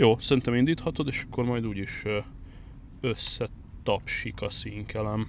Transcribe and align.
Jó, 0.00 0.16
szerintem 0.20 0.54
indíthatod, 0.54 1.06
és 1.06 1.24
akkor 1.26 1.44
majd 1.44 1.66
úgyis 1.66 2.02
összetapsik 3.00 4.42
a 4.42 4.50
színkelem. 4.50 5.28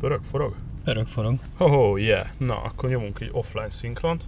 Pörög, 0.00 0.20
forog? 0.30 0.54
Örök 0.84 1.06
forog. 1.06 1.38
Oh, 1.58 2.00
yeah. 2.00 2.26
Na, 2.36 2.62
akkor 2.62 2.88
nyomunk 2.88 3.20
egy 3.20 3.28
offline 3.32 3.70
szinkront. 3.70 4.24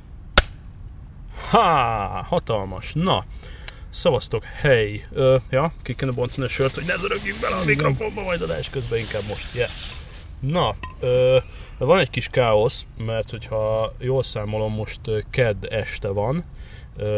Ha, 1.51 1.67
hatalmas. 2.23 2.93
Na, 2.93 3.25
szavaztok, 3.91 4.45
hely. 4.45 5.06
Ö, 5.12 5.36
ja, 5.50 5.72
ki 5.82 5.95
kéne 5.95 6.12
bontani 6.12 6.46
a 6.46 6.50
sört, 6.50 6.75
hogy 6.75 6.84
ne 6.86 6.96
zörögjünk 6.96 7.41
bele 7.41 7.56
a 7.56 7.64
mikrofonba, 7.64 8.22
majd 8.22 8.41
adás 8.41 8.70
közben 8.70 8.98
inkább 8.98 9.22
most, 9.29 9.54
yeah. 9.54 9.70
Na, 10.41 10.75
ö, 11.00 11.38
van 11.79 11.98
egy 11.98 12.11
kis 12.11 12.29
káosz, 12.29 12.86
mert 12.96 13.30
hogyha 13.30 13.95
jól 13.98 14.22
számolom, 14.22 14.72
most 14.72 15.00
ö, 15.04 15.20
kedd 15.30 15.66
este 15.66 16.09
van, 16.09 16.45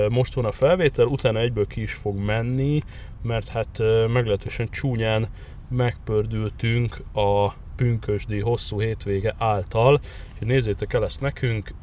most 0.09 0.35
van 0.35 0.45
a 0.45 0.53
felvétel, 0.53 1.07
utána 1.07 1.39
egyből 1.39 1.67
ki 1.67 1.83
is 1.83 1.93
fog 1.93 2.19
menni, 2.19 2.81
mert 3.23 3.49
hát 3.49 3.79
meglehetősen 4.13 4.69
csúnyán 4.71 5.29
megpördültünk 5.69 6.97
a 7.13 7.53
pünkösdi 7.77 8.41
hosszú 8.41 8.81
hétvége 8.81 9.35
által, 9.39 10.01
és 10.41 10.47
nézzétek 10.47 10.93
el 10.93 11.05
ezt 11.05 11.21
nekünk, 11.21 11.75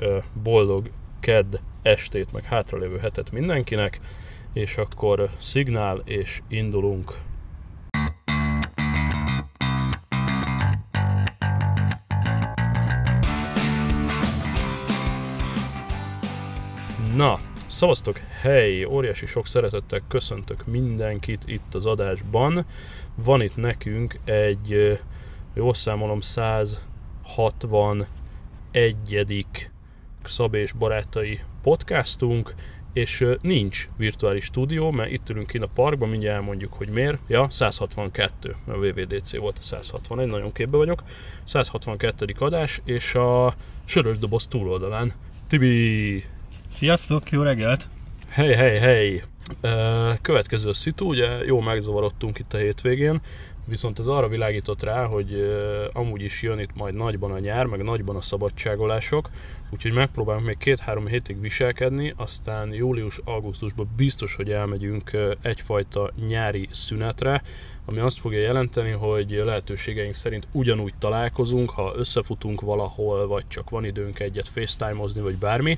boldog 0.43 0.89
kedd 1.19 1.55
estét, 1.81 2.31
meg 2.31 2.43
hátralévő 2.43 2.97
hetet 2.97 3.31
mindenkinek, 3.31 3.99
és 4.53 4.77
akkor 4.77 5.29
szignál 5.37 6.01
és 6.05 6.41
indulunk. 6.47 7.17
Na, 17.15 17.39
szavaztok, 17.73 18.17
hely, 18.17 18.85
óriási 18.85 19.25
sok 19.25 19.47
szeretettel 19.47 20.01
köszöntök 20.07 20.65
mindenkit 20.65 21.41
itt 21.45 21.73
az 21.73 21.85
adásban. 21.85 22.65
Van 23.15 23.41
itt 23.41 23.55
nekünk 23.55 24.19
egy, 24.23 24.99
jól 25.53 25.73
számolom, 25.73 26.21
161. 26.21 28.05
Szabé 30.23 30.61
és 30.61 30.71
barátai 30.71 31.39
podcastunk, 31.61 32.53
és 32.93 33.25
nincs 33.41 33.89
virtuális 33.97 34.43
stúdió, 34.43 34.91
mert 34.91 35.11
itt 35.11 35.29
ülünk 35.29 35.47
kint 35.47 35.63
a 35.63 35.69
parkban, 35.73 36.09
mindjárt 36.09 36.37
elmondjuk, 36.37 36.73
hogy 36.73 36.89
miért. 36.89 37.19
Ja, 37.27 37.47
162, 37.49 38.55
mert 38.65 38.79
a 38.79 38.81
VVDC 38.81 39.37
volt 39.37 39.57
a 39.57 39.61
161, 39.61 40.27
nagyon 40.27 40.51
képbe 40.51 40.77
vagyok. 40.77 41.03
162. 41.43 42.35
adás, 42.39 42.81
és 42.85 43.15
a 43.15 43.55
sörös 43.85 44.17
doboz 44.17 44.47
túloldalán. 44.47 45.13
Tibi, 45.47 46.23
Sziasztok, 46.73 47.29
jó 47.29 47.41
reggelt! 47.41 47.89
Hely, 48.29 48.53
hely! 48.55 49.23
Ö, 49.61 50.11
Következő 50.21 50.71
szitu, 50.71 51.05
ugye 51.07 51.45
jó 51.45 51.59
megzavarodtunk 51.59 52.39
itt 52.39 52.53
a 52.53 52.57
hétvégén, 52.57 53.21
viszont 53.65 53.99
ez 53.99 54.07
arra 54.07 54.27
világított 54.27 54.83
rá, 54.83 55.05
hogy 55.05 55.57
amúgy 55.93 56.21
is 56.21 56.41
jön 56.41 56.59
itt 56.59 56.75
majd 56.75 56.95
nagyban 56.95 57.31
a 57.31 57.39
nyár, 57.39 57.65
meg 57.65 57.83
nagyban 57.83 58.15
a 58.15 58.21
szabadságolások, 58.21 59.29
úgyhogy 59.69 59.91
megpróbálunk 59.91 60.45
még 60.45 60.57
két-három 60.57 61.07
hétig 61.07 61.41
viselkedni, 61.41 62.13
aztán 62.17 62.73
július-augusztusban 62.73 63.89
biztos, 63.95 64.35
hogy 64.35 64.51
elmegyünk 64.51 65.11
egyfajta 65.41 66.11
nyári 66.27 66.67
szünetre, 66.71 67.41
ami 67.85 67.99
azt 67.99 68.19
fogja 68.19 68.39
jelenteni, 68.39 68.91
hogy 68.91 69.29
lehetőségeink 69.45 70.15
szerint 70.15 70.47
ugyanúgy 70.51 70.93
találkozunk, 70.99 71.69
ha 71.69 71.93
összefutunk 71.95 72.61
valahol, 72.61 73.27
vagy 73.27 73.47
csak 73.47 73.69
van 73.69 73.85
időnk 73.85 74.19
egyet 74.19 74.47
facetime-ozni, 74.47 75.21
vagy 75.21 75.35
bármi, 75.35 75.77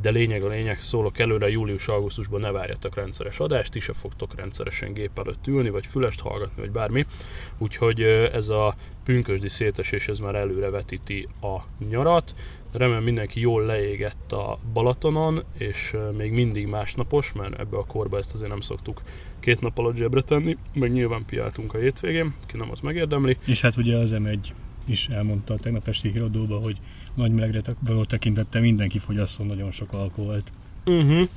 de 0.00 0.10
lényeg 0.10 0.42
a 0.42 0.48
lényeg, 0.48 0.80
szólok 0.80 1.18
előre, 1.18 1.50
július-augusztusban 1.50 2.40
ne 2.40 2.50
várjatok 2.50 2.94
rendszeres 2.94 3.40
adást, 3.40 3.72
ti 3.72 3.80
se 3.80 3.92
fogtok 3.92 4.34
rendszeresen 4.34 4.92
gép 4.92 5.18
előtt 5.18 5.46
ülni, 5.46 5.70
vagy 5.70 5.86
fülest 5.86 6.20
hallgatni, 6.20 6.62
vagy 6.62 6.70
bármi. 6.70 7.06
Úgyhogy 7.58 8.02
ez 8.32 8.48
a 8.48 8.74
pünkösdi 9.04 9.48
szétesés, 9.48 10.08
ez 10.08 10.18
már 10.18 10.34
előre 10.34 10.70
vetíti 10.70 11.28
a 11.40 11.56
nyarat. 11.88 12.34
Remélem 12.72 13.02
mindenki 13.02 13.40
jól 13.40 13.64
leégett 13.64 14.32
a 14.32 14.58
Balatonon, 14.72 15.44
és 15.58 15.96
még 16.16 16.32
mindig 16.32 16.66
másnapos, 16.66 17.32
mert 17.32 17.60
ebbe 17.60 17.76
a 17.76 17.84
korba 17.84 18.18
ezt 18.18 18.34
azért 18.34 18.50
nem 18.50 18.60
szoktuk 18.60 19.00
két 19.46 19.60
nap 19.60 19.78
alatt 19.78 19.96
zsebre 19.96 20.22
tenni, 20.22 20.56
meg 20.74 20.92
nyilván 20.92 21.24
piáltunk 21.24 21.74
a 21.74 21.78
hétvégén, 21.78 22.34
ki 22.46 22.56
nem 22.56 22.70
az 22.70 22.80
megérdemli. 22.80 23.36
És 23.44 23.60
hát 23.60 23.76
ugye 23.76 23.96
az 23.96 24.14
M1 24.14 24.38
is 24.86 25.08
elmondta 25.08 25.54
a 25.54 25.58
tegnap 25.58 25.88
esti 25.88 26.10
híradóba, 26.10 26.58
hogy 26.58 26.76
nagy 27.14 27.32
melegre 27.32 27.60
való 27.80 28.04
tekintette 28.04 28.60
mindenki 28.60 28.98
fogyasszon 28.98 29.46
nagyon 29.46 29.70
sok 29.70 29.92
alkoholt. 29.92 30.52
Uh-huh. 30.84 31.28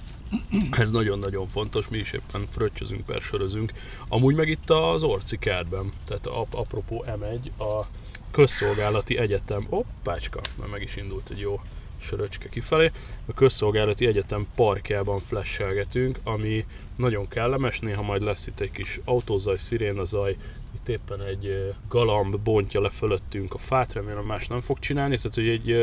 Ez 0.72 0.92
nagyon-nagyon 0.92 1.48
fontos, 1.48 1.88
mi 1.88 1.98
is 1.98 2.12
éppen 2.12 2.46
fröccsözünk, 2.50 3.06
persörözünk. 3.06 3.74
Amúgy 4.08 4.36
meg 4.36 4.48
itt 4.48 4.70
az 4.70 5.04
Orci 5.04 5.38
kertben, 5.38 5.90
tehát 6.06 6.26
ap- 6.26 6.54
apropó 6.54 7.06
M1, 7.08 7.52
a 7.58 7.86
Közszolgálati 8.32 9.18
Egyetem, 9.18 9.66
oppácska, 9.70 10.40
mert 10.60 10.72
meg 10.72 10.82
is 10.82 10.96
indult 10.96 11.30
egy 11.30 11.40
jó 11.40 11.62
söröcske 12.02 12.50
kifelé. 12.50 12.92
A 13.26 13.34
Közszolgálati 13.34 14.06
Egyetem 14.06 14.48
parkjában 14.56 15.20
flashelgetünk, 15.20 16.20
ami 16.24 16.66
nagyon 16.98 17.28
kellemes, 17.28 17.80
néha 17.80 18.02
majd 18.02 18.22
lesz 18.22 18.48
itt 18.48 18.60
egy 18.60 18.72
kis 18.72 19.00
autózaj, 19.06 19.58
szirénazaj, 19.58 20.36
itt 20.76 20.90
éppen 20.90 21.22
egy 21.22 21.74
galamb 21.88 22.38
bontja 22.38 22.82
le 22.82 22.90
fölöttünk 22.90 23.54
a 23.54 23.58
fát, 23.58 23.94
remélem 23.94 24.26
más 24.26 24.48
nem 24.48 24.62
fog 24.62 24.80
csinálni, 24.80 25.16
tehát 25.16 25.34
hogy 25.34 25.48
egy 25.48 25.76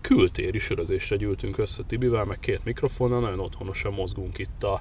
kültéri 0.00 0.58
sörözésre 0.58 1.16
gyűltünk 1.16 1.58
össze 1.58 1.82
Tibivel, 1.86 2.24
meg 2.24 2.38
két 2.40 2.64
mikrofonnal, 2.64 3.20
nagyon 3.20 3.40
otthonosan 3.40 3.92
mozgunk 3.92 4.38
itt 4.38 4.64
a 4.64 4.80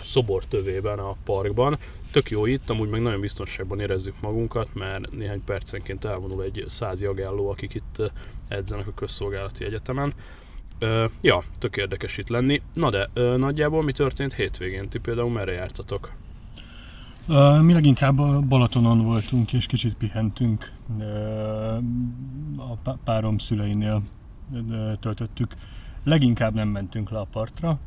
szobor 0.00 0.44
tövében 0.44 0.98
a 0.98 1.16
parkban. 1.24 1.78
Tök 2.10 2.30
jó 2.30 2.46
itt, 2.46 2.70
amúgy 2.70 2.88
meg 2.88 3.00
nagyon 3.00 3.20
biztonságban 3.20 3.80
érezzük 3.80 4.20
magunkat, 4.20 4.74
mert 4.74 5.12
néhány 5.12 5.44
percenként 5.44 6.04
elvonul 6.04 6.42
egy 6.42 6.64
száz 6.66 7.00
jagálló, 7.00 7.50
akik 7.50 7.74
itt 7.74 8.12
edzenek 8.48 8.86
a 8.86 8.94
közszolgálati 8.94 9.64
egyetemen. 9.64 10.14
Ö, 10.78 11.04
ja, 11.20 11.44
tök 11.58 11.76
érdekes 11.76 12.16
itt 12.18 12.28
lenni. 12.28 12.62
Na 12.74 12.90
de, 12.90 13.08
ö, 13.12 13.36
nagyjából 13.36 13.82
mi 13.82 13.92
történt 13.92 14.34
hétvégén? 14.34 14.88
Ti 14.88 14.98
például 14.98 15.30
merre 15.30 15.52
jártatok? 15.52 16.12
Mi 17.62 17.72
leginkább 17.72 18.46
Balatonon 18.46 19.04
voltunk, 19.04 19.52
és 19.52 19.66
kicsit 19.66 19.94
pihentünk. 19.94 20.72
A 22.56 22.74
pá- 22.82 22.98
párom 23.04 23.38
szüleinél 23.38 24.02
töltöttük. 25.00 25.54
Leginkább 26.04 26.54
nem 26.54 26.68
mentünk 26.68 27.10
le 27.10 27.18
a 27.18 27.26
partra. 27.32 27.78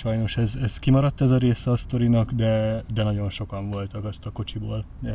Sajnos 0.00 0.36
ez, 0.36 0.56
ez 0.62 0.78
kimaradt 0.78 1.20
ez 1.20 1.30
a 1.30 1.38
része 1.38 1.70
a 1.70 1.76
sztorinak, 1.76 2.30
de, 2.32 2.84
de 2.94 3.02
nagyon 3.02 3.30
sokan 3.30 3.70
voltak 3.70 4.04
azt 4.04 4.26
a 4.26 4.30
kocsiból. 4.30 4.84
Uh, 5.02 5.10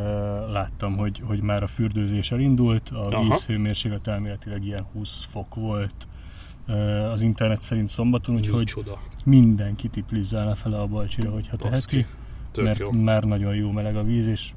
láttam, 0.51 0.97
hogy, 0.97 1.21
hogy 1.25 1.43
már 1.43 1.63
a 1.63 1.67
fürdőzés 1.67 2.31
elindult, 2.31 2.89
a 2.89 3.07
Aha. 3.07 3.21
vízhőmérséklet 3.21 4.07
elméletileg 4.07 4.65
ilyen 4.65 4.85
20 4.93 5.27
fok 5.29 5.55
volt 5.55 6.07
uh, 6.67 7.11
az 7.11 7.21
internet 7.21 7.61
szerint 7.61 7.87
szombaton, 7.87 8.35
úgyhogy 8.35 8.59
Micsoda. 8.59 8.99
mindenki 9.23 9.87
tiplizálna 9.87 10.55
fele 10.55 10.79
a 10.79 10.87
balcsira, 10.87 11.31
hogyha 11.31 11.57
Baszki. 11.57 11.95
teheti 11.95 12.05
Tök 12.51 12.63
mert 12.63 12.79
jó. 12.79 12.91
már 12.91 13.23
nagyon 13.23 13.55
jó 13.55 13.71
meleg 13.71 13.95
a 13.95 14.03
víz, 14.03 14.27
és 14.27 14.53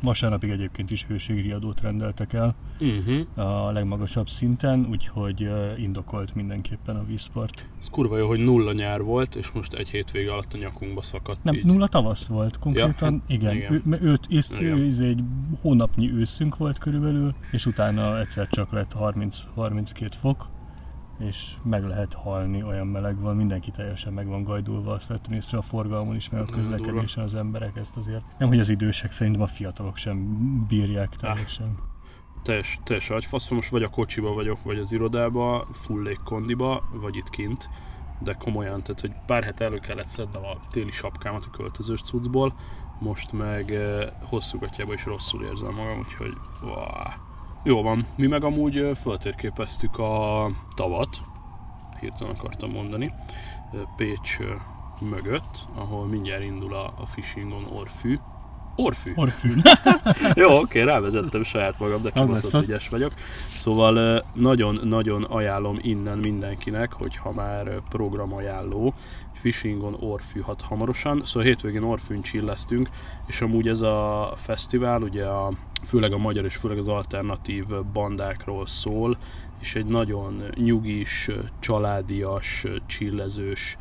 vasárnapig 0.00 0.50
egyébként 0.50 0.90
is 0.90 1.04
hőségriadót 1.04 1.80
rendeltek 1.80 2.32
el 2.32 2.54
Uh-huh. 2.80 3.48
a 3.66 3.70
legmagasabb 3.72 4.28
szinten, 4.28 4.86
úgyhogy 4.90 5.48
indokolt 5.78 6.34
mindenképpen 6.34 6.96
a 6.96 7.04
vízpart. 7.04 7.66
Ez 7.80 7.88
kurva 7.90 8.18
jó, 8.18 8.26
hogy 8.26 8.38
nulla 8.44 8.72
nyár 8.72 9.02
volt, 9.02 9.34
és 9.34 9.50
most 9.50 9.72
egy 9.74 9.88
hétvége 9.88 10.32
alatt 10.32 10.52
a 10.54 10.58
nyakunkba 10.58 11.02
szakadt 11.02 11.44
Nem, 11.44 11.54
így. 11.54 11.64
nulla 11.64 11.86
tavasz 11.86 12.26
volt 12.26 12.58
konkrétan, 12.58 13.12
hát 13.12 13.30
igen. 13.30 13.54
igen. 13.56 13.72
Ő, 13.72 13.98
őt, 14.02 14.26
ész, 14.28 14.56
Igen. 14.60 14.78
ő, 14.78 14.86
ez 14.86 15.00
egy 15.00 15.22
hónapnyi 15.60 16.12
őszünk 16.12 16.56
volt 16.56 16.78
körülbelül, 16.78 17.34
és 17.50 17.66
utána 17.66 18.18
egyszer 18.20 18.48
csak 18.48 18.72
lett 18.72 18.92
30-32 19.00 20.10
fok, 20.20 20.46
és 21.18 21.52
meg 21.62 21.84
lehet 21.84 22.14
halni, 22.14 22.62
olyan 22.62 22.86
meleg 22.86 23.20
van, 23.20 23.36
mindenki 23.36 23.70
teljesen 23.70 24.12
meg 24.12 24.26
van 24.26 24.42
gajdulva, 24.42 24.92
azt 24.92 25.08
vettem 25.08 25.32
észre 25.32 25.58
a 25.58 25.62
forgalmon 25.62 26.14
is, 26.14 26.28
meg 26.28 26.40
a 26.40 26.44
közlekedésen 26.44 27.24
az 27.24 27.34
emberek 27.34 27.76
ezt 27.76 27.96
azért. 27.96 28.24
Nem, 28.38 28.48
hogy 28.48 28.58
az 28.58 28.68
idősek, 28.68 29.10
szerintem 29.10 29.42
a 29.42 29.46
fiatalok 29.46 29.96
sem 29.96 30.26
bírják 30.68 31.16
teljesen. 31.16 31.78
teljes, 32.42 32.78
teljes 32.84 33.10
agyfasz, 33.10 33.48
most 33.48 33.70
vagy 33.70 33.82
a 33.82 33.88
kocsiba 33.88 34.32
vagyok, 34.32 34.62
vagy 34.62 34.78
az 34.78 34.92
irodába, 34.92 35.68
full 35.72 36.02
légkondiba, 36.02 36.84
vagy 36.92 37.16
itt 37.16 37.30
kint, 37.30 37.68
de 38.18 38.32
komolyan, 38.32 38.82
tehát 38.82 39.00
hogy 39.00 39.12
pár 39.26 39.44
hete 39.44 39.64
elő 39.64 39.78
kellett 39.78 40.08
szednem 40.08 40.44
a 40.44 40.56
téli 40.70 40.90
sapkámat 40.90 41.44
a 41.44 41.56
költözős 41.56 42.02
cuccból, 42.02 42.54
most 42.98 43.32
meg 43.32 43.74
eh, 43.74 44.08
hosszú 44.22 44.58
gatyába 44.58 44.92
is 44.92 45.04
rosszul 45.04 45.44
érzem 45.44 45.74
magam, 45.74 45.98
úgyhogy 45.98 46.36
wow. 46.62 47.25
Jó 47.66 47.82
van. 47.82 48.06
Mi 48.16 48.26
meg 48.26 48.44
amúgy 48.44 48.90
föltérképeztük 49.00 49.98
a 49.98 50.46
tavat, 50.74 51.20
hirtelen 52.00 52.34
akartam 52.34 52.70
mondani, 52.70 53.12
Pécs 53.96 54.38
mögött, 55.00 55.68
ahol 55.74 56.06
mindjárt 56.06 56.42
indul 56.42 56.74
a, 56.74 56.94
a 56.98 57.06
Fishingon 57.06 57.64
Orfű, 57.72 58.18
Orfű. 58.76 59.12
Orfűn. 59.14 59.62
Jó, 60.34 60.58
oké, 60.58 60.80
rávezettem 60.80 61.44
saját 61.44 61.78
magam, 61.78 62.02
de 62.02 62.10
kibaszott 62.10 62.62
ügyes 62.62 62.88
vagyok. 62.88 63.12
Szóval 63.48 64.24
nagyon-nagyon 64.32 65.22
ajánlom 65.22 65.78
innen 65.82 66.18
mindenkinek, 66.18 66.92
hogyha 66.92 67.32
már 67.32 67.66
ö, 67.66 67.76
programajánló, 67.88 68.94
Fishingon 69.32 69.96
Orfű 70.00 70.40
hat 70.40 70.62
hamarosan. 70.62 71.22
Szóval 71.24 71.42
hétvégén 71.42 71.82
Orfűn 71.82 72.22
csillesztünk, 72.22 72.88
és 73.26 73.40
amúgy 73.40 73.68
ez 73.68 73.80
a 73.80 74.32
fesztivál 74.36 75.02
ugye 75.02 75.24
a, 75.24 75.52
főleg 75.82 76.12
a 76.12 76.18
magyar 76.18 76.44
és 76.44 76.56
főleg 76.56 76.78
az 76.78 76.88
alternatív 76.88 77.64
bandákról 77.92 78.66
szól, 78.66 79.18
és 79.60 79.74
egy 79.74 79.86
nagyon 79.86 80.42
nyugis, 80.54 81.30
családias, 81.58 82.64
csillezős, 82.86 83.76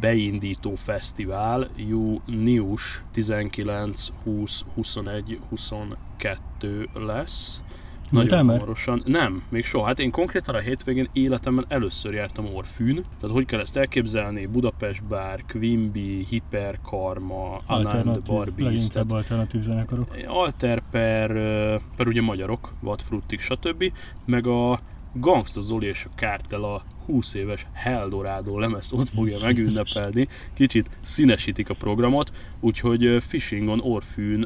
beindító 0.00 0.74
fesztivál 0.74 1.68
június 1.76 3.02
19, 3.12 4.08
20, 4.24 4.64
21, 4.74 5.40
22 5.48 6.88
lesz. 6.94 7.62
Nagyon 8.10 8.44
már? 8.44 8.56
hamarosan. 8.58 9.02
Nem, 9.04 9.42
még 9.48 9.64
soha. 9.64 9.86
Hát 9.86 9.98
én 9.98 10.10
konkrétan 10.10 10.54
a 10.54 10.58
hétvégén 10.58 11.08
életemben 11.12 11.64
először 11.68 12.14
jártam 12.14 12.54
Orfűn. 12.54 12.94
Tehát 13.20 13.34
hogy 13.34 13.44
kell 13.44 13.60
ezt 13.60 13.76
elképzelni? 13.76 14.46
Budapest 14.46 15.04
Bar, 15.04 15.44
Quimby, 15.48 16.26
Hiperkarma, 16.28 17.60
Anand, 17.66 18.22
Barbies. 18.22 18.56
Tehát 18.56 18.72
leginkább 18.72 19.10
alternatív 19.10 19.60
zenekarok. 19.60 20.16
Alter 20.26 20.82
per, 20.90 21.30
ö, 21.30 21.76
per 21.96 22.06
ugye 22.06 22.22
magyarok, 22.22 22.72
Vadfruttik, 22.80 23.40
stb. 23.40 23.92
Meg 24.24 24.46
a 24.46 24.80
Gangsta 25.12 25.60
Zoli 25.60 25.86
és 25.86 26.04
a 26.04 26.14
Kártel 26.14 26.64
a 26.64 26.82
20 27.06 27.34
éves 27.34 27.66
Heldorado 27.72 28.58
lemezt 28.58 28.92
ott 28.92 29.08
fogja 29.08 29.38
megünnepelni. 29.42 30.28
Kicsit 30.54 30.88
színesítik 31.02 31.70
a 31.70 31.74
programot, 31.74 32.32
úgyhogy 32.60 33.04
ö, 33.04 33.20
Fishingon, 33.20 33.80
Orfűn 33.80 34.42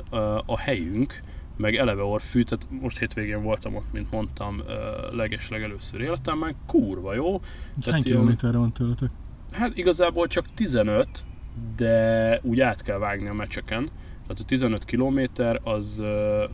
a 0.46 0.58
helyünk, 0.58 1.20
meg 1.56 1.76
eleve 1.76 2.02
Orfű, 2.02 2.42
tehát 2.42 2.66
most 2.80 2.98
hétvégén 2.98 3.42
voltam 3.42 3.74
ott, 3.74 3.92
mint 3.92 4.10
mondtam, 4.10 4.62
leges 5.12 5.48
legelőször 5.48 6.00
életemben, 6.00 6.54
kurva 6.66 7.14
jó. 7.14 7.40
Ez 7.78 7.84
hány 7.84 8.02
kilométerre 8.02 8.58
van 8.58 8.72
tőletek? 8.72 9.10
Hát 9.52 9.76
igazából 9.76 10.26
csak 10.26 10.46
15, 10.54 11.08
de 11.76 12.38
úgy 12.42 12.60
át 12.60 12.82
kell 12.82 12.98
vágni 12.98 13.28
a 13.28 13.34
mecseken. 13.34 13.88
Tehát 14.26 14.40
a 14.40 14.44
15 14.44 14.84
km 14.84 15.20
az 15.62 16.02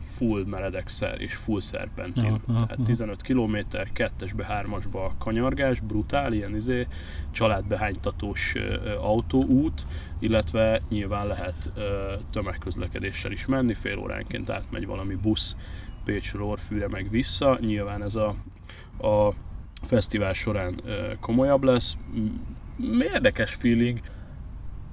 full 0.01 0.45
meredekszer 0.45 1.21
és 1.21 1.35
full 1.35 1.61
szerpentin. 1.61 2.23
Aha, 2.23 2.39
aha, 2.47 2.65
Tehát 2.65 2.77
aha. 2.77 2.83
15 2.83 3.21
km, 3.21 3.57
kettesbe, 3.93 4.45
hármasba 4.45 5.13
kanyargás, 5.17 5.79
brutál, 5.79 6.33
ilyen 6.33 6.55
izé, 6.55 6.87
családbehánytatós 7.31 8.55
autóút, 9.01 9.85
illetve 10.19 10.81
nyilván 10.89 11.27
lehet 11.27 11.71
tömegközlekedéssel 12.31 13.31
is 13.31 13.45
menni, 13.45 13.73
fél 13.73 13.97
óránként 13.97 14.49
átmegy 14.49 14.85
valami 14.85 15.15
busz 15.15 15.55
Pécsről 16.05 16.43
Orfűre 16.43 16.87
meg 16.87 17.09
vissza. 17.09 17.57
Nyilván 17.61 18.03
ez 18.03 18.15
a, 18.15 18.35
a 19.07 19.33
fesztivál 19.81 20.33
során 20.33 20.81
komolyabb 21.19 21.63
lesz. 21.63 21.97
Érdekes 23.13 23.53
feeling, 23.53 23.99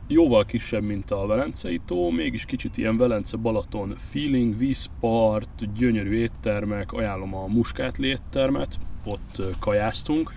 jóval 0.08 0.44
kisebb, 0.44 0.82
mint 0.82 1.10
a 1.10 1.26
Velencei 1.26 1.80
tó, 1.86 2.10
mégis 2.10 2.44
kicsit 2.44 2.76
ilyen 2.76 2.96
Velence-Balaton 2.96 3.94
feeling, 4.10 4.56
vízpart, 4.56 5.72
gyönyörű 5.74 6.14
éttermek, 6.14 6.92
ajánlom 6.92 7.34
a 7.34 7.46
Muskátli 7.46 8.08
éttermet, 8.08 8.78
ott 9.04 9.42
kajáztunk, 9.58 10.32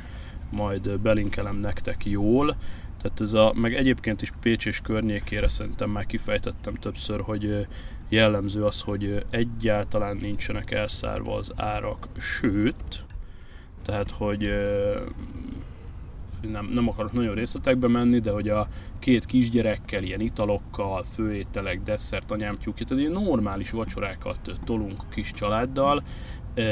majd 0.50 1.00
belinkelem 1.00 1.56
nektek 1.56 2.06
jól. 2.06 2.56
Tehát 3.02 3.22
ez 3.22 3.34
a, 3.34 3.54
meg 3.56 3.74
egyébként 3.76 4.22
is 4.22 4.32
Pécs 4.42 4.66
és 4.66 4.82
környékére 4.82 5.48
szerintem 5.48 5.90
már 5.90 6.06
kifejtettem 6.06 6.74
többször, 6.74 7.22
hogy 7.22 7.68
jellemző 8.10 8.66
az, 8.66 8.82
hogy 8.82 9.26
egyáltalán 9.30 10.18
nincsenek 10.18 10.72
elszárva 10.72 11.36
az 11.36 11.52
árak, 11.56 12.08
sőt, 12.18 13.06
tehát 13.86 14.12
hogy 14.12 14.50
nem, 16.42 16.66
nem 16.66 16.88
akarok 16.88 17.12
nagyon 17.12 17.36
részletekbe 17.36 17.88
menni, 17.88 18.20
de 18.20 18.32
hogy 18.32 18.50
a 18.50 18.68
két 19.00 19.26
kisgyerekkel, 19.26 20.04
ilyen 20.04 20.20
italokkal, 20.20 21.04
főételek, 21.04 21.82
desszert, 21.82 22.32
anyámtyúk, 22.32 22.76
tehát 22.76 23.04
ilyen 23.04 23.22
normális 23.24 23.72
vacsorákat 23.72 24.60
tolunk 24.64 25.10
kis 25.10 25.32
családdal, 25.32 26.04
e, 26.54 26.64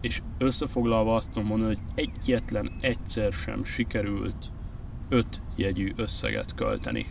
és 0.00 0.22
összefoglalva 0.38 1.14
azt 1.14 1.30
tudom 1.30 1.48
mondani, 1.48 1.74
hogy 1.74 2.04
egyetlen 2.04 2.72
egyszer 2.80 3.32
sem 3.32 3.64
sikerült 3.64 4.50
öt 5.08 5.40
jegyű 5.56 5.92
összeget 5.96 6.54
költeni. 6.54 7.06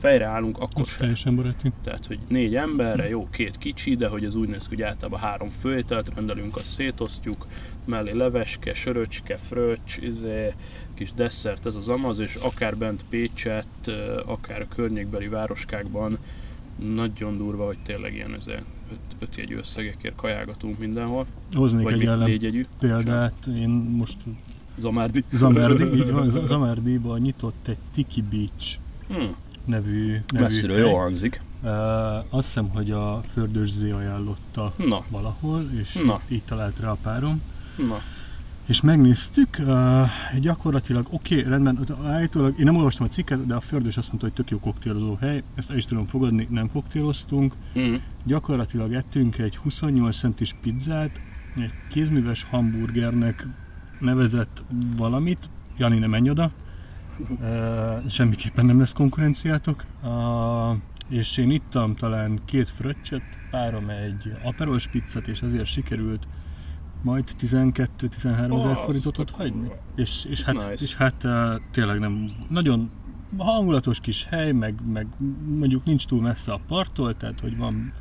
Fejre 0.00 0.24
állunk, 0.24 0.58
akkor 0.58 0.86
sem. 0.86 0.98
teljesen 0.98 1.36
baráti. 1.36 1.72
Tehát, 1.84 2.06
hogy 2.06 2.18
négy 2.28 2.54
emberre, 2.54 3.08
jó, 3.08 3.28
két 3.30 3.58
kicsi, 3.58 3.96
de 3.96 4.08
hogy 4.08 4.24
az 4.24 4.34
úgy 4.34 4.48
néz 4.48 4.68
ki, 4.68 4.74
hogy 4.74 4.84
általában 4.84 5.20
három 5.20 5.48
főételt 5.48 6.12
rendelünk, 6.14 6.56
azt 6.56 6.64
szétosztjuk, 6.64 7.46
mellé 7.84 8.12
leveske, 8.12 8.74
söröcske, 8.74 9.36
fröccs, 9.36 9.96
izé, 9.96 10.54
kis 10.94 11.12
desszert, 11.12 11.66
ez 11.66 11.74
az 11.74 11.88
amaz, 11.88 12.18
és 12.18 12.34
akár 12.34 12.76
bent 12.76 13.04
Pécset, 13.10 13.66
akár 14.26 14.60
a 14.60 14.74
környékbeli 14.74 15.28
városkákban 15.28 16.18
nagyon 16.94 17.36
durva, 17.36 17.66
hogy 17.66 17.78
tényleg 17.84 18.14
ilyen 18.14 18.34
izé, 18.38 18.54
öt, 18.92 18.98
öt 19.18 19.36
jegyű 19.36 19.56
összegekért 19.56 20.14
kajálgatunk 20.14 20.78
mindenhol, 20.78 21.26
Hoznék 21.52 21.84
vagy 21.84 22.00
egy 22.00 22.06
ellen 22.06 22.28
négy 22.28 22.42
jegyű, 22.42 22.66
példát. 22.78 23.46
Én 23.46 23.68
most 23.70 24.16
Zamárdi. 24.76 25.24
Zamerdi, 25.32 25.84
így 25.84 26.10
van, 26.10 26.30
Z- 26.34 26.46
Zamerdiban 26.46 27.20
nyitott 27.20 27.68
egy 27.68 27.76
Tiki 27.94 28.22
Beach 28.30 28.78
Hmm, 29.10 29.34
nevű, 29.64 30.20
nevű 30.32 30.44
messziről 30.44 30.76
hely. 30.76 30.90
jó 30.90 30.96
hangzik. 30.96 31.40
Uh, 31.62 31.70
azt 32.34 32.46
hiszem, 32.46 32.68
hogy 32.68 32.90
a 32.90 33.22
Földös 33.32 33.70
Z 33.70 33.82
ajánlotta 33.82 34.72
Na, 34.76 35.02
valahol, 35.08 35.68
és 35.80 35.92
Na. 35.94 36.20
így 36.28 36.42
talált 36.42 36.78
rá 36.80 36.90
a 36.90 36.96
párom. 37.02 37.42
na, 37.88 38.00
És 38.66 38.80
megnéztük, 38.80 39.56
uh, 39.60 40.08
gyakorlatilag 40.40 41.06
oké, 41.10 41.38
okay, 41.38 41.50
rendben, 41.50 41.86
állítólag, 42.04 42.58
én 42.58 42.64
nem 42.64 42.76
olvastam 42.76 43.06
a 43.06 43.08
cikket, 43.08 43.46
de 43.46 43.54
a 43.54 43.60
Fördös 43.60 43.96
azt 43.96 44.08
mondta, 44.08 44.26
hogy 44.26 44.34
tök 44.36 44.50
jó 44.50 44.58
koktélozó 44.58 45.14
hely, 45.20 45.42
ezt 45.54 45.70
el 45.70 45.76
is 45.76 45.84
tudom 45.84 46.04
fogadni, 46.04 46.46
nem 46.50 46.70
koktéloztunk. 46.72 47.54
mm, 47.78 47.94
Gyakorlatilag 48.24 48.92
ettünk 48.92 49.38
egy 49.38 49.56
28 49.56 50.16
centis 50.18 50.54
pizzát, 50.62 51.20
egy 51.56 51.72
kézműves 51.90 52.46
hamburgernek 52.50 53.46
nevezett 53.98 54.62
valamit, 54.96 55.48
Jani 55.78 55.98
nem 55.98 56.10
menj 56.10 56.30
oda, 56.30 56.50
semmiképpen 58.08 58.66
nem 58.66 58.78
lesz 58.78 58.92
konkurenciátok. 58.92 59.84
És 61.08 61.36
én 61.36 61.50
ittam 61.50 61.94
talán 61.94 62.40
két 62.44 62.68
fröccset, 62.68 63.22
párom 63.50 63.88
egy 63.88 64.32
aperol 64.42 64.78
spiccet, 64.78 65.28
és 65.28 65.42
ezért 65.42 65.66
sikerült 65.66 66.26
majd 67.02 67.24
12-13 67.40 68.14
ezer 68.16 68.50
Azt 68.50 68.80
forintot 68.80 69.18
ott 69.18 69.30
hagyni. 69.30 69.70
És, 69.96 70.24
és 70.24 70.42
hát, 70.42 70.54
nice. 70.54 70.82
és 70.82 70.94
hát 70.94 71.26
tényleg 71.70 71.98
nem, 71.98 72.30
nagyon 72.48 72.90
hangulatos 73.38 74.00
kis 74.00 74.24
hely, 74.24 74.52
meg, 74.52 74.74
meg 74.92 75.06
mondjuk 75.58 75.84
nincs 75.84 76.06
túl 76.06 76.20
messze 76.20 76.52
a 76.52 76.60
parttól, 76.68 77.16
tehát 77.16 77.40
hogy 77.40 77.56
van, 77.56 77.92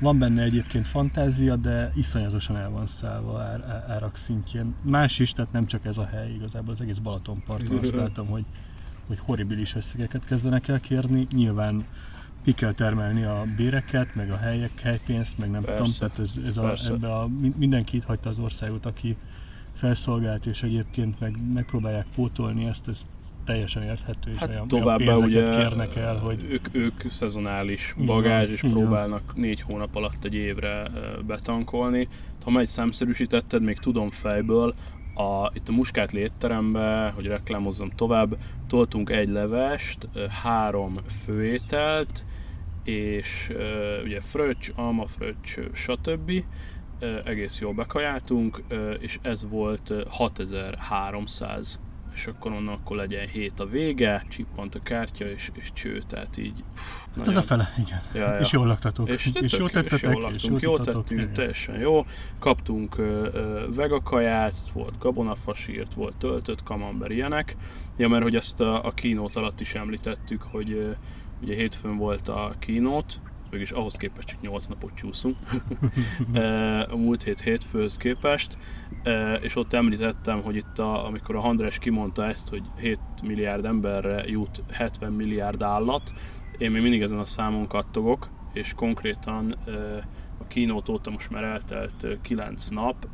van 0.00 0.18
benne 0.18 0.42
egyébként 0.42 0.86
fantázia, 0.86 1.56
de 1.56 1.92
iszonyatosan 1.94 2.56
el 2.56 2.70
van 2.70 2.86
szállva 2.86 3.40
ár, 3.40 3.84
árak 3.88 4.16
szintjén. 4.16 4.74
Más 4.82 5.18
is, 5.18 5.32
tehát 5.32 5.52
nem 5.52 5.66
csak 5.66 5.84
ez 5.84 5.98
a 5.98 6.06
hely, 6.06 6.32
igazából 6.32 6.72
az 6.72 6.80
egész 6.80 6.98
Balatonparton 6.98 7.78
azt 7.78 7.94
láttam, 8.02 8.26
hogy, 8.26 8.44
hogy 9.06 9.18
horribilis 9.18 9.74
összegeket 9.74 10.24
kezdenek 10.24 10.68
el 10.68 10.80
kérni. 10.80 11.26
Nyilván 11.32 11.84
ki 12.44 12.52
kell 12.52 12.72
termelni 12.72 13.22
a 13.22 13.44
béreket, 13.56 14.14
meg 14.14 14.30
a 14.30 14.36
helyek, 14.36 14.80
helypénzt, 14.80 15.38
meg 15.38 15.50
nem 15.50 15.62
Persze, 15.62 15.78
tudom, 15.78 15.92
tehát 15.98 16.18
ez, 16.18 16.40
ez 16.46 16.56
a, 16.56 16.74
ebbe 16.88 17.14
a, 17.14 17.26
min- 17.26 17.58
mindenki 17.58 17.96
itt 17.96 18.04
hagyta 18.04 18.28
az 18.28 18.38
országot, 18.38 18.86
aki 18.86 19.16
felszolgált, 19.72 20.46
és 20.46 20.62
egyébként 20.62 21.20
meg, 21.20 21.52
megpróbálják 21.52 22.06
pótolni 22.14 22.66
ezt, 22.66 22.88
ez 22.88 23.04
teljesen 23.48 23.82
érthető, 23.82 24.32
és 24.32 24.38
Hát 24.38 24.48
olyan, 24.48 24.68
továbbá 24.68 25.04
olyan 25.04 25.22
ugye 25.22 25.48
kérnek 25.48 25.96
el, 25.96 26.16
hogy 26.16 26.44
ők, 26.50 26.68
ők 26.72 27.08
szezonális 27.08 27.94
bagázs, 28.06 28.50
és 28.50 28.62
így 28.62 28.72
van. 28.72 28.80
próbálnak 28.80 29.36
négy 29.36 29.60
hónap 29.60 29.96
alatt 29.96 30.24
egy 30.24 30.34
évre 30.34 30.90
betankolni. 31.26 32.08
Ha 32.44 32.50
megy 32.50 32.66
számszerűsítetted, 32.66 33.62
még 33.62 33.78
tudom 33.78 34.10
fejből, 34.10 34.74
a, 35.14 35.50
itt 35.54 35.68
a 35.68 35.72
Muskátli 35.72 36.20
étterembe, 36.20 37.12
hogy 37.14 37.26
reklámozzam 37.26 37.90
tovább, 37.90 38.36
toltunk 38.66 39.10
egy 39.10 39.28
levest, 39.28 40.08
három 40.42 40.94
főételt, 41.24 42.24
és 42.84 43.52
ugye 44.04 44.20
fröccs, 44.20 44.70
alma 44.74 45.06
fröccs, 45.06 45.58
stb. 45.72 46.32
Egész 47.24 47.60
jól 47.60 47.72
bekajáltunk, 47.72 48.62
és 48.98 49.18
ez 49.22 49.48
volt 49.48 49.90
ö, 49.90 50.02
6300 50.08 51.80
és 52.18 52.26
akkor 52.26 52.52
onnan 52.52 52.74
akkor 52.74 52.96
legyen 52.96 53.28
hét 53.28 53.60
a 53.60 53.66
vége, 53.66 54.24
csippant 54.28 54.74
a 54.74 54.82
kártya 54.82 55.30
és, 55.30 55.50
és 55.52 55.72
cső, 55.72 56.02
tehát 56.08 56.36
így 56.36 56.64
pff, 56.74 57.06
hát 57.16 57.26
az 57.26 57.36
a 57.36 57.42
fele, 57.42 57.68
igen. 57.78 58.00
Ja, 58.14 58.34
ja. 58.34 58.38
És 58.38 58.52
jól 58.52 58.66
laktatok, 58.66 59.08
és, 59.08 59.26
és, 59.26 59.32
tök 59.32 59.50
jól 59.50 59.60
jó, 59.60 59.68
tettetek, 59.68 60.12
jól 60.12 60.14
és 60.14 60.22
laktunk, 60.22 60.42
jól 60.42 60.60
jól 60.60 60.76
tudtatok. 60.76 61.02
tettünk, 61.02 61.20
igen. 61.20 61.32
teljesen 61.34 61.78
jó. 61.78 62.06
Kaptunk 62.38 62.98
ö, 62.98 63.28
ö, 63.32 63.66
vegakaját, 63.74 64.54
volt 64.72 64.98
gabonafasírt, 64.98 65.94
volt 65.94 66.16
töltött 66.16 66.62
kamember, 66.62 67.10
ilyenek. 67.10 67.56
Ja, 67.96 68.08
mert 68.08 68.22
hogy 68.22 68.36
ezt 68.36 68.60
a, 68.60 68.84
a 68.84 68.90
kínót 68.90 69.36
alatt 69.36 69.60
is 69.60 69.74
említettük, 69.74 70.42
hogy 70.42 70.72
ö, 70.72 70.90
ugye 71.42 71.54
hétfőn 71.54 71.96
volt 71.96 72.28
a 72.28 72.54
kínót, 72.58 73.20
mégis 73.50 73.70
ahhoz 73.70 73.94
képest 73.94 74.28
csak 74.28 74.40
8 74.40 74.66
napot 74.66 74.94
csúszunk, 74.94 75.36
a 76.92 76.96
múlt 76.96 77.22
hét 77.22 77.40
hétfőhöz 77.40 77.96
képest, 77.96 78.58
és 79.40 79.56
ott 79.56 79.72
említettem, 79.72 80.42
hogy 80.42 80.56
itt 80.56 80.78
a, 80.78 81.06
amikor 81.06 81.36
a 81.36 81.44
András 81.44 81.78
kimondta 81.78 82.24
ezt, 82.24 82.48
hogy 82.48 82.62
7 82.80 82.98
milliárd 83.22 83.64
emberre 83.64 84.24
jut 84.26 84.62
70 84.70 85.12
milliárd 85.12 85.62
állat, 85.62 86.12
én 86.58 86.70
még 86.70 86.82
mindig 86.82 87.02
ezen 87.02 87.18
a 87.18 87.24
számon 87.24 87.66
kattogok, 87.66 88.28
és 88.52 88.72
konkrétan 88.74 89.56
a 90.38 90.46
kínót 90.46 90.88
óta 90.88 91.10
most 91.10 91.30
már 91.30 91.44
eltelt 91.44 92.06
9 92.22 92.68
nap, 92.68 93.06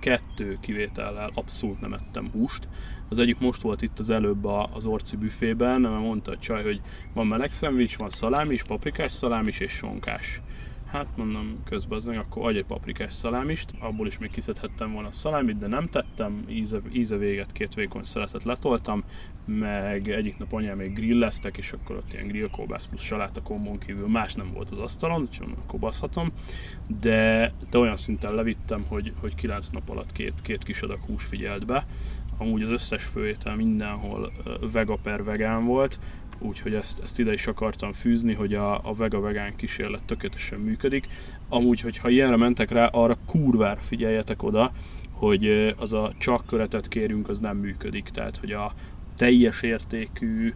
kettő 0.00 0.58
kivétellel 0.60 1.30
abszolút 1.34 1.80
nem 1.80 1.92
ettem 1.92 2.30
húst. 2.30 2.68
Az 3.14 3.20
egyik 3.20 3.38
most 3.38 3.62
volt 3.62 3.82
itt 3.82 3.98
az 3.98 4.10
előbb 4.10 4.44
az 4.44 4.86
orci 4.86 5.16
büfében, 5.16 5.80
mert 5.80 6.00
mondta 6.02 6.30
a 6.30 6.38
csaj, 6.38 6.62
hogy 6.62 6.80
van 7.12 7.26
meleg 7.26 7.52
szendvics, 7.52 7.96
van 7.96 8.10
szalámi 8.10 8.54
is, 8.54 8.62
paprikás 8.62 9.12
szalámi 9.12 9.48
is 9.48 9.58
és 9.58 9.72
sonkás. 9.72 10.40
Hát 10.86 11.06
mondom 11.16 11.62
közben, 11.64 12.18
akkor 12.18 12.46
adj 12.46 12.58
egy 12.58 12.64
paprikás 12.64 13.12
szalámist, 13.12 13.70
abból 13.78 14.06
is 14.06 14.18
még 14.18 14.30
kiszedhettem 14.30 14.92
volna 14.92 15.08
a 15.08 15.12
szalámit, 15.12 15.58
de 15.58 15.66
nem 15.66 15.86
tettem, 15.86 16.44
íze, 16.48 16.80
íze 16.92 17.16
véget 17.16 17.52
két 17.52 17.74
vékony 17.74 18.04
szeletet 18.04 18.44
letoltam, 18.44 19.04
meg 19.44 20.08
egyik 20.08 20.38
nap 20.38 20.52
anyám 20.52 20.76
még 20.76 20.92
grilleztek, 20.92 21.56
és 21.56 21.72
akkor 21.72 21.96
ott 21.96 22.12
ilyen 22.12 22.26
grillkóbász 22.26 22.86
plusz 22.86 23.02
saláta 23.02 23.42
kombon 23.42 23.78
kívül. 23.78 24.08
Más 24.08 24.34
nem 24.34 24.52
volt 24.52 24.70
az 24.70 24.78
asztalon, 24.78 25.20
úgyhogy 25.20 25.48
akkor 25.58 25.78
baszhatom, 25.78 26.32
de, 27.00 27.52
de 27.70 27.78
olyan 27.78 27.96
szinten 27.96 28.34
levittem, 28.34 28.84
hogy, 28.88 29.12
hogy 29.20 29.34
9 29.34 29.68
nap 29.68 29.90
alatt 29.90 30.12
két, 30.12 30.34
két 30.42 30.64
kis 30.64 30.80
adag 30.80 31.00
hús 31.06 31.24
figyelt 31.24 31.66
be, 31.66 31.86
amúgy 32.38 32.62
az 32.62 32.68
összes 32.68 33.04
főétel 33.04 33.56
mindenhol 33.56 34.32
vega 34.72 34.96
per 35.02 35.24
vegán 35.24 35.64
volt, 35.64 35.98
úgyhogy 36.38 36.74
ezt, 36.74 37.00
ezt 37.02 37.18
ide 37.18 37.32
is 37.32 37.46
akartam 37.46 37.92
fűzni, 37.92 38.32
hogy 38.32 38.54
a, 38.54 38.88
a 38.88 38.94
vega 38.94 39.20
vegán 39.20 39.56
kísérlet 39.56 40.02
tökéletesen 40.02 40.58
működik. 40.58 41.06
Amúgy, 41.48 41.80
hogyha 41.80 42.08
ilyenre 42.08 42.36
mentek 42.36 42.70
rá, 42.70 42.86
arra 42.86 43.18
kurvár 43.26 43.78
figyeljetek 43.80 44.42
oda, 44.42 44.72
hogy 45.10 45.74
az 45.78 45.92
a 45.92 46.12
csak 46.18 46.46
köretet 46.46 46.88
kérünk, 46.88 47.28
az 47.28 47.38
nem 47.38 47.56
működik. 47.56 48.08
Tehát, 48.08 48.36
hogy 48.36 48.52
a 48.52 48.74
teljes 49.16 49.62
értékű 49.62 50.54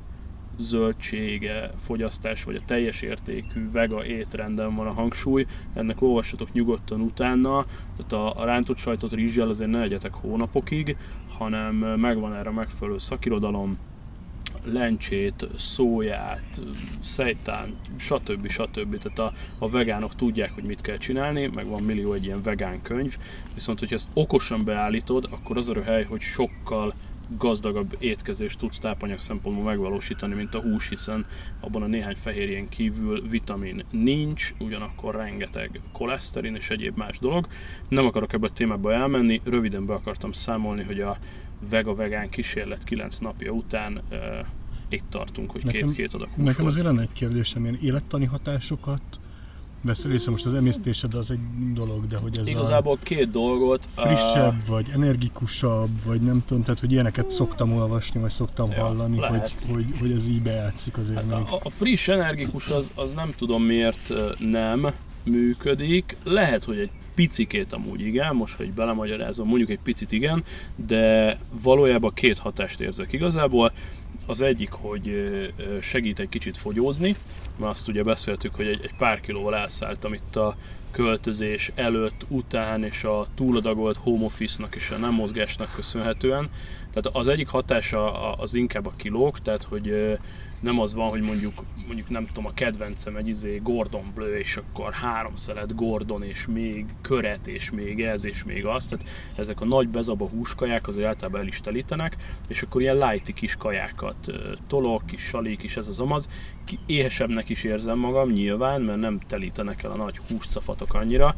zöldsége 0.59 1.71
fogyasztás, 1.85 2.45
vagy 2.45 2.57
a 2.57 2.65
teljes 2.67 3.03
értékű 3.03 3.71
vega 3.71 4.07
étrenden 4.07 4.75
van 4.75 4.87
a 4.87 4.93
hangsúly, 4.93 5.47
ennek 5.75 6.03
olvassatok 6.03 6.53
nyugodtan 6.53 7.01
utána, 7.01 7.67
tehát 7.97 8.13
a, 8.13 8.43
a 8.43 8.45
rántott 8.45 8.77
sajtot 8.77 9.13
rizsjel 9.13 9.49
azért 9.49 9.71
ne 9.71 9.81
egyetek 9.83 10.15
hónapokig, 10.15 10.97
hanem 11.39 11.75
megvan 11.75 12.35
erre 12.35 12.51
megfelelő 12.51 12.99
szakirodalom, 12.99 13.79
lencsét, 14.65 15.47
szóját, 15.57 16.61
szejtán, 17.01 17.77
stb. 17.97 18.49
stb. 18.49 18.99
Tehát 18.99 19.19
a, 19.19 19.33
a 19.59 19.71
vegánok 19.71 20.15
tudják, 20.15 20.55
hogy 20.55 20.65
mit 20.65 20.81
kell 20.81 20.97
csinálni, 20.97 21.47
meg 21.47 21.67
van 21.67 21.83
millió 21.83 22.13
egy 22.13 22.25
ilyen 22.25 22.43
vegán 22.43 22.83
könyv, 22.83 23.17
viszont 23.55 23.79
hogyha 23.79 23.95
ezt 23.95 24.09
okosan 24.15 24.65
beállítod, 24.65 25.29
akkor 25.31 25.57
az 25.57 25.69
a 25.69 25.83
hely, 25.83 26.05
hogy 26.05 26.21
sokkal 26.21 26.95
gazdagabb 27.37 27.97
étkezést 27.99 28.59
tudsz 28.59 28.79
tápanyag 28.79 29.19
szempontból 29.19 29.65
megvalósítani, 29.65 30.35
mint 30.35 30.55
a 30.55 30.61
hús, 30.61 30.89
hiszen 30.89 31.27
abban 31.61 31.83
a 31.83 31.87
néhány 31.87 32.17
fehérjén 32.17 32.69
kívül 32.69 33.29
vitamin 33.29 33.85
nincs, 33.91 34.55
ugyanakkor 34.59 35.15
rengeteg 35.15 35.81
koleszterin 35.93 36.55
és 36.55 36.71
egyéb 36.71 36.97
más 36.97 37.19
dolog. 37.19 37.47
Nem 37.89 38.07
akarok 38.07 38.33
ebbe 38.33 38.47
a 38.47 38.53
témába 38.53 38.93
elmenni, 38.93 39.41
röviden 39.45 39.87
be 39.87 39.93
akartam 39.93 40.33
számolni, 40.33 40.83
hogy 40.83 41.01
a 41.01 41.19
vega-vegán 41.71 42.29
kísérlet 42.29 42.85
9 42.85 43.19
napja 43.19 43.51
után 43.51 44.03
uh, 44.11 44.19
itt 44.89 45.05
tartunk, 45.11 45.51
hogy 45.51 45.67
két-két 45.67 46.15
adag 46.15 46.29
hús 46.29 46.45
Nekem 46.45 46.67
azért 46.67 46.87
lenne 46.87 47.01
egy 47.01 47.13
kérdésem, 47.13 47.63
ilyen 47.63 47.79
élettani 47.83 48.25
hatásokat 48.25 49.21
veszel 49.83 50.13
észre, 50.13 50.31
most 50.31 50.45
az 50.45 50.55
emésztésed 50.55 51.15
az 51.15 51.31
egy 51.31 51.39
dolog, 51.73 52.07
de 52.07 52.17
hogy 52.17 52.39
ez 52.39 52.49
Igazából 52.49 52.93
a 52.93 53.05
két 53.05 53.31
dolgot. 53.31 53.87
Frissebb, 53.95 54.57
uh, 54.63 54.69
vagy 54.69 54.91
energikusabb, 54.95 55.91
vagy 56.05 56.21
nem 56.21 56.43
tudom, 56.47 56.63
tehát 56.63 56.81
hogy 56.81 56.93
ilyeneket 56.93 57.31
szoktam 57.31 57.73
olvasni, 57.73 58.21
vagy 58.21 58.31
szoktam 58.31 58.71
ja, 58.71 58.83
hallani, 58.83 59.19
hogy, 59.19 59.53
hogy, 59.71 59.85
hogy, 60.01 60.13
ez 60.13 60.29
így 60.29 60.43
bejátszik 60.43 60.99
azért 60.99 61.17
hát 61.17 61.39
még. 61.39 61.53
A, 61.53 61.61
a 61.63 61.71
friss 61.71 62.09
energikus 62.09 62.69
az, 62.69 62.91
az 62.95 63.13
nem 63.15 63.35
tudom 63.37 63.63
miért 63.63 64.13
nem 64.39 64.93
működik. 65.25 66.17
Lehet, 66.25 66.65
hogy 66.65 66.79
egy 66.79 66.91
picikét 67.15 67.73
amúgy 67.73 68.01
igen, 68.01 68.37
most, 68.37 68.57
hogy 68.57 68.73
belemagyarázom, 68.73 69.49
mondjuk 69.49 69.71
egy 69.71 69.79
picit 69.83 70.13
igen, 70.13 70.45
de 70.87 71.39
valójában 71.63 72.15
két 72.15 72.39
hatást 72.39 72.81
érzek 72.81 73.13
igazából. 73.13 73.73
Az 74.27 74.41
egyik, 74.41 74.71
hogy 74.71 75.31
segít 75.81 76.19
egy 76.19 76.29
kicsit 76.29 76.57
fogyózni, 76.57 77.17
mert 77.59 77.73
azt 77.73 77.89
ugye 77.89 78.03
beszéltük, 78.03 78.55
hogy 78.55 78.67
egy, 78.67 78.81
egy 78.83 78.95
pár 78.99 79.21
kilóval 79.21 79.57
elszálltam 79.57 80.13
itt 80.13 80.37
a 80.37 80.57
költözés 80.91 81.73
előtt, 81.75 82.25
után 82.29 82.85
és 82.85 83.05
a 83.05 83.27
túladagolt 83.35 83.97
home 83.97 84.25
office-nak 84.25 84.75
és 84.75 84.91
a 84.91 84.97
nem 84.97 85.15
mozgásnak 85.15 85.75
köszönhetően. 85.75 86.51
Tehát 86.93 87.17
az 87.17 87.29
egyik 87.29 87.49
hatása 87.49 88.33
az 88.33 88.55
inkább 88.55 88.87
a 88.87 88.93
kilók, 88.97 89.43
tehát 89.43 89.63
hogy 89.63 90.19
nem 90.61 90.81
az 90.81 90.95
van, 90.95 91.09
hogy 91.09 91.21
mondjuk, 91.21 91.53
mondjuk 91.87 92.09
nem 92.09 92.27
tudom, 92.27 92.47
a 92.47 92.55
kedvencem 92.55 93.17
egy 93.17 93.29
izé 93.29 93.61
Gordon 93.63 94.13
Bleu, 94.15 94.35
és 94.35 94.57
akkor 94.57 94.93
három 94.93 95.35
szelet 95.35 95.75
Gordon, 95.75 96.23
és 96.23 96.47
még 96.47 96.87
köret, 97.01 97.47
és 97.47 97.71
még 97.71 98.03
ez, 98.03 98.25
és 98.25 98.45
még 98.45 98.67
az. 98.67 98.87
Tehát 98.87 99.07
ezek 99.37 99.61
a 99.61 99.65
nagy 99.65 99.89
bezaba 99.89 100.29
húskaják 100.29 100.89
azért 100.89 101.07
általában 101.07 101.41
el 101.41 101.47
is 101.47 101.61
telítenek, 101.61 102.17
és 102.49 102.63
akkor 102.63 102.81
ilyen 102.81 102.97
lighty 102.97 103.33
kis 103.33 103.57
kajákat 103.57 104.17
tolok, 104.67 105.07
kis 105.07 105.23
salék 105.23 105.63
is 105.63 105.77
ez 105.77 105.89
az 105.89 105.99
amaz. 105.99 106.29
Éhesebbnek 106.87 107.49
is 107.49 107.65
érzem 107.65 107.99
magam 107.99 108.31
nyilván, 108.31 108.81
mert 108.81 109.01
nem 109.01 109.19
telítenek 109.27 109.83
el 109.83 109.91
a 109.91 109.97
nagy 109.97 110.21
húscafatok 110.29 110.95
annyira. 110.95 111.35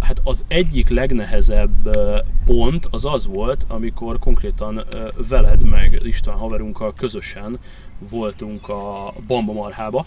Hát 0.00 0.20
az 0.24 0.44
egyik 0.48 0.88
legnehezebb 0.88 1.96
pont 2.44 2.88
az 2.90 3.04
az 3.04 3.26
volt, 3.26 3.64
amikor 3.68 4.18
konkrétan 4.18 4.84
veled 5.28 5.68
meg 5.68 6.00
István 6.04 6.36
haverunkkal 6.36 6.92
közösen 6.92 7.58
voltunk 8.10 8.68
a 8.68 9.12
Bamba 9.26 9.52
Marhába, 9.52 10.06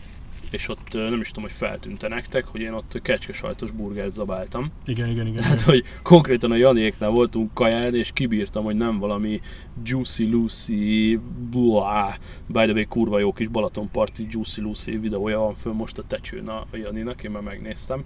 és 0.52 0.70
ott 0.70 0.94
nem 0.94 1.20
is 1.20 1.28
tudom, 1.28 1.44
hogy 1.44 1.52
feltűnte 1.52 2.08
nektek, 2.08 2.46
hogy 2.46 2.62
én 2.62 2.74
ott 2.74 3.00
kecskesajtos 3.02 3.72
burgert 3.72 4.12
zabáltam. 4.12 4.72
Igen, 4.86 5.10
igen, 5.10 5.28
igen. 5.28 5.44
Hát, 5.44 5.62
hogy 5.62 5.84
konkrétan 6.04 6.52
a 6.52 6.56
Janiéknál 6.56 7.10
voltunk 7.10 7.54
kaján, 7.54 7.96
és 7.96 8.12
kibírtam, 8.14 8.64
hogy 8.64 8.76
nem 8.76 9.00
valami 9.00 9.42
Juicy 9.84 10.30
Lucy, 10.30 11.20
blah, 11.50 12.14
by 12.48 12.64
the 12.64 12.74
way, 12.74 12.88
kurva 12.88 13.20
jó 13.20 13.34
kis 13.34 13.48
Balatonparti 13.48 14.28
Juicy 14.30 14.62
Lucy 14.62 14.98
videója 14.98 15.40
van 15.40 15.56
föl 15.56 15.74
most 15.74 15.98
a 15.98 16.04
tecsőn 16.08 16.48
a 16.48 16.66
Janinak, 16.72 17.24
én 17.24 17.32
már 17.32 17.42
megnéztem, 17.42 18.04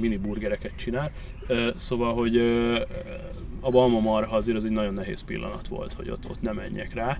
mini 0.00 0.16
burgereket 0.16 0.76
csinál. 0.76 1.12
Szóval, 1.74 2.14
hogy 2.14 2.36
a 3.60 3.70
Balma 3.70 4.00
Marha 4.00 4.36
azért 4.36 4.56
az 4.56 4.64
egy 4.64 4.70
nagyon 4.70 4.94
nehéz 4.94 5.20
pillanat 5.20 5.68
volt, 5.68 5.92
hogy 5.92 6.10
ott, 6.10 6.30
ott 6.30 6.42
nem 6.42 6.54
menjek 6.54 6.94
rá 6.94 7.18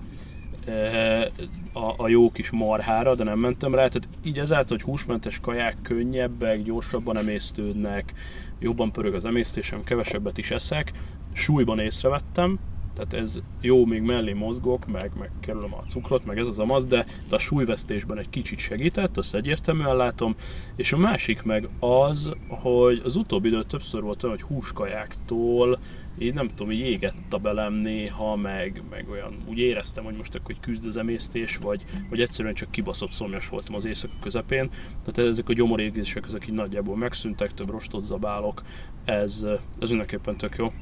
a, 1.73 1.93
a 1.97 2.07
jó 2.07 2.31
kis 2.31 2.49
marhára, 2.49 3.15
de 3.15 3.23
nem 3.23 3.39
mentem 3.39 3.75
rá. 3.75 3.87
Tehát 3.87 4.09
így 4.23 4.39
ezáltal, 4.39 4.77
hogy 4.77 4.85
húsmentes 4.85 5.39
kaják 5.39 5.77
könnyebbek, 5.81 6.63
gyorsabban 6.63 7.17
emésztődnek, 7.17 8.13
jobban 8.59 8.91
pörög 8.91 9.13
az 9.13 9.25
emésztésem, 9.25 9.83
kevesebbet 9.83 10.37
is 10.37 10.51
eszek. 10.51 10.91
Súlyban 11.33 11.79
észrevettem, 11.79 12.59
tehát 12.95 13.13
ez 13.13 13.41
jó, 13.61 13.85
még 13.85 14.01
mellé 14.01 14.33
mozgok, 14.33 14.85
meg, 14.85 15.11
meg 15.19 15.31
kerülöm 15.39 15.73
a 15.73 15.83
cukrot, 15.87 16.25
meg 16.25 16.37
ez 16.37 16.47
az 16.47 16.59
amaz, 16.59 16.85
de, 16.85 17.05
de 17.29 17.35
a 17.35 17.39
súlyvesztésben 17.39 18.17
egy 18.17 18.29
kicsit 18.29 18.59
segített, 18.59 19.17
azt 19.17 19.35
egyértelműen 19.35 19.95
látom. 19.95 20.35
És 20.75 20.93
a 20.93 20.97
másik 20.97 21.43
meg 21.43 21.67
az, 21.79 22.31
hogy 22.47 23.01
az 23.05 23.15
utóbbi 23.15 23.47
időt 23.47 23.67
többször 23.67 24.01
volt 24.01 24.23
olyan, 24.23 24.35
hogy 24.35 24.45
húskajáktól 24.47 25.79
én 26.21 26.33
nem 26.33 26.47
tudom, 26.47 26.71
így 26.71 26.79
égett 26.79 27.33
a 27.33 27.37
belem 27.37 27.73
néha, 27.73 28.35
meg, 28.35 28.83
meg 28.89 29.09
olyan, 29.09 29.33
úgy 29.45 29.57
éreztem, 29.57 30.03
hogy 30.03 30.15
most 30.15 30.35
akkor 30.35 30.55
küzd 30.59 30.85
az 30.85 30.97
emésztés, 30.97 31.57
vagy, 31.57 31.83
vagy 32.09 32.21
egyszerűen 32.21 32.53
csak 32.53 32.71
kibaszott 32.71 33.11
szomjas 33.11 33.49
voltam 33.49 33.75
az 33.75 33.85
éjszaka 33.85 34.13
közepén. 34.21 34.69
Tehát 35.05 35.31
ezek 35.31 35.49
a 35.49 35.53
gyomorégések, 35.53 36.25
ezek 36.25 36.47
így 36.47 36.53
nagyjából 36.53 36.97
megszűntek, 36.97 37.53
több 37.53 37.69
rostot 37.69 38.03
zabálok, 38.03 38.61
ez, 39.05 39.45
ez 39.79 39.89
mindenképpen 39.89 40.37
tök 40.37 40.55
jó. 40.57 40.73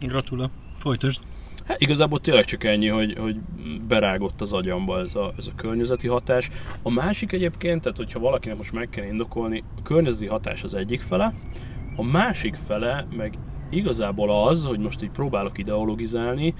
Gratula, 0.00 0.50
folytasd! 0.76 1.22
Hát 1.64 1.80
igazából 1.80 2.20
tényleg 2.20 2.44
csak 2.44 2.64
ennyi, 2.64 2.88
hogy, 2.88 3.18
hogy 3.18 3.36
berágott 3.88 4.40
az 4.40 4.52
agyamba 4.52 4.98
ez 4.98 5.14
a, 5.14 5.32
ez 5.38 5.46
a 5.46 5.54
környezeti 5.56 6.08
hatás. 6.08 6.50
A 6.82 6.90
másik 6.90 7.32
egyébként, 7.32 7.82
tehát 7.82 7.96
hogyha 7.96 8.18
valakinek 8.18 8.56
most 8.56 8.72
meg 8.72 8.88
kell 8.88 9.04
indokolni, 9.04 9.62
a 9.76 9.82
környezeti 9.82 10.26
hatás 10.26 10.62
az 10.62 10.74
egyik 10.74 11.00
fele, 11.00 11.34
a 11.96 12.02
másik 12.02 12.54
fele 12.54 13.06
meg 13.16 13.38
igazából 13.70 14.46
az, 14.48 14.64
hogy 14.64 14.78
most 14.78 15.02
így 15.02 15.10
próbálok 15.10 15.58
ideologizálni, 15.58 16.54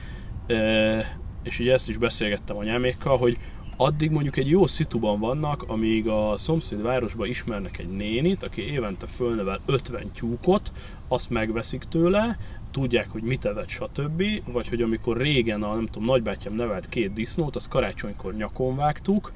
és 1.42 1.58
ugye 1.58 1.72
ezt 1.72 1.88
is 1.88 1.96
beszélgettem 1.96 2.56
anyámékkal, 2.56 3.18
hogy 3.18 3.38
addig 3.76 4.10
mondjuk 4.10 4.36
egy 4.36 4.50
jó 4.50 4.66
szituban 4.66 5.20
vannak, 5.20 5.62
amíg 5.66 6.08
a 6.08 6.36
szomszéd 6.36 6.82
városban 6.82 7.28
ismernek 7.28 7.78
egy 7.78 7.88
nénit, 7.88 8.42
aki 8.42 8.62
évente 8.62 9.06
fölnevel 9.06 9.60
50 9.66 10.10
tyúkot, 10.10 10.72
azt 11.08 11.30
megveszik 11.30 11.82
tőle, 11.82 12.38
tudják, 12.70 13.08
hogy 13.10 13.22
mit 13.22 13.44
evett, 13.44 13.68
stb. 13.68 14.22
Vagy 14.52 14.68
hogy 14.68 14.82
amikor 14.82 15.16
régen 15.16 15.62
a 15.62 15.75
nem 15.75 15.86
tudom, 15.86 16.08
nagybátyám 16.08 16.54
nevelt 16.54 16.88
két 16.88 17.12
disznót, 17.12 17.56
azt 17.56 17.68
karácsonykor 17.68 18.34
nyakon 18.34 18.76
vágtuk, 18.76 19.32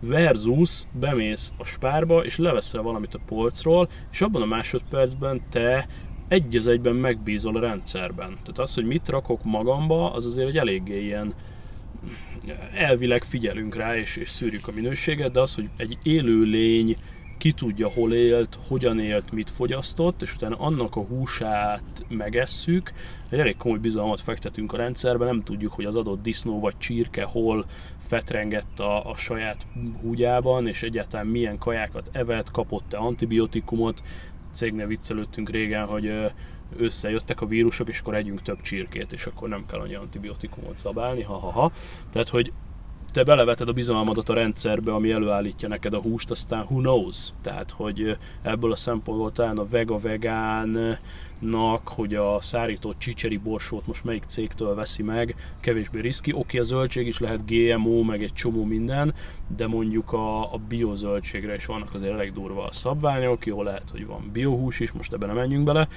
versus 0.00 0.82
bemész 0.92 1.52
a 1.58 1.64
spárba, 1.64 2.24
és 2.24 2.38
leveszel 2.38 2.82
valamit 2.82 3.14
a 3.14 3.20
polcról, 3.26 3.88
és 4.12 4.20
abban 4.20 4.42
a 4.42 4.46
másodpercben 4.46 5.42
te 5.50 5.86
egy 6.28 6.56
az 6.56 6.66
egyben 6.66 6.94
megbízol 6.94 7.56
a 7.56 7.60
rendszerben. 7.60 8.28
Tehát 8.28 8.58
az, 8.58 8.74
hogy 8.74 8.84
mit 8.84 9.08
rakok 9.08 9.44
magamba, 9.44 10.12
az 10.12 10.26
azért 10.26 10.48
egy 10.48 10.56
eléggé 10.56 11.04
ilyen 11.04 11.34
elvileg 12.74 13.24
figyelünk 13.24 13.76
rá, 13.76 13.96
és, 13.96 14.16
és 14.16 14.30
szűrjük 14.30 14.68
a 14.68 14.72
minőséget, 14.72 15.32
de 15.32 15.40
az, 15.40 15.54
hogy 15.54 15.68
egy 15.76 15.98
élő 16.02 16.42
lény 16.42 16.96
ki 17.38 17.52
tudja, 17.52 17.88
hol 17.88 18.14
élt, 18.14 18.58
hogyan 18.68 19.00
élt, 19.00 19.32
mit 19.32 19.50
fogyasztott, 19.50 20.22
és 20.22 20.34
utána 20.34 20.56
annak 20.56 20.96
a 20.96 21.00
húsát 21.00 22.04
megesszük, 22.08 22.92
egy 23.28 23.38
elég 23.38 23.56
komoly 23.56 23.78
bizalmat 23.78 24.20
fektetünk 24.20 24.72
a 24.72 24.76
rendszerbe, 24.76 25.24
nem 25.24 25.42
tudjuk, 25.42 25.72
hogy 25.72 25.84
az 25.84 25.96
adott 25.96 26.22
disznó 26.22 26.60
vagy 26.60 26.78
csirke 26.78 27.24
hol 27.24 27.64
fetrengett 28.06 28.80
a, 28.80 29.10
a 29.10 29.16
saját 29.16 29.66
húgyában, 30.00 30.66
és 30.66 30.82
egyáltalán 30.82 31.26
milyen 31.26 31.58
kajákat 31.58 32.08
evett, 32.12 32.50
kapott-e 32.50 32.98
antibiotikumot, 32.98 34.02
cégnél 34.54 34.86
viccelődtünk 34.86 35.50
régen, 35.50 35.86
hogy 35.86 36.32
összejöttek 36.76 37.40
a 37.40 37.46
vírusok, 37.46 37.88
és 37.88 38.00
akkor 38.00 38.14
együnk 38.14 38.42
több 38.42 38.60
csirkét, 38.60 39.12
és 39.12 39.26
akkor 39.26 39.48
nem 39.48 39.66
kell 39.66 39.80
annyi 39.80 39.94
antibiotikumot 39.94 40.78
zabálni, 40.78 41.22
ha-ha-ha. 41.22 41.72
Tehát, 42.12 42.28
hogy 42.28 42.52
te 43.12 43.24
beleveted 43.24 43.68
a 43.68 43.72
bizalmadat 43.72 44.28
a 44.28 44.34
rendszerbe, 44.34 44.92
ami 44.92 45.10
előállítja 45.10 45.68
neked 45.68 45.94
a 45.94 46.00
húst, 46.00 46.30
aztán 46.30 46.64
who 46.64 46.78
knows? 46.78 47.28
Tehát, 47.42 47.70
hogy 47.70 48.16
ebből 48.42 48.72
a 48.72 48.76
szempontból 48.76 49.32
talán 49.32 49.58
a 49.58 49.64
vega 49.64 49.98
vegán 49.98 50.98
nak, 51.38 51.88
hogy 51.88 52.14
a 52.14 52.40
szárított 52.40 52.98
csicseri 52.98 53.38
borsót 53.38 53.86
most 53.86 54.04
melyik 54.04 54.24
cégtől 54.26 54.74
veszi 54.74 55.02
meg, 55.02 55.36
kevésbé 55.60 56.00
riszki. 56.00 56.30
Oké, 56.30 56.40
okay, 56.40 56.60
a 56.60 56.62
zöldség 56.62 57.06
is 57.06 57.18
lehet 57.18 57.46
GMO, 57.46 58.02
meg 58.02 58.22
egy 58.22 58.32
csomó 58.32 58.64
minden, 58.64 59.14
de 59.56 59.66
mondjuk 59.66 60.12
a, 60.12 60.52
a 60.52 60.58
biozöldségre 60.68 61.54
is 61.54 61.66
vannak 61.66 61.94
azért 61.94 62.12
elég 62.12 62.32
durva 62.32 62.64
a 62.64 62.72
szabványok, 62.72 63.46
jó 63.46 63.62
lehet, 63.62 63.90
hogy 63.90 64.06
van 64.06 64.30
biohús 64.32 64.80
is, 64.80 64.92
most 64.92 65.12
ebben 65.12 65.28
nem 65.28 65.36
menjünk 65.36 65.64
bele, 65.64 65.88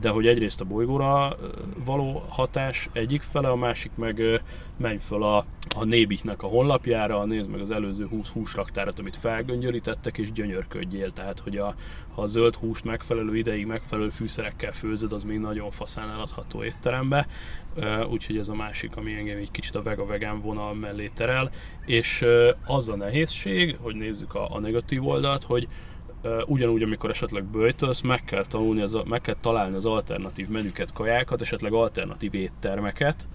de 0.00 0.08
hogy 0.08 0.26
egyrészt 0.26 0.60
a 0.60 0.64
bolygóra 0.64 1.36
való 1.84 2.24
hatás 2.28 2.88
egyik 2.92 3.22
fele, 3.22 3.48
a 3.48 3.56
másik 3.56 3.90
meg 3.94 4.42
menj 4.76 4.98
föl 4.98 5.22
a, 5.22 5.44
a 5.76 5.84
Nébiknek 5.84 6.42
a 6.42 6.46
honlapjára, 6.46 7.24
nézd 7.24 7.48
meg 7.48 7.60
az 7.60 7.70
előző 7.70 8.06
20 8.06 8.28
húsraktárat, 8.28 8.98
amit 8.98 9.16
felgöngyörítettek, 9.16 10.18
és 10.18 10.32
gyönyörködjél, 10.32 11.12
tehát 11.12 11.38
hogy 11.38 11.56
a, 11.56 11.74
ha 12.14 12.22
a 12.22 12.26
zöld 12.26 12.54
húst 12.54 12.84
megfelelő 12.84 13.36
ideig 13.36 13.66
megfelelő 13.66 14.08
fűszerekkel 14.08 14.72
főzöd, 14.72 15.12
az 15.12 15.24
még 15.24 15.38
nagyon 15.38 15.70
faszán 15.70 16.10
eladható 16.10 16.64
étterembe, 16.64 17.26
úgyhogy 18.10 18.38
ez 18.38 18.48
a 18.48 18.54
másik, 18.54 18.96
ami 18.96 19.14
engem 19.14 19.38
egy 19.38 19.50
kicsit 19.50 19.74
a 19.74 19.82
vega-vegán 19.82 20.40
vonal 20.40 20.74
mellé 20.74 21.10
terel, 21.14 21.50
és 21.86 22.24
az 22.64 22.88
a 22.88 22.96
nehézség, 22.96 23.76
hogy 23.80 23.94
nézzük 23.94 24.34
a, 24.34 24.54
a 24.54 24.58
negatív 24.58 25.06
oldalt, 25.06 25.44
hogy 25.44 25.68
ugyanúgy, 26.46 26.82
amikor 26.82 27.10
esetleg 27.10 27.44
böjtölsz, 27.44 28.00
meg 28.00 28.24
kell, 28.24 28.44
tanulni 28.46 28.80
az, 28.80 28.98
meg 29.04 29.20
kell 29.20 29.36
találni 29.40 29.76
az 29.76 29.84
alternatív 29.84 30.48
menüket, 30.48 30.92
kajákat, 30.92 31.40
esetleg 31.40 31.72
alternatív 31.72 32.34
éttermeket, 32.34 33.28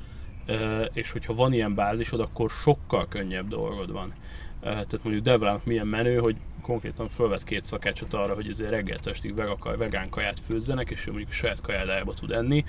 és 0.94 1.12
hogyha 1.12 1.34
van 1.34 1.54
ilyen 1.54 1.76
bázisod, 1.76 2.20
akkor 2.20 2.50
sokkal 2.50 3.08
könnyebb 3.08 3.48
dolgod 3.48 3.92
van. 3.92 4.14
Tehát 4.62 5.04
mondjuk 5.04 5.26
Devlának 5.26 5.66
milyen 5.66 5.88
menő, 5.88 6.18
hogy 6.18 6.36
konkrétan 6.66 7.08
fölvett 7.08 7.44
két 7.44 7.64
szakácsot 7.64 8.14
arra, 8.14 8.34
hogy 8.34 8.50
ezért 8.50 8.70
reggel 8.70 8.98
estig 9.04 9.36
vegán 9.78 10.10
kaját 10.10 10.40
főzzenek, 10.40 10.90
és 10.90 11.08
ő 11.08 11.10
mondjuk 11.12 11.32
saját 11.32 11.62
kajádájába 11.62 12.14
tud 12.14 12.32
enni. 12.32 12.64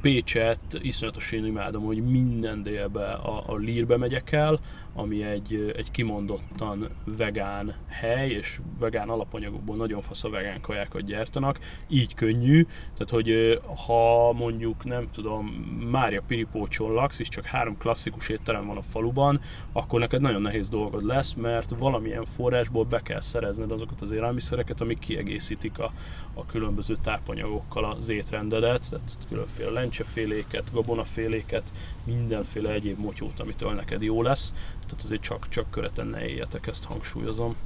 Pécset 0.00 0.60
iszonyatos 0.80 1.32
én 1.32 1.44
imádom, 1.44 1.84
hogy 1.84 2.02
minden 2.02 2.62
délbe 2.62 3.12
a, 3.12 3.42
a 3.46 3.56
Lírbe 3.56 3.96
megyek 3.96 4.32
el, 4.32 4.60
ami 4.94 5.22
egy, 5.22 5.72
egy 5.76 5.90
kimondottan 5.90 6.88
vegán 7.16 7.74
hely, 7.88 8.30
és 8.30 8.60
vegán 8.78 9.08
alapanyagokból 9.08 9.76
nagyon 9.76 10.00
fasz 10.00 10.24
a 10.24 10.30
vegán 10.30 10.60
kajákat 10.60 11.04
gyártanak, 11.04 11.58
így 11.88 12.14
könnyű, 12.14 12.66
tehát 12.96 13.10
hogy 13.10 13.60
ha 13.86 14.32
mondjuk 14.32 14.84
nem 14.84 15.08
tudom, 15.12 15.46
Mária 15.90 16.22
Piripócson 16.26 16.92
laksz, 16.92 17.18
és 17.18 17.28
csak 17.28 17.44
három 17.44 17.78
klasszikus 17.78 18.28
étterem 18.28 18.66
van 18.66 18.76
a 18.76 18.82
faluban, 18.82 19.40
akkor 19.72 20.00
neked 20.00 20.20
nagyon 20.20 20.42
nehéz 20.42 20.68
dolgod 20.68 21.01
lesz, 21.04 21.34
mert 21.34 21.74
valamilyen 21.78 22.24
forrásból 22.24 22.84
be 22.84 23.02
kell 23.02 23.20
szerezned 23.20 23.70
azokat 23.70 24.00
az 24.00 24.10
élelmiszereket, 24.10 24.80
amik 24.80 24.98
kiegészítik 24.98 25.78
a, 25.78 25.92
a 26.34 26.46
különböző 26.46 26.96
tápanyagokkal 27.02 27.84
az 27.84 28.08
étrendedet, 28.08 28.86
tehát 28.90 29.18
különféle 29.28 29.70
lencseféléket, 29.70 30.72
gabonaféléket, 30.72 31.72
mindenféle 32.04 32.70
egyéb 32.70 32.98
motyót, 32.98 33.40
amitől 33.40 33.72
neked 33.72 34.02
jó 34.02 34.22
lesz. 34.22 34.54
Tehát 34.86 35.04
azért 35.04 35.22
csak, 35.22 35.48
csak 35.48 35.70
köreten 35.70 36.06
ne 36.06 36.26
éljetek, 36.26 36.66
ezt 36.66 36.84
hangsúlyozom. 36.84 37.56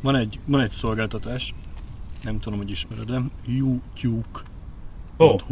Van 0.00 0.16
egy, 0.16 0.40
van 0.44 0.60
egy 0.60 0.70
szolgáltatás, 0.70 1.54
nem 2.22 2.40
tudom, 2.40 2.58
hogy 2.58 2.70
ismered-e, 2.70 3.20
youtube.hu. 3.46 4.24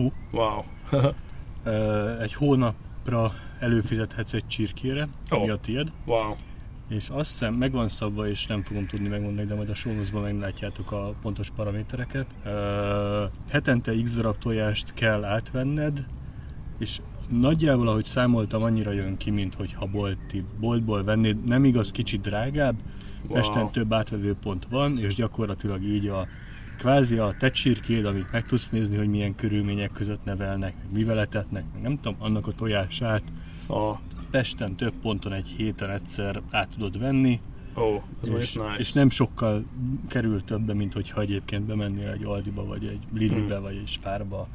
Oh, 0.05 0.13
wow. 0.31 0.63
egy 2.21 2.35
hónapra 2.35 3.35
előfizethetsz 3.59 4.33
egy 4.33 4.47
csirkére, 4.47 5.09
oh. 5.31 5.39
ami 5.39 5.51
a 5.51 5.57
tied. 5.57 5.93
Wow 6.05 6.35
és 6.89 7.09
azt 7.09 7.31
hiszem 7.31 7.55
meg 7.55 7.73
van 7.73 7.89
szabva, 7.89 8.29
és 8.29 8.47
nem 8.47 8.63
fogom 8.63 8.87
tudni 8.87 9.09
megmondani, 9.09 9.47
de 9.47 9.55
majd 9.55 9.69
a 9.69 9.75
show 9.75 10.21
meglátjátok 10.23 10.93
a 10.93 11.15
pontos 11.23 11.51
paramétereket. 11.51 12.27
Uh, 12.45 12.53
hetente 13.49 13.93
x 14.03 14.15
darab 14.15 14.39
tojást 14.39 14.95
kell 14.95 15.25
átvenned, 15.25 16.07
és 16.79 17.01
nagyjából, 17.29 17.89
ahogy 17.89 18.05
számoltam, 18.05 18.63
annyira 18.63 18.93
jön 18.93 19.17
ki, 19.17 19.31
mint 19.31 19.55
hogyha 19.55 19.87
bolti, 19.87 20.45
boltból 20.61 21.05
vennéd. 21.05 21.45
Nem 21.45 21.65
igaz, 21.65 21.91
kicsit 21.91 22.21
drágább, 22.21 22.77
wow. 23.27 23.35
Pesten 23.35 23.71
több 23.71 23.93
átvevő 23.93 24.35
pont 24.35 24.67
van, 24.71 24.99
és 24.99 25.15
gyakorlatilag 25.15 25.83
így 25.83 26.07
a 26.07 26.27
kvázi 26.79 27.19
a 27.19 27.35
te 27.39 27.51
csirkéd, 27.51 28.05
amit 28.05 28.33
meg 28.33 28.45
tudsz 28.45 28.71
nézni, 28.71 28.97
hogy 28.97 29.09
milyen 29.09 29.35
körülmények 29.35 29.91
között 29.93 30.25
nevelnek, 30.25 30.75
mivel 30.93 31.21
etetnek, 31.21 31.65
nem 31.83 32.01
tudom, 32.01 32.17
annak 32.19 32.47
a 32.47 32.53
tojását, 32.53 33.23
a 33.69 33.95
Pesten 34.35 34.77
több 34.77 34.93
ponton 35.03 35.33
egy 35.33 35.47
héten 35.57 35.91
egyszer 35.91 36.43
át 36.51 36.69
tudod 36.69 36.99
venni, 36.99 37.41
Oh, 37.75 38.03
ez 38.23 38.29
és, 38.29 38.53
nice. 38.53 38.75
és 38.79 38.93
nem 38.93 39.11
sokkal 39.11 39.65
kerül 40.09 40.45
többe, 40.45 40.75
mint 40.75 40.93
hogyha 40.93 41.21
egyébként 41.21 41.65
bemennél 41.65 42.09
egy 42.09 42.25
Aldiba, 42.25 42.65
vagy 42.65 42.87
egy 42.87 42.99
Lidlbe, 43.13 43.55
hmm. 43.55 43.63
vagy 43.63 43.77
egy 43.77 43.89
Spárba, 43.89 44.47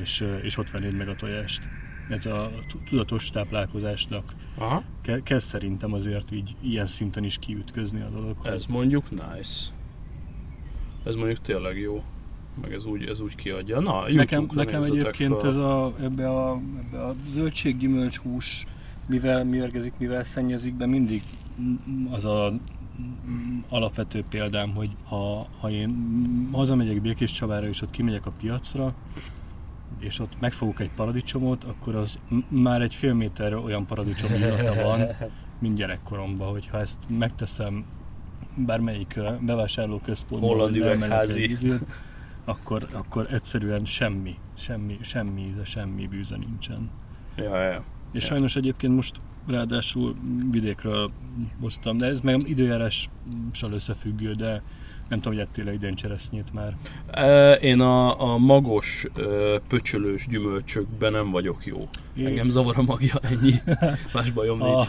és, 0.00 0.24
és 0.42 0.58
ott 0.58 0.70
vennéd 0.70 0.96
meg 0.96 1.08
a 1.08 1.14
tojást. 1.16 1.62
Ez 2.08 2.26
a 2.26 2.50
tudatos 2.88 3.30
táplálkozásnak 3.30 4.34
Aha. 4.58 4.82
Ke- 5.02 5.22
kezd 5.22 5.46
szerintem 5.46 5.92
azért 5.92 6.32
így 6.32 6.56
ilyen 6.60 6.86
szinten 6.86 7.24
is 7.24 7.38
kiütközni 7.38 8.00
a 8.00 8.08
dolog. 8.08 8.36
Ez 8.42 8.66
mondjuk 8.66 9.10
nice. 9.10 9.70
Ez 11.04 11.14
mondjuk 11.14 11.40
tényleg 11.40 11.78
jó 11.78 12.02
meg 12.60 12.72
ez 12.72 12.84
úgy, 12.84 13.04
ez 13.04 13.20
úgy 13.20 13.34
kiadja. 13.34 13.80
Na, 13.80 14.10
nekem, 14.10 14.48
nekem 14.52 14.82
egyébként 14.82 15.40
fel. 15.40 15.46
ez 15.46 15.56
a, 15.56 15.94
ebbe 16.00 16.30
a, 16.30 16.60
ebbe 16.82 17.04
a 17.04 17.14
zöldséggyümölcs 17.26 18.16
hús 18.16 18.66
mivel 19.06 19.44
mérgezik, 19.44 19.92
mivel 19.98 20.24
szennyezik 20.24 20.74
be, 20.74 20.86
mindig 20.86 21.22
az 22.10 22.24
a 22.24 22.52
alapvető 23.68 24.24
példám, 24.28 24.74
hogy 24.74 24.90
ha, 25.04 25.46
ha 25.60 25.70
én 25.70 26.48
hazamegyek 26.52 27.00
Békés 27.00 27.32
Csavára 27.32 27.66
és 27.68 27.82
ott 27.82 27.90
kimegyek 27.90 28.26
a 28.26 28.32
piacra, 28.40 28.94
és 29.98 30.18
ott 30.18 30.40
megfogok 30.40 30.80
egy 30.80 30.90
paradicsomot, 30.90 31.64
akkor 31.64 31.94
az 31.94 32.18
már 32.48 32.82
egy 32.82 32.94
fél 32.94 33.14
méterre 33.14 33.56
olyan 33.56 33.86
paradicsom 33.86 34.34
illata 34.34 34.82
van, 34.82 35.06
mint 35.58 35.76
gyerekkoromban, 35.76 36.50
hogyha 36.50 36.80
ezt 36.80 36.98
megteszem 37.08 37.84
bármelyik 38.56 39.20
bevásárlóközpontban, 39.40 40.50
Holland 40.50 40.76
üvegházi, 40.76 41.56
akkor, 42.44 42.86
akkor 42.92 43.26
egyszerűen 43.30 43.84
semmi, 43.84 44.34
semmi, 44.54 44.98
semmi 45.00 45.40
íze, 45.40 45.64
semmi 45.64 46.06
bűze 46.06 46.36
nincsen. 46.36 46.90
Ja, 47.36 47.62
ja. 47.62 47.84
És 48.14 48.24
sajnos 48.24 48.56
egyébként 48.56 48.94
most 48.94 49.20
ráadásul 49.46 50.14
vidékről 50.50 51.10
hoztam, 51.60 51.98
de 51.98 52.06
ez 52.06 52.20
meg 52.20 52.48
időjárással 52.48 53.72
összefüggő, 53.72 54.34
de 54.34 54.62
nem 55.08 55.20
tudom, 55.20 55.38
hogy 55.38 55.46
ettél 55.48 55.72
idén 55.72 55.94
cseresznyét 55.94 56.52
már. 56.52 56.76
Én 57.60 57.80
a, 57.80 58.20
a 58.32 58.38
magos, 58.38 59.06
pöcsölős 59.68 60.26
gyümölcsökben 60.26 61.12
nem 61.12 61.30
vagyok 61.30 61.66
jó. 61.66 61.88
Én... 62.16 62.26
Engem 62.26 62.48
zavar 62.48 62.78
a 62.78 62.82
magja, 62.82 63.14
ennyi. 63.22 63.52
Más 64.14 64.30
bajom 64.30 64.62
a, 64.62 64.66
nincs. 64.66 64.88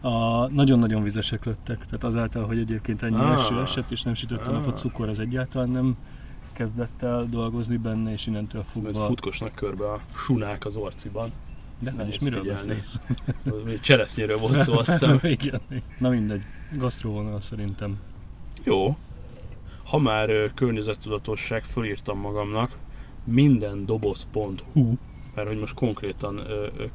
A, 0.00 0.46
nagyon-nagyon 0.48 1.02
vizesek 1.02 1.44
lettek, 1.44 1.84
tehát 1.84 2.04
azáltal, 2.04 2.46
hogy 2.46 2.58
egyébként 2.58 3.02
ennyi 3.02 3.20
ah. 3.20 3.32
eső 3.32 3.60
esett, 3.60 3.90
és 3.90 4.02
nem 4.02 4.14
sütött 4.14 4.46
a 4.46 4.50
napot, 4.50 4.76
cukor 4.76 5.08
az 5.08 5.18
egyáltalán 5.18 5.68
nem 5.68 5.96
kezdett 6.52 7.02
el 7.02 7.26
dolgozni 7.30 7.76
benne, 7.76 8.12
és 8.12 8.26
innentől 8.26 8.64
fogva... 8.72 8.90
Mert 8.92 9.06
futkosnak 9.06 9.54
körbe 9.54 9.92
a 9.92 10.00
sunák 10.14 10.64
az 10.64 10.76
orciban. 10.76 11.32
De 11.82 11.90
nem 11.90 12.08
is 12.08 12.18
miről 12.18 12.42
beszélsz? 12.42 13.00
Cseresznyéről 13.80 14.38
volt 14.38 14.58
szó, 14.58 14.72
azt 14.72 14.90
hiszem. 14.90 15.18
Igen. 15.40 15.60
Na 15.98 16.08
mindegy, 16.08 16.42
gasztróvonal 16.76 17.40
szerintem. 17.40 18.00
Jó. 18.64 18.96
Ha 19.84 19.98
már 19.98 20.50
környezettudatosság, 20.54 21.64
fölírtam 21.64 22.18
magamnak, 22.18 22.78
minden 23.24 23.86
doboz.hu 23.86 24.94
mert 25.34 25.48
hogy 25.48 25.58
most 25.58 25.74
konkrétan 25.74 26.40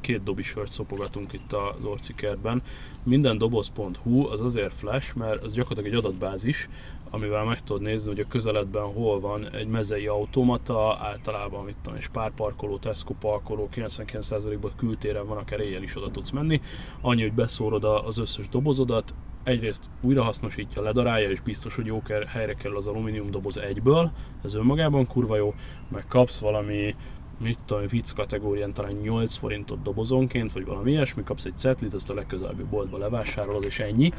két 0.00 0.22
dobi 0.22 0.42
sört 0.42 0.70
szopogatunk 0.70 1.32
itt 1.32 1.52
az 1.52 1.84
orcikerben. 1.84 2.62
Minden 3.02 3.38
doboz.hu 3.38 4.26
az 4.26 4.40
azért 4.40 4.74
flash, 4.74 5.16
mert 5.16 5.42
az 5.42 5.52
gyakorlatilag 5.52 5.98
egy 5.98 6.04
adatbázis, 6.04 6.68
amivel 7.10 7.44
meg 7.44 7.62
tudod 7.62 7.82
nézni, 7.82 8.08
hogy 8.08 8.20
a 8.20 8.28
közeledben 8.28 8.82
hol 8.82 9.20
van 9.20 9.52
egy 9.52 9.66
mezei 9.66 10.06
automata, 10.06 10.96
általában 11.00 11.64
mit 11.64 11.76
tudom, 11.82 11.98
egy 11.98 12.32
parkoló, 12.34 12.78
Tesco 12.78 13.14
parkoló, 13.14 13.68
99%-ban 13.74 14.72
kültéren 14.76 15.26
van, 15.26 15.36
akár 15.36 15.60
éjjel 15.60 15.82
is 15.82 15.96
oda 15.96 16.10
tudsz 16.10 16.30
menni. 16.30 16.60
Annyi, 17.00 17.22
hogy 17.22 17.32
beszórod 17.32 17.84
az 17.84 18.18
összes 18.18 18.48
dobozodat, 18.48 19.14
egyrészt 19.42 19.82
újrahasznosítja, 20.00 20.82
ledarálja, 20.82 21.30
és 21.30 21.40
biztos, 21.40 21.76
hogy 21.76 21.86
jó 21.86 22.02
helyre 22.26 22.54
kerül 22.54 22.76
az 22.76 22.86
alumínium 22.86 23.30
doboz 23.30 23.58
egyből, 23.58 24.12
ez 24.44 24.54
önmagában 24.54 25.06
kurva 25.06 25.36
jó, 25.36 25.54
meg 25.88 26.04
kapsz 26.08 26.38
valami 26.38 26.94
mit 27.40 27.58
tudom, 27.66 27.86
vicc 27.86 28.14
kategórián 28.14 28.72
talán 28.72 28.92
8 28.92 29.36
forintot 29.36 29.82
dobozonként, 29.82 30.52
vagy 30.52 30.64
valami 30.64 30.90
ilyesmi, 30.90 31.22
kapsz 31.24 31.44
egy 31.44 31.56
cetlit, 31.56 31.94
azt 31.94 32.10
a 32.10 32.14
legközelebbi 32.14 32.62
boltba 32.62 32.98
levásárolod, 32.98 33.64
és 33.64 33.78
ennyi. 33.78 34.12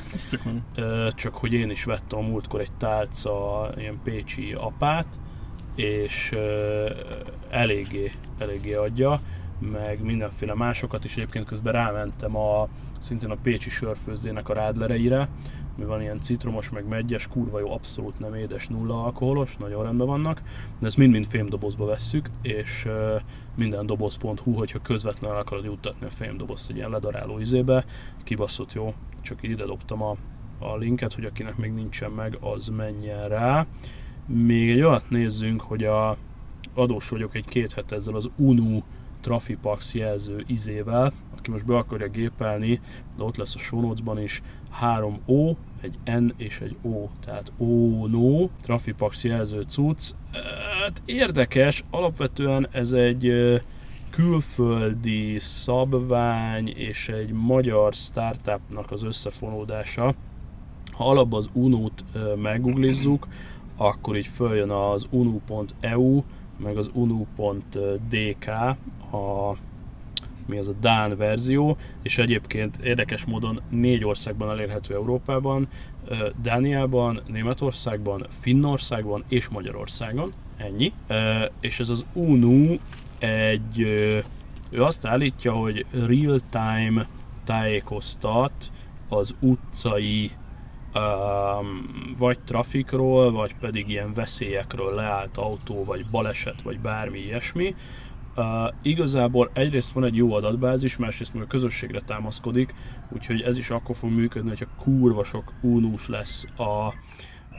Csak 1.16 1.36
hogy 1.36 1.54
én 1.54 1.70
is 1.70 1.84
vettem 1.84 2.20
a 2.20 2.22
múltkor 2.22 2.60
egy 2.60 2.72
tálca 2.78 3.70
ilyen 3.78 4.00
pécsi 4.04 4.54
apát, 4.54 5.08
és 5.76 6.36
eléggé, 7.50 8.12
eléggé 8.38 8.74
adja, 8.74 9.20
meg 9.60 10.04
mindenféle 10.04 10.54
másokat 10.54 11.04
is. 11.04 11.18
Egyébként 11.18 11.46
közben 11.46 11.74
rámentem 11.74 12.36
a, 12.36 12.68
szintén 13.00 13.30
a 13.30 13.38
Pécsi 13.44 13.70
sörfőzdének 13.70 14.50
a 14.50 14.54
rádlereire, 14.54 15.30
mi 15.80 15.86
van 15.86 16.02
ilyen 16.02 16.20
citromos, 16.20 16.70
meg 16.70 16.88
megyes, 16.88 17.28
kurva 17.28 17.60
jó, 17.60 17.74
abszolút 17.74 18.20
nem 18.20 18.34
édes, 18.34 18.68
nulla 18.68 19.04
alkoholos, 19.04 19.58
nagyon 19.58 19.84
rendben 19.84 20.08
vannak, 20.08 20.42
de 20.80 20.86
ezt 20.86 20.98
mind-mind 20.98 21.26
fémdobozba 21.26 21.86
vesszük, 21.86 22.30
és 22.42 22.88
minden 23.56 23.86
doboz.hu, 23.86 24.54
hogyha 24.54 24.82
közvetlenül 24.82 25.38
akarod 25.38 25.64
juttatni 25.64 26.06
a 26.06 26.10
fémdobozt 26.10 26.70
egy 26.70 26.76
ilyen 26.76 26.90
ledaráló 26.90 27.40
izébe, 27.40 27.86
kibaszott 28.24 28.74
jó, 28.74 28.94
csak 29.22 29.44
ide 29.44 29.66
dobtam 29.66 30.02
a, 30.02 30.16
a 30.60 30.78
linket, 30.78 31.14
hogy 31.14 31.26
akinek 31.26 31.58
még 31.58 31.74
nincsen 31.74 32.12
meg, 32.12 32.38
az 32.40 32.68
menjen 32.68 33.28
rá. 33.28 33.66
Még 34.26 34.70
egy 34.70 34.82
olyat 34.82 35.10
nézzünk, 35.10 35.62
hogy 35.62 35.84
a 35.84 36.18
adós 36.74 37.10
vagyok 37.10 37.36
egy 37.36 37.46
két 37.46 37.74
hete 37.74 37.96
ezzel 37.96 38.16
az 38.16 38.30
UNU 38.36 38.82
Trafipax 39.22 39.94
jelző 39.94 40.44
izével, 40.48 41.14
aki 41.40 41.52
most 41.52 41.66
be 41.66 41.78
akarja 41.78 42.08
gépelni, 42.08 42.80
de 43.18 43.24
ott 43.24 43.38
lesz 43.38 43.56
a 43.56 43.60
show 43.60 43.94
is, 44.18 44.42
3 44.70 45.20
O, 45.26 45.54
egy 45.82 46.20
N 46.20 46.34
és 46.38 46.60
egy 46.60 46.78
O, 46.82 47.08
tehát 47.26 47.52
ONO, 47.58 48.50
Trafipax 48.62 49.24
jelző 49.24 49.62
cucc. 49.62 50.12
Hát 50.82 51.02
érdekes, 51.06 51.84
alapvetően 51.90 52.68
ez 52.72 52.92
egy 52.92 53.34
külföldi 54.10 55.40
szabvány 55.40 56.68
és 56.68 57.10
egy 57.10 57.32
magyar 57.32 57.94
startupnak 57.94 58.92
az 58.92 59.04
összefonódása. 59.04 60.14
Ha 60.92 61.10
alapban 61.10 61.40
az 61.40 61.50
UNO-t 61.54 62.04
meguglizzuk, 62.42 63.28
akkor 63.78 64.18
így 64.18 64.28
följön 64.28 64.70
az 64.70 65.08
unu.eu, 65.10 66.24
meg 66.58 66.78
az 66.78 66.90
unu.dk, 66.94 68.48
a 69.12 69.56
mi 70.50 70.58
az 70.58 70.68
a 70.68 70.74
Dán 70.82 71.18
verzió, 71.18 71.78
és 72.02 72.18
egyébként 72.18 72.78
érdekes 72.78 73.26
módon 73.26 73.62
négy 73.70 74.06
országban 74.06 74.50
elérhető 74.50 74.94
Európában, 74.94 75.68
Dániában, 76.42 77.22
Németországban, 77.28 78.26
Finnországban 78.40 79.24
és 79.28 79.48
Magyarországon, 79.48 80.34
ennyi. 80.58 80.94
És 81.60 81.80
ez 81.80 81.90
az 81.90 82.06
UNU 82.14 82.78
egy, 83.20 83.80
ő 84.70 84.84
azt 84.84 85.06
állítja, 85.06 85.54
hogy 85.54 85.86
real-time 85.92 87.08
tájékoztat 87.44 88.72
az 89.10 89.36
utcai 89.40 90.32
um, 90.96 92.16
vagy 92.18 92.40
trafikról, 92.40 93.32
vagy 93.32 93.56
pedig 93.56 93.90
ilyen 93.90 94.14
veszélyekről 94.14 94.96
leállt 94.96 95.38
autó, 95.38 95.84
vagy 95.84 96.06
baleset, 96.12 96.62
vagy 96.62 96.80
bármi 96.80 97.20
ilyesmi, 97.20 97.76
Uh, 98.40 98.74
igazából 98.82 99.50
egyrészt 99.54 99.92
van 99.92 100.04
egy 100.04 100.16
jó 100.16 100.34
adatbázis, 100.34 100.98
másrészt 100.98 101.34
meg 101.34 101.44
a 101.44 101.48
közösségre 101.48 102.00
támaszkodik, 102.00 102.74
úgyhogy 103.10 103.42
ez 103.42 103.58
is 103.58 103.70
akkor 103.70 103.96
fog 103.96 104.10
működni, 104.10 104.50
hogyha 104.50 104.66
kurva 104.78 105.24
sok 105.24 105.54
unus 105.62 106.08
lesz 106.08 106.46
a, 106.56 106.64
a, 106.64 106.94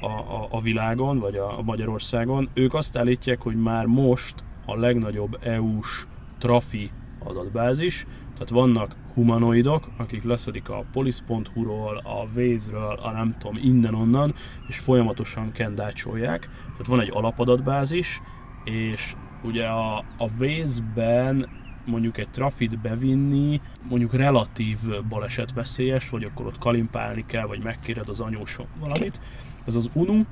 a, 0.07 0.49
a 0.51 0.61
világon, 0.61 1.19
vagy 1.19 1.37
a, 1.37 1.59
a 1.59 1.62
Magyarországon. 1.62 2.49
Ők 2.55 2.75
azt 2.75 2.97
állítják, 2.97 3.43
hogy 3.43 3.57
már 3.57 3.87
most 3.87 4.45
a 4.66 4.77
legnagyobb 4.77 5.38
EU-s 5.43 6.07
trafi 6.38 6.90
adatbázis, 7.25 8.07
tehát 8.33 8.49
vannak 8.49 8.97
humanoidok, 9.14 9.88
akik 9.97 10.25
leszedik 10.25 10.69
a 10.69 10.85
police.hu-ról, 10.93 11.97
a 11.97 12.29
Waze-ről, 12.37 12.99
a 13.03 13.11
nem 13.11 13.37
tudom, 13.38 13.59
innen-onnan, 13.62 14.35
és 14.69 14.79
folyamatosan 14.79 15.53
kendácsolják. 15.53 16.40
Tehát 16.64 16.87
van 16.87 17.01
egy 17.01 17.11
alapadatbázis, 17.12 18.21
és 18.64 19.14
ugye 19.42 19.66
a, 19.66 19.98
a 19.98 20.29
Waze-ben 20.38 21.48
mondjuk 21.87 22.18
egy 22.18 22.29
trafit 22.29 22.81
bevinni, 22.81 23.61
mondjuk 23.88 24.14
relatív 24.14 24.79
baleset 25.09 25.53
veszélyes, 25.53 26.11
vagy 26.11 26.24
akkor 26.24 26.46
ott 26.46 26.59
kalimpálni 26.59 27.24
kell, 27.26 27.46
vagy 27.46 27.62
megkéred 27.62 28.09
az 28.09 28.20
anyósok 28.20 28.66
valamit. 28.79 29.20
Ez 29.66 29.76
az 29.76 29.90
UNU, 29.92 30.22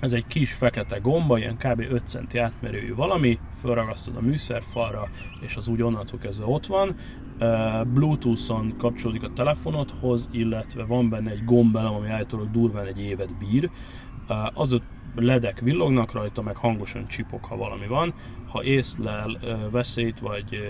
ez 0.00 0.12
egy 0.12 0.26
kis 0.26 0.52
fekete 0.52 0.98
gomba, 0.98 1.38
ilyen 1.38 1.56
kb. 1.56 1.80
5 1.90 2.08
centi 2.08 2.38
átmerőjű 2.38 2.94
valami, 2.94 3.38
felragasztod 3.54 4.16
a 4.16 4.20
műszerfalra, 4.20 5.08
és 5.40 5.56
az 5.56 5.68
úgy 5.68 5.82
onnantól 5.82 6.18
kezdve 6.18 6.46
ott 6.46 6.66
van. 6.66 6.94
Bluetooth-on 7.92 8.74
kapcsolódik 8.76 9.22
a 9.22 9.32
telefonodhoz, 9.32 10.28
illetve 10.32 10.84
van 10.84 11.08
benne 11.08 11.30
egy 11.30 11.44
gombelem, 11.44 11.94
ami 11.94 12.08
állítólag 12.08 12.50
durván 12.50 12.86
egy 12.86 13.00
évet 13.00 13.38
bír. 13.38 13.70
Az 14.54 14.80
ledek 15.16 15.60
villognak 15.60 16.12
rajta, 16.12 16.42
meg 16.42 16.56
hangosan 16.56 17.06
csipog, 17.06 17.44
ha 17.44 17.56
valami 17.56 17.86
van. 17.86 18.14
Ha 18.48 18.64
észlel 18.64 19.38
veszélyt 19.70 20.18
vagy 20.18 20.60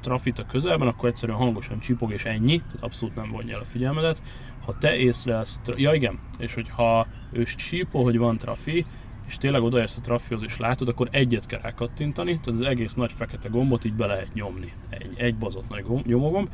trafit 0.00 0.38
a 0.38 0.46
közelben, 0.46 0.88
akkor 0.88 1.08
egyszerűen 1.08 1.38
hangosan 1.38 1.80
csipog 1.80 2.12
és 2.12 2.24
ennyi, 2.24 2.56
tehát 2.56 2.82
abszolút 2.82 3.14
nem 3.14 3.30
vonja 3.30 3.54
el 3.54 3.60
a 3.60 3.64
figyelmedet. 3.64 4.22
Ha 4.64 4.78
te 4.78 4.96
észlelsz, 4.96 5.60
ja 5.76 5.94
igen, 5.94 6.18
és 6.38 6.54
hogyha 6.54 7.06
ő 7.32 7.44
csípol, 7.44 8.02
hogy 8.02 8.18
van 8.18 8.38
trafi, 8.38 8.86
és 9.26 9.36
tényleg 9.36 9.62
odaérsz 9.62 9.96
a 9.96 10.00
trafihoz 10.00 10.42
és 10.42 10.58
látod, 10.58 10.88
akkor 10.88 11.08
egyet 11.10 11.46
kell 11.46 11.60
rákattintani, 11.60 12.30
tehát 12.30 12.60
az 12.60 12.60
egész 12.60 12.94
nagy 12.94 13.12
fekete 13.12 13.48
gombot 13.48 13.84
így 13.84 13.94
be 13.94 14.06
lehet 14.06 14.34
nyomni. 14.34 14.72
Egy, 14.88 15.10
egy 15.16 15.36
bazott 15.36 15.68
nagy 15.68 15.84
gomb, 15.84 16.06
nyomogomb. 16.06 16.48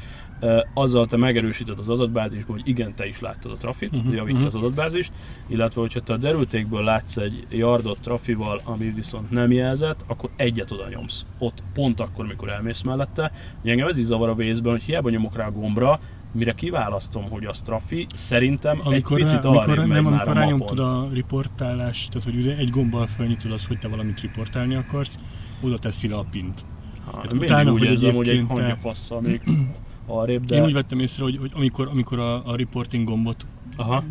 azzal 0.75 1.07
te 1.07 1.17
megerősíted 1.17 1.79
az 1.79 1.89
adatbázisból, 1.89 2.57
hogy 2.57 2.69
igen, 2.69 2.95
te 2.95 3.07
is 3.07 3.21
láttad 3.21 3.53
a 3.53 3.55
trafit, 3.55 3.97
uh-huh, 3.97 4.15
javítja 4.15 4.33
uh-huh. 4.33 4.47
az 4.47 4.55
adatbázist, 4.55 5.13
illetve 5.47 5.81
hogyha 5.81 6.01
te 6.01 6.13
a 6.13 6.17
derültékből 6.17 6.85
látsz 6.85 7.17
egy 7.17 7.47
yardot 7.51 8.01
trafival, 8.01 8.61
ami 8.65 8.91
viszont 8.91 9.31
nem 9.31 9.53
jelzett, 9.53 10.05
akkor 10.07 10.31
egyet 10.37 10.71
oda 10.71 10.89
nyomsz. 10.89 11.27
Ott 11.39 11.63
pont 11.75 12.01
akkor, 12.01 12.27
mikor 12.27 12.49
elmész 12.49 12.83
mellette. 12.83 13.33
Engem 13.65 13.89
ez 13.89 13.99
is 13.99 14.05
zavar 14.05 14.29
a 14.29 14.35
vészben, 14.35 14.73
hogy 14.73 14.83
hiába 14.83 15.11
nyomok 15.11 15.37
rá 15.37 15.47
a 15.47 15.53
gombra, 15.53 16.01
mire 16.33 16.53
kiválasztom, 16.53 17.31
hogy 17.31 17.45
az 17.45 17.61
trafi, 17.61 18.07
szerintem 18.15 18.81
amikor 18.85 19.19
egy 19.19 19.25
picit 19.25 19.45
amikor, 19.45 19.77
megy 19.79 19.89
nem, 19.89 20.07
amikor 20.07 20.35
rányomtad 20.35 20.79
a 20.79 21.09
riportálást, 21.13 22.11
tehát 22.11 22.31
hogy 22.31 22.49
egy 22.49 22.71
gombbal 22.71 23.07
felnyitod 23.07 23.53
az, 23.53 23.67
hogy 23.67 23.79
te 23.79 23.89
valamit 23.89 24.21
riportálni 24.21 24.75
akarsz, 24.75 25.19
oda 25.61 25.79
teszi 25.79 26.09
le 26.09 26.17
a 26.17 26.25
pint. 26.31 26.65
Ha, 27.05 27.17
hát 27.17 27.33
utána, 27.33 27.73
úgy 27.73 27.79
hogy 27.79 27.89
érzem, 27.89 28.15
hogy 28.15 28.29
egy 28.29 28.45
hangja 28.49 28.77
fasszal 28.77 29.21
még 29.21 29.43
arrébb, 30.07 30.45
de... 30.45 30.57
Én 30.57 30.65
úgy 30.65 30.73
vettem 30.73 30.99
észre, 30.99 31.25
hogy, 31.25 31.37
hogy 31.37 31.51
amikor, 31.55 31.89
amikor 31.89 32.19
a, 32.19 32.47
a 32.47 32.57
reporting 32.57 33.09
gombot 33.09 33.47
Aha. 33.77 34.05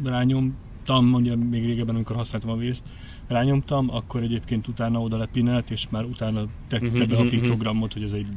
Rányomtam, 0.86 1.06
mondja 1.06 1.36
még 1.36 1.66
régebben, 1.66 1.96
amikor 1.96 2.16
használtam 2.16 2.50
a 2.50 2.56
vészt, 2.56 2.84
rányomtam, 3.28 3.90
akkor 3.96 4.22
egyébként 4.22 4.68
utána 4.68 5.02
oda 5.02 5.18
lepinelt, 5.18 5.72
és 5.72 5.86
már 5.90 6.04
utána 6.04 6.46
tette 6.68 6.86
uh-huh, 6.86 7.08
be 7.08 7.16
a 7.16 7.20
mhm, 7.20 7.28
mhm. 7.28 7.40
piktogramot, 7.40 7.94
hogy 7.94 8.04
ez 8.04 8.12
egy 8.12 8.28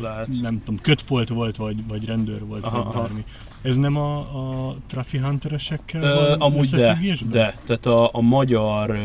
Lehet. 0.00 0.28
nem 0.40 0.62
tudom, 0.64 0.80
kötfolt 0.80 1.28
volt, 1.28 1.56
vagy, 1.56 1.86
vagy 1.86 2.04
rendőr 2.04 2.46
volt, 2.46 2.64
aha, 2.64 2.82
vagy 2.82 2.94
bármi. 2.94 3.24
Ez 3.62 3.76
nem 3.76 3.96
a, 3.96 4.18
a 4.18 4.76
Trafi 4.86 5.18
Hunteresekkel 5.18 6.02
Ö, 6.02 6.14
van 6.14 6.40
Amúgy 6.40 6.70
de, 6.70 6.98
de, 7.30 7.58
tehát 7.64 7.86
a, 7.86 8.10
a 8.12 8.20
magyar 8.20 8.98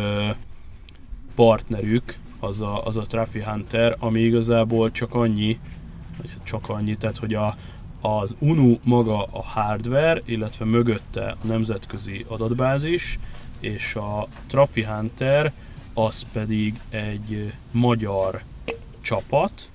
partnerük 1.35 2.17
az 2.39 2.61
a, 2.61 2.85
az 2.85 2.97
a 2.97 3.01
Trafi 3.01 3.43
Hunter, 3.43 3.95
ami 3.99 4.19
igazából 4.19 4.91
csak 4.91 5.13
annyi, 5.13 5.59
csak 6.43 6.69
annyi, 6.69 6.97
tehát 6.97 7.17
hogy 7.17 7.33
a, 7.33 7.55
az 8.15 8.35
UNU 8.39 8.77
maga 8.83 9.23
a 9.23 9.43
hardware, 9.43 10.21
illetve 10.25 10.65
mögötte 10.65 11.35
a 11.43 11.47
nemzetközi 11.47 12.25
adatbázis, 12.27 13.19
és 13.59 13.95
a 13.95 14.27
Trafi 14.47 14.83
Hunter 14.83 15.53
az 15.93 16.25
pedig 16.31 16.79
egy 16.89 17.53
magyar 17.71 18.41
csapat, 19.01 19.69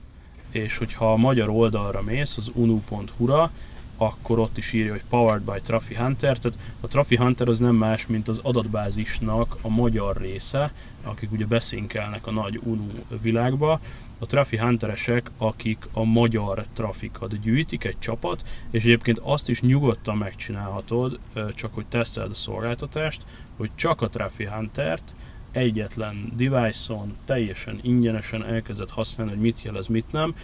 és 0.51 0.77
hogyha 0.77 1.13
a 1.13 1.17
magyar 1.17 1.49
oldalra 1.49 2.03
mész, 2.03 2.37
az 2.37 2.51
unu.hu-ra, 2.55 3.51
akkor 3.97 4.39
ott 4.39 4.59
is 4.59 4.73
írja, 4.73 4.93
hogy 4.93 5.03
Powered 5.09 5.43
by 5.43 5.61
Trafi 5.63 5.95
Hunter, 5.95 6.39
tehát 6.39 6.59
a 6.81 6.87
Trafi 6.89 7.17
Hunter 7.17 7.49
az 7.49 7.59
nem 7.59 7.75
más, 7.75 8.07
mint 8.07 8.29
az 8.29 8.41
adatbázisnak 8.43 9.57
a 9.61 9.69
magyar 9.69 10.17
része, 10.17 10.73
akik 11.03 11.33
ugye 11.33 11.47
beszénkelnek 11.47 12.27
a 12.27 12.31
nagy 12.31 12.61
UNU 12.63 12.89
világba, 13.23 13.81
a 14.23 14.27
Trafi 14.27 14.57
Hunteresek, 14.57 15.31
akik 15.39 15.89
a 15.93 16.05
magyar 16.05 16.67
trafikat 16.73 17.41
gyűjtik, 17.41 17.85
egy 17.85 17.99
csapat, 17.99 18.43
és 18.71 18.83
egyébként 18.83 19.19
azt 19.19 19.49
is 19.49 19.61
nyugodtan 19.61 20.17
megcsinálhatod, 20.17 21.19
csak 21.55 21.75
hogy 21.75 21.87
teszteld 21.87 22.31
a 22.31 22.35
szolgáltatást, 22.35 23.23
hogy 23.57 23.71
csak 23.75 24.01
a 24.01 24.09
Trafi 24.09 24.45
Huntert 24.45 25.15
egyetlen 25.51 26.33
device-on 26.37 27.17
teljesen 27.25 27.79
ingyenesen 27.83 28.45
elkezdett 28.45 28.91
használni, 28.91 29.33
hogy 29.33 29.43
mit 29.43 29.63
jelez, 29.63 29.87
mit 29.87 30.13
nem. 30.13 30.35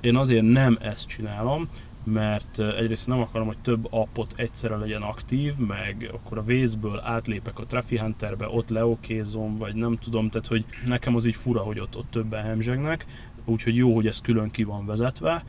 Én 0.00 0.16
azért 0.16 0.44
nem 0.44 0.78
ezt 0.80 1.08
csinálom, 1.08 1.68
mert 2.12 2.58
egyrészt 2.58 3.06
nem 3.06 3.20
akarom, 3.20 3.46
hogy 3.46 3.58
több 3.58 3.86
appot 3.90 4.32
egyszerre 4.36 4.76
legyen 4.76 5.02
aktív, 5.02 5.56
meg 5.56 6.10
akkor 6.12 6.38
a 6.38 6.42
vészből 6.42 7.00
átlépek 7.04 7.58
a 7.58 7.66
Trafi 7.66 7.98
Hunterbe, 7.98 8.48
ott 8.48 8.68
leokézom, 8.68 9.58
vagy 9.58 9.74
nem 9.74 9.98
tudom, 9.98 10.28
tehát 10.30 10.46
hogy 10.46 10.64
nekem 10.86 11.14
az 11.14 11.26
így 11.26 11.36
fura, 11.36 11.60
hogy 11.60 11.78
ott, 11.78 11.96
ott 11.96 12.10
többen 12.10 12.42
hemzsegnek, 12.42 13.06
úgyhogy 13.48 13.76
jó, 13.76 13.94
hogy 13.94 14.06
ez 14.06 14.20
külön 14.20 14.50
ki 14.50 14.62
van 14.64 14.86
vezetve, 14.86 15.42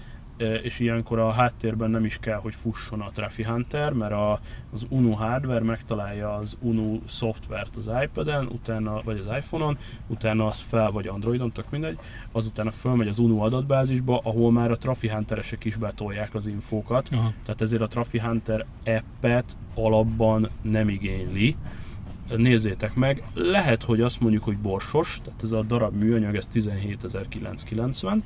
és 0.61 0.79
ilyenkor 0.79 1.19
a 1.19 1.31
háttérben 1.31 1.89
nem 1.89 2.05
is 2.05 2.17
kell, 2.17 2.37
hogy 2.37 2.55
fusson 2.55 3.01
a 3.01 3.09
Trafi 3.11 3.43
Hunter, 3.43 3.93
mert 3.93 4.11
a, 4.11 4.39
az 4.73 4.85
UNO 4.89 5.11
hardware 5.11 5.63
megtalálja 5.63 6.33
az 6.33 6.57
UNO 6.61 6.99
szoftvert 7.07 7.75
az 7.75 7.89
iPad-en, 8.03 8.45
utána, 8.45 9.01
vagy 9.03 9.17
az 9.17 9.35
iPhone-on, 9.35 9.77
utána 10.07 10.45
az 10.45 10.59
fel, 10.59 10.91
vagy 10.91 11.07
Androidon, 11.07 11.51
tök 11.51 11.69
mindegy, 11.69 11.97
azután 12.31 12.71
fölmegy 12.71 13.07
az 13.07 13.19
UNO 13.19 13.43
adatbázisba, 13.43 14.21
ahol 14.23 14.51
már 14.51 14.71
a 14.71 14.77
Trafi 14.77 15.09
Hunteresek 15.09 15.65
is 15.65 15.75
betolják 15.75 16.35
az 16.35 16.47
infókat, 16.47 17.09
Aha. 17.11 17.33
tehát 17.43 17.61
ezért 17.61 17.81
a 17.81 17.87
Trafi 17.87 18.19
Hunter 18.19 18.65
appet 18.85 19.57
alapban 19.75 20.49
nem 20.61 20.89
igényli, 20.89 21.55
nézzétek 22.37 22.95
meg, 22.95 23.23
lehet, 23.33 23.83
hogy 23.83 24.01
azt 24.01 24.19
mondjuk, 24.19 24.43
hogy 24.43 24.57
borsos, 24.57 25.19
tehát 25.23 25.43
ez 25.43 25.51
a 25.51 25.61
darab 25.61 25.95
műanyag, 25.95 26.35
ez 26.35 26.47
17.990, 26.53 28.21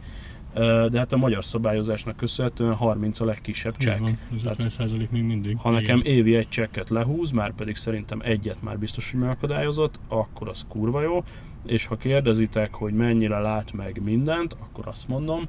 de 0.89 0.97
hát 0.97 1.13
a 1.13 1.17
magyar 1.17 1.45
szabályozásnak 1.45 2.15
köszönhetően 2.15 2.73
30 2.73 3.19
a 3.19 3.25
legkisebb 3.25 3.77
csekk. 3.77 3.99
Van, 3.99 4.17
ez 4.45 4.65
50 4.65 5.07
még 5.11 5.23
mindig. 5.23 5.57
Ha 5.57 5.69
nekem 5.69 5.97
Igen. 5.99 6.13
évi 6.13 6.35
egy 6.35 6.49
csekket 6.49 6.89
lehúz, 6.89 7.31
már 7.31 7.53
pedig 7.53 7.75
szerintem 7.75 8.21
egyet 8.23 8.61
már 8.61 8.79
biztos, 8.79 9.11
hogy 9.11 9.19
megakadályozott, 9.19 9.99
akkor 10.07 10.47
az 10.47 10.65
kurva 10.67 11.01
jó. 11.01 11.23
És 11.65 11.85
ha 11.85 11.97
kérdezitek, 11.97 12.73
hogy 12.73 12.93
mennyire 12.93 13.39
lát 13.39 13.73
meg 13.73 14.01
mindent, 14.03 14.53
akkor 14.53 14.87
azt 14.87 15.07
mondom, 15.07 15.47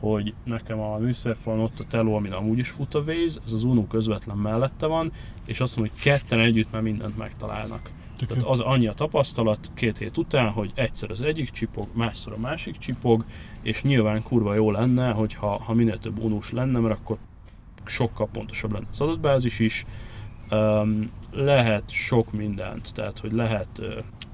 hogy 0.00 0.34
nekem 0.44 0.80
a 0.80 0.96
műszerfalon 0.96 1.60
ott 1.60 1.80
a 1.80 1.84
teló, 1.88 2.14
amin 2.14 2.32
amúgy 2.32 2.58
is 2.58 2.68
fut 2.68 2.94
a 2.94 3.02
véz, 3.02 3.40
ez 3.46 3.52
az 3.52 3.64
UNO 3.64 3.86
közvetlen 3.86 4.36
mellette 4.36 4.86
van, 4.86 5.12
és 5.46 5.60
azt 5.60 5.76
mondom, 5.76 5.94
hogy 5.94 6.04
ketten 6.04 6.40
együtt 6.40 6.72
már 6.72 6.82
mindent 6.82 7.16
megtalálnak. 7.16 7.90
Tehát 8.16 8.44
az 8.44 8.60
annyi 8.60 8.86
a 8.86 8.92
tapasztalat 8.92 9.70
két 9.74 9.98
hét 9.98 10.16
után, 10.16 10.50
hogy 10.50 10.72
egyszer 10.74 11.10
az 11.10 11.20
egyik 11.20 11.50
csipog, 11.50 11.88
másszor 11.92 12.32
a 12.32 12.38
másik 12.38 12.78
csipog, 12.78 13.24
és 13.62 13.82
nyilván 13.82 14.22
kurva 14.22 14.54
jó 14.54 14.70
lenne, 14.70 15.10
hogyha 15.10 15.62
ha 15.62 15.74
minél 15.74 15.98
több 15.98 16.22
unós 16.22 16.52
lenne, 16.52 16.78
mert 16.78 16.94
akkor 16.94 17.18
sokkal 17.84 18.28
pontosabb 18.32 18.72
lenne 18.72 18.86
az 18.92 19.00
adatbázis 19.00 19.58
is. 19.58 19.86
Um, 20.50 21.10
lehet 21.36 21.90
sok 21.90 22.32
mindent, 22.32 22.94
tehát 22.94 23.18
hogy 23.18 23.32
lehet 23.32 23.82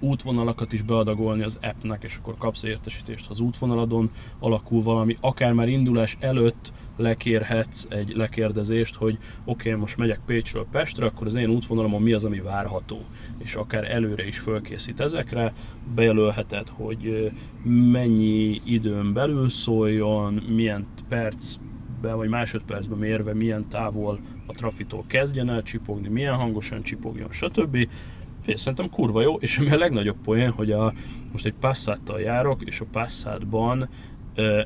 útvonalakat 0.00 0.72
is 0.72 0.82
beadagolni 0.82 1.42
az 1.42 1.58
appnek, 1.62 2.02
és 2.02 2.16
akkor 2.16 2.34
kapsz 2.38 2.62
értesítést, 2.62 3.24
ha 3.24 3.30
az 3.30 3.40
útvonaladon 3.40 4.10
alakul 4.38 4.82
valami, 4.82 5.16
akár 5.20 5.52
már 5.52 5.68
indulás 5.68 6.16
előtt 6.20 6.72
lekérhetsz 6.96 7.86
egy 7.88 8.12
lekérdezést, 8.16 8.94
hogy 8.94 9.18
oké, 9.44 9.68
okay, 9.68 9.80
most 9.80 9.96
megyek 9.96 10.20
Pécsről 10.26 10.66
Pestre, 10.70 11.06
akkor 11.06 11.26
az 11.26 11.34
én 11.34 11.48
útvonalamon 11.48 12.02
mi 12.02 12.12
az, 12.12 12.24
ami 12.24 12.40
várható, 12.40 13.04
és 13.38 13.54
akár 13.54 13.90
előre 13.90 14.26
is 14.26 14.38
fölkészít 14.38 15.00
ezekre, 15.00 15.52
bejelölheted, 15.94 16.68
hogy 16.68 17.32
mennyi 17.64 18.60
időn 18.64 19.12
belül 19.12 19.48
szóljon, 19.48 20.32
milyen 20.32 20.86
percben 21.08 22.16
vagy 22.16 22.28
másodpercben 22.28 22.98
mérve 22.98 23.34
milyen 23.34 23.68
távol 23.68 24.20
a 24.52 24.56
trafitól 24.56 25.04
kezdjen 25.06 25.50
el 25.50 25.62
csipogni, 25.62 26.08
milyen 26.08 26.34
hangosan 26.34 26.82
csipogjon, 26.82 27.30
stb. 27.30 27.88
Fél, 28.42 28.56
szerintem 28.56 28.90
kurva 28.90 29.20
jó, 29.20 29.34
és 29.34 29.58
ami 29.58 29.70
a 29.70 29.76
legnagyobb 29.76 30.16
poén, 30.24 30.50
hogy 30.50 30.70
a, 30.72 30.92
most 31.32 31.46
egy 31.46 31.54
Passattal 31.60 32.20
járok, 32.20 32.62
és 32.62 32.80
a 32.80 32.86
Passatban 32.92 33.88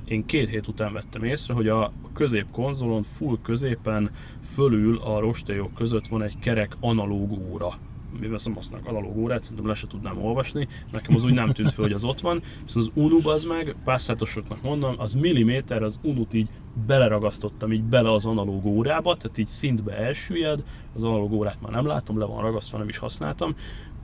én 0.05 0.27
két 0.27 0.49
hét 0.49 0.69
után 0.69 0.93
vettem 0.93 1.25
észre, 1.25 1.55
hogy 1.55 1.69
a 1.69 1.93
középkonzolon 2.15 3.03
full 3.03 3.39
középen 3.43 4.11
fölül 4.55 4.99
a 4.99 5.21
rostélyok 5.21 5.75
között 5.75 6.07
van 6.07 6.23
egy 6.23 6.39
kerek 6.39 6.77
analóg 6.81 7.33
óra 7.51 7.79
mivel 8.21 8.39
nem 8.45 8.55
használok 8.55 8.87
analóg 8.87 9.17
órát, 9.17 9.43
szerintem 9.43 9.67
le 9.67 9.75
se 9.75 9.87
tudnám 9.87 10.25
olvasni, 10.25 10.69
nekem 10.93 11.15
az 11.15 11.25
úgy 11.25 11.35
nem 11.35 11.53
tűnt 11.53 11.73
fel, 11.73 11.85
hogy 11.85 11.93
az 11.93 12.05
ott 12.05 12.21
van, 12.21 12.43
viszont 12.65 12.87
az 12.87 13.03
Unu 13.03 13.29
az 13.29 13.45
meg, 13.45 13.77
pászátosoknak 13.85 14.63
mondom, 14.63 14.95
az 14.99 15.15
milliméter, 15.15 15.83
az 15.83 15.99
Unut 16.03 16.35
így 16.35 16.49
beleragasztottam 16.87 17.73
így 17.73 17.83
bele 17.83 18.13
az 18.13 18.27
analóg 18.27 18.65
órába, 18.65 19.17
tehát 19.17 19.39
így 19.39 19.47
szintbe 19.47 19.97
elsüllyed, 19.97 20.63
az 20.95 21.03
analóg 21.05 21.33
órát 21.33 21.61
már 21.61 21.73
nem 21.73 21.87
látom, 21.87 22.19
le 22.19 22.25
van 22.25 22.43
ragasztva, 22.43 22.79
nem 22.79 22.89
is 22.89 22.99
használtam, 22.99 23.55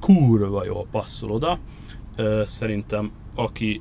kurva 0.01 0.64
jól 0.64 0.87
passzol 0.90 1.31
oda, 1.31 1.59
szerintem 2.44 3.11
aki 3.35 3.81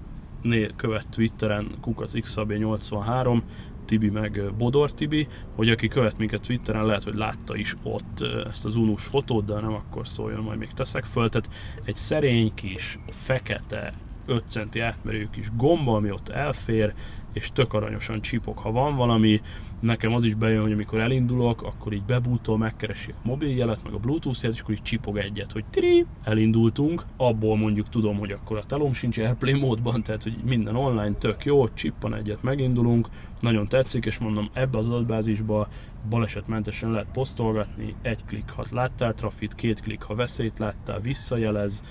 követ 0.75 1.07
Twitteren 1.09 1.67
kukac 1.81 2.13
xab83, 2.15 3.41
Tibi 3.85 4.09
meg 4.09 4.53
Bodor 4.57 4.93
Tibi, 4.93 5.27
hogy 5.55 5.69
aki 5.69 5.87
követ 5.87 6.17
minket 6.17 6.41
Twitteren, 6.41 6.85
lehet, 6.85 7.03
hogy 7.03 7.15
látta 7.15 7.55
is 7.55 7.75
ott 7.83 8.21
ezt 8.49 8.65
az 8.65 8.75
unus 8.75 9.03
fotót, 9.03 9.45
de 9.45 9.53
nem 9.53 9.73
akkor 9.73 10.07
szóljon, 10.07 10.43
majd 10.43 10.59
még 10.59 10.73
teszek 10.73 11.03
föl. 11.03 11.29
Tehát 11.29 11.49
egy 11.83 11.95
szerény 11.95 12.53
kis, 12.53 12.99
fekete, 13.07 13.93
5 14.25 14.43
centi 14.47 14.79
átmerő 14.79 15.27
kis 15.31 15.47
gomba, 15.55 15.95
ami 15.95 16.11
ott 16.11 16.29
elfér, 16.29 16.93
és 17.33 17.51
tök 17.53 17.73
aranyosan 17.73 18.21
csípok, 18.21 18.59
ha 18.59 18.71
van 18.71 18.95
valami, 18.95 19.41
nekem 19.79 20.13
az 20.13 20.23
is 20.23 20.33
bejön, 20.33 20.61
hogy 20.61 20.71
amikor 20.71 20.99
elindulok, 20.99 21.61
akkor 21.61 21.93
így 21.93 22.03
bebútol, 22.03 22.57
megkeresi 22.57 23.11
a 23.11 23.27
mobiljelet, 23.27 23.83
meg 23.83 23.93
a 23.93 23.97
bluetooth 23.97 24.41
jelet, 24.41 24.55
és 24.55 24.61
akkor 24.61 24.73
így 24.73 24.81
csipog 24.81 25.17
egyet, 25.17 25.51
hogy 25.51 25.63
tri, 25.69 26.05
elindultunk, 26.23 27.03
abból 27.17 27.57
mondjuk 27.57 27.89
tudom, 27.89 28.17
hogy 28.17 28.31
akkor 28.31 28.57
a 28.57 28.63
telom 28.63 28.93
sincs 28.93 29.17
Airplay 29.17 29.59
módban, 29.59 30.03
tehát 30.03 30.23
hogy 30.23 30.35
minden 30.45 30.75
online 30.75 31.13
tök 31.13 31.45
jó, 31.45 31.69
csippan 31.69 32.15
egyet, 32.15 32.43
megindulunk, 32.43 33.07
nagyon 33.39 33.67
tetszik, 33.67 34.05
és 34.05 34.17
mondom, 34.17 34.49
ebbe 34.53 34.77
az 34.77 34.89
adatbázisba 34.89 35.67
balesetmentesen 36.09 36.91
lehet 36.91 37.11
posztolgatni, 37.13 37.95
egy 38.01 38.25
klik, 38.25 38.49
ha 38.49 38.65
láttál 38.71 39.13
trafit, 39.13 39.55
két 39.55 39.81
klik, 39.81 40.01
ha 40.01 40.15
veszélyt 40.15 40.59
láttál, 40.59 40.99
visszajelez, 40.99 41.83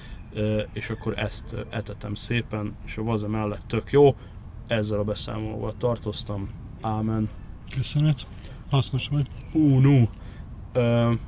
és 0.72 0.90
akkor 0.90 1.18
ezt 1.18 1.56
etetem 1.70 2.14
szépen, 2.14 2.76
és 2.86 2.96
a 2.96 3.02
vaza 3.02 3.28
mellett 3.28 3.62
tök 3.66 3.92
jó, 3.92 4.16
ezzel 4.66 4.98
a 4.98 5.04
beszámolóval 5.04 5.74
tartoztam. 5.78 6.48
Ámen. 6.80 7.28
Köszönet. 7.74 8.26
Hasznos 8.70 9.08
vagy. 9.08 9.26
Ú, 9.52 9.78
no. 9.78 10.06
Uh, 10.74 11.18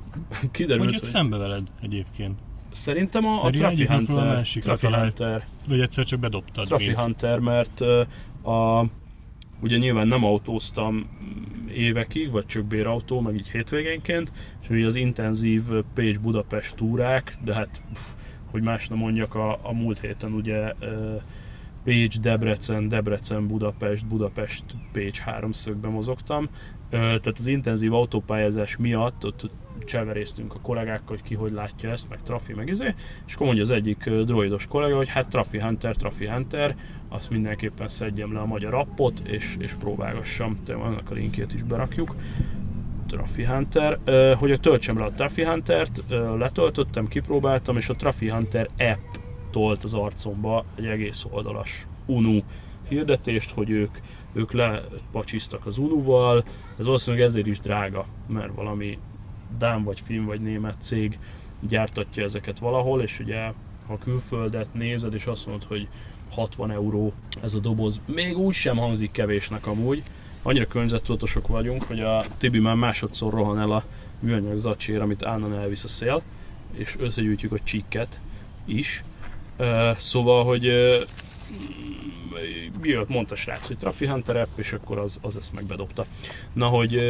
kiderült, 0.51 0.91
hogy... 0.91 1.03
szembe 1.03 1.37
veled 1.37 1.67
egyébként? 1.81 2.39
Szerintem 2.73 3.27
a, 3.27 3.45
a 3.45 3.51
Trafi 3.51 3.87
Hunter. 3.87 4.37
A 4.37 4.43
Trafi 4.61 4.87
Hunter. 4.87 5.47
Vagy 5.69 5.81
egyszer 5.81 6.05
csak 6.05 6.21
bedobtad. 6.21 6.67
Trafi 6.67 6.87
mint. 6.87 6.99
Hunter, 6.99 7.39
mert 7.39 7.81
a, 8.43 8.87
ugye 9.61 9.77
nyilván 9.77 10.07
nem 10.07 10.25
autóztam 10.25 11.11
évekig, 11.75 12.31
vagy 12.31 12.47
csak 12.47 12.65
bérautó, 12.65 13.21
meg 13.21 13.35
így 13.35 13.51
hétvégénként, 13.51 14.33
és 14.63 14.69
ugye 14.69 14.87
az 14.87 14.97
intenzív 14.97 15.63
Pécs 15.95 16.19
Budapest 16.19 16.75
túrák, 16.75 17.37
de 17.45 17.55
hát 17.55 17.83
hogy 18.53 18.63
más 18.63 18.89
nem 18.89 18.99
mondjak, 18.99 19.35
a, 19.35 19.59
a 19.63 19.73
múlt 19.73 20.01
héten 20.01 20.33
ugye 20.33 20.73
Pécs, 21.85 22.21
Debrecen, 22.21 22.89
Debrecen, 22.89 23.47
Budapest, 23.47 24.07
Budapest, 24.07 24.65
Pécs 24.93 25.19
háromszögben 25.19 25.91
mozogtam. 25.91 26.49
Tehát 26.91 27.39
az 27.39 27.47
intenzív 27.47 27.95
autópályázás 27.95 28.77
miatt 28.77 29.27
ott 29.27 29.51
cseveréztünk 29.85 30.55
a 30.55 30.61
kollégákkal, 30.61 31.07
hogy 31.07 31.23
ki 31.23 31.35
hogy 31.35 31.53
látja 31.53 31.91
ezt, 31.91 32.09
meg 32.09 32.23
Trafi, 32.23 32.53
meg 32.53 32.69
izé, 32.69 32.95
és 33.27 33.35
akkor 33.35 33.47
mondja 33.47 33.65
az 33.65 33.71
egyik 33.71 34.11
droidos 34.11 34.67
kollega, 34.67 34.97
hogy 34.97 35.09
hát 35.09 35.29
Trafi 35.29 35.61
Hunter, 35.61 35.97
Trafi 35.97 36.29
Hunter, 36.29 36.77
azt 37.09 37.31
mindenképpen 37.31 37.89
szedjem 37.89 38.33
le 38.33 38.41
a 38.41 38.47
magyar 38.47 38.75
appot, 38.75 39.21
és, 39.21 39.57
és 39.59 39.73
próbálgassam, 39.73 40.59
te 40.65 40.75
annak 40.75 41.11
a 41.11 41.15
linkjét 41.15 41.55
is 41.55 41.63
berakjuk. 41.63 42.15
Trafi 43.13 43.45
Hunter, 43.45 43.99
hogy 44.39 44.61
töltsem 44.61 44.99
le 44.99 45.05
a 45.05 45.11
Trafi 45.11 45.45
Huntert, 45.45 46.03
letöltöttem, 46.39 47.09
kipróbáltam, 47.09 47.77
és 47.77 47.89
a 47.89 47.95
Trafi 47.95 48.29
Hunter 48.29 48.69
app 48.79 49.17
tolt 49.51 49.85
az 49.85 49.95
arcomba 49.95 50.65
egy 50.75 50.87
egész 50.87 51.27
oldalas 51.31 51.87
UNU 52.07 52.41
hirdetést, 52.89 53.51
hogy 53.51 53.71
ők, 53.71 53.91
ők 54.33 54.53
lepacsisztak 54.53 55.67
az 55.67 55.79
UNU-val. 55.79 56.45
Ez 56.79 56.85
valószínűleg 56.85 57.27
ezért 57.27 57.47
is 57.47 57.61
drága, 57.61 58.07
mert 58.29 58.55
valami 58.55 58.99
Dán 59.59 59.85
vagy 59.85 60.01
finn 60.01 60.25
vagy 60.25 60.41
német 60.41 60.77
cég 60.81 61.19
gyártatja 61.69 62.25
ezeket 62.25 62.59
valahol, 62.59 63.03
és 63.03 63.21
ugye 63.21 63.53
ha 63.87 63.99
külföldet 63.99 64.75
nézed, 64.75 65.15
és 65.15 65.27
azt 65.27 65.47
mondod, 65.47 65.69
hogy 65.69 65.89
60 66.31 66.71
euró 66.71 67.13
ez 67.43 67.55
a 67.55 67.59
doboz, 67.59 68.01
még 68.07 68.39
úgy 68.39 68.55
sem 68.55 68.77
hangzik 68.77 69.11
kevésnek 69.11 69.67
amúgy, 69.67 70.03
annyira 70.43 70.67
környezettudatosok 70.67 71.47
vagyunk, 71.47 71.83
hogy 71.83 72.01
a 72.01 72.25
Tibi 72.39 72.59
már 72.59 72.75
másodszor 72.75 73.33
rohan 73.33 73.59
el 73.59 73.73
a 73.73 73.85
műanyag 74.19 74.59
zacsér, 74.59 75.01
amit 75.01 75.25
állandóan 75.25 75.63
elvisz 75.63 75.85
a 75.85 75.89
szél, 75.89 76.23
és 76.73 76.97
összegyűjtjük 76.99 77.53
a 77.53 77.59
csíket 77.65 78.19
is. 78.65 79.05
Szóval, 79.97 80.45
hogy 80.45 80.69
uh, 80.69 80.95
jött, 82.83 83.09
mondta 83.09 83.35
srác, 83.35 83.67
hogy 83.67 83.79
Trafi 83.79 84.07
Hunter 84.07 84.37
app, 84.37 84.59
és 84.59 84.73
akkor 84.73 84.99
az, 84.99 85.19
az 85.23 85.37
ezt 85.37 85.53
megbedobta. 85.53 86.05
Na, 86.53 86.67
hogy 86.67 87.01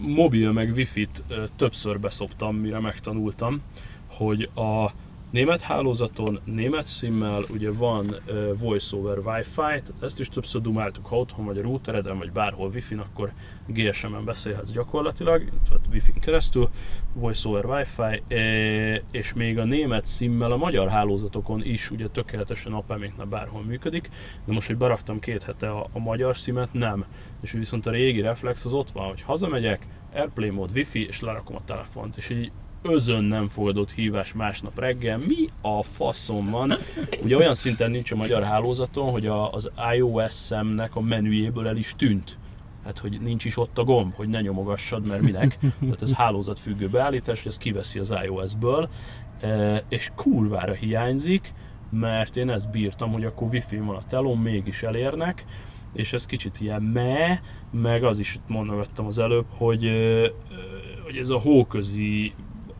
mobil 0.00 0.52
meg 0.52 0.72
wifi-t 0.74 1.22
többször 1.56 2.00
beszoptam, 2.00 2.56
mire 2.56 2.78
megtanultam, 2.80 3.62
hogy 4.06 4.48
a 4.54 4.90
német 5.34 5.60
hálózaton, 5.60 6.40
német 6.44 6.86
szimmel, 6.86 7.44
ugye 7.50 7.72
van 7.72 8.06
uh, 8.06 8.58
voice-over 8.58 9.18
Wi-Fi, 9.18 9.82
ezt 10.00 10.20
is 10.20 10.28
többször 10.28 10.60
dumáltuk, 10.60 11.06
ha 11.06 11.18
otthon 11.18 11.44
vagy 11.44 11.58
a 11.58 11.62
routereden, 11.62 12.18
vagy 12.18 12.32
bárhol 12.32 12.68
Wi-Fi-n, 12.68 12.98
akkor 12.98 13.32
GSM-en 13.66 14.24
beszélhetsz 14.24 14.70
gyakorlatilag, 14.70 15.44
tehát 15.68 15.86
Wi-Fi-n 15.92 16.20
keresztül, 16.20 16.68
voice-over 17.14 17.66
Wi-Fi, 17.66 18.34
e, 18.34 19.02
és 19.10 19.32
még 19.32 19.58
a 19.58 19.64
német 19.64 20.06
szimmel 20.06 20.52
a 20.52 20.56
magyar 20.56 20.88
hálózatokon 20.88 21.64
is 21.64 21.90
ugye 21.90 22.08
tökéletesen 22.08 22.72
apáméknál 22.72 23.26
bárhol 23.26 23.62
működik, 23.62 24.10
de 24.44 24.52
most, 24.52 24.66
hogy 24.66 24.76
beraktam 24.76 25.18
két 25.18 25.42
hete 25.42 25.70
a, 25.70 25.86
a 25.92 25.98
magyar 25.98 26.36
szimet, 26.36 26.72
nem. 26.72 27.04
És 27.40 27.50
viszont 27.50 27.86
a 27.86 27.90
régi 27.90 28.20
reflex 28.20 28.64
az 28.64 28.74
ott 28.74 28.90
van, 28.90 29.08
hogy 29.08 29.22
hazamegyek, 29.22 29.86
Airplay 30.14 30.50
mód, 30.50 30.70
Wi-Fi, 30.74 31.06
és 31.06 31.20
lerakom 31.20 31.56
a 31.56 31.64
telefont, 31.64 32.16
és 32.16 32.28
így 32.28 32.50
özön 32.84 33.24
nem 33.24 33.48
fogadott 33.48 33.90
hívás 33.90 34.32
másnap 34.32 34.78
reggel. 34.78 35.18
Mi 35.18 35.46
a 35.60 35.82
faszom 35.82 36.50
van? 36.50 36.72
Ugye 37.22 37.36
olyan 37.36 37.54
szinten 37.54 37.90
nincs 37.90 38.10
a 38.10 38.16
magyar 38.16 38.42
hálózaton, 38.42 39.10
hogy 39.10 39.26
a, 39.26 39.52
az 39.52 39.70
iOS-emnek 39.94 40.96
a 40.96 41.00
menüjéből 41.00 41.66
el 41.66 41.76
is 41.76 41.94
tűnt. 41.96 42.38
Hát, 42.84 42.98
hogy 42.98 43.20
nincs 43.20 43.44
is 43.44 43.56
ott 43.56 43.78
a 43.78 43.84
gomb, 43.84 44.14
hogy 44.14 44.28
ne 44.28 44.40
nyomogassad, 44.40 45.06
mert 45.06 45.22
minek. 45.22 45.58
Tehát 45.80 46.02
ez 46.02 46.14
hálózatfüggő 46.14 46.88
beállítás, 46.88 47.42
hogy 47.42 47.50
ez 47.52 47.58
kiveszi 47.58 47.98
az 47.98 48.14
iOS-ből, 48.24 48.88
e, 49.40 49.82
és 49.88 50.10
kurvára 50.14 50.72
hiányzik, 50.72 51.52
mert 51.90 52.36
én 52.36 52.50
ezt 52.50 52.70
bírtam, 52.70 53.12
hogy 53.12 53.24
akkor 53.24 53.48
wifi 53.48 53.76
van 53.76 53.96
a 53.96 54.06
telon, 54.08 54.38
mégis 54.38 54.82
elérnek, 54.82 55.44
és 55.92 56.12
ez 56.12 56.26
kicsit 56.26 56.60
ilyen 56.60 56.82
me, 56.82 57.40
meg 57.70 58.04
az 58.04 58.18
is 58.18 58.38
mondogattam 58.46 59.06
az 59.06 59.18
előbb, 59.18 59.46
hogy, 59.48 59.90
hogy 61.04 61.16
ez 61.16 61.30
a 61.30 61.38
hóközi 61.38 62.32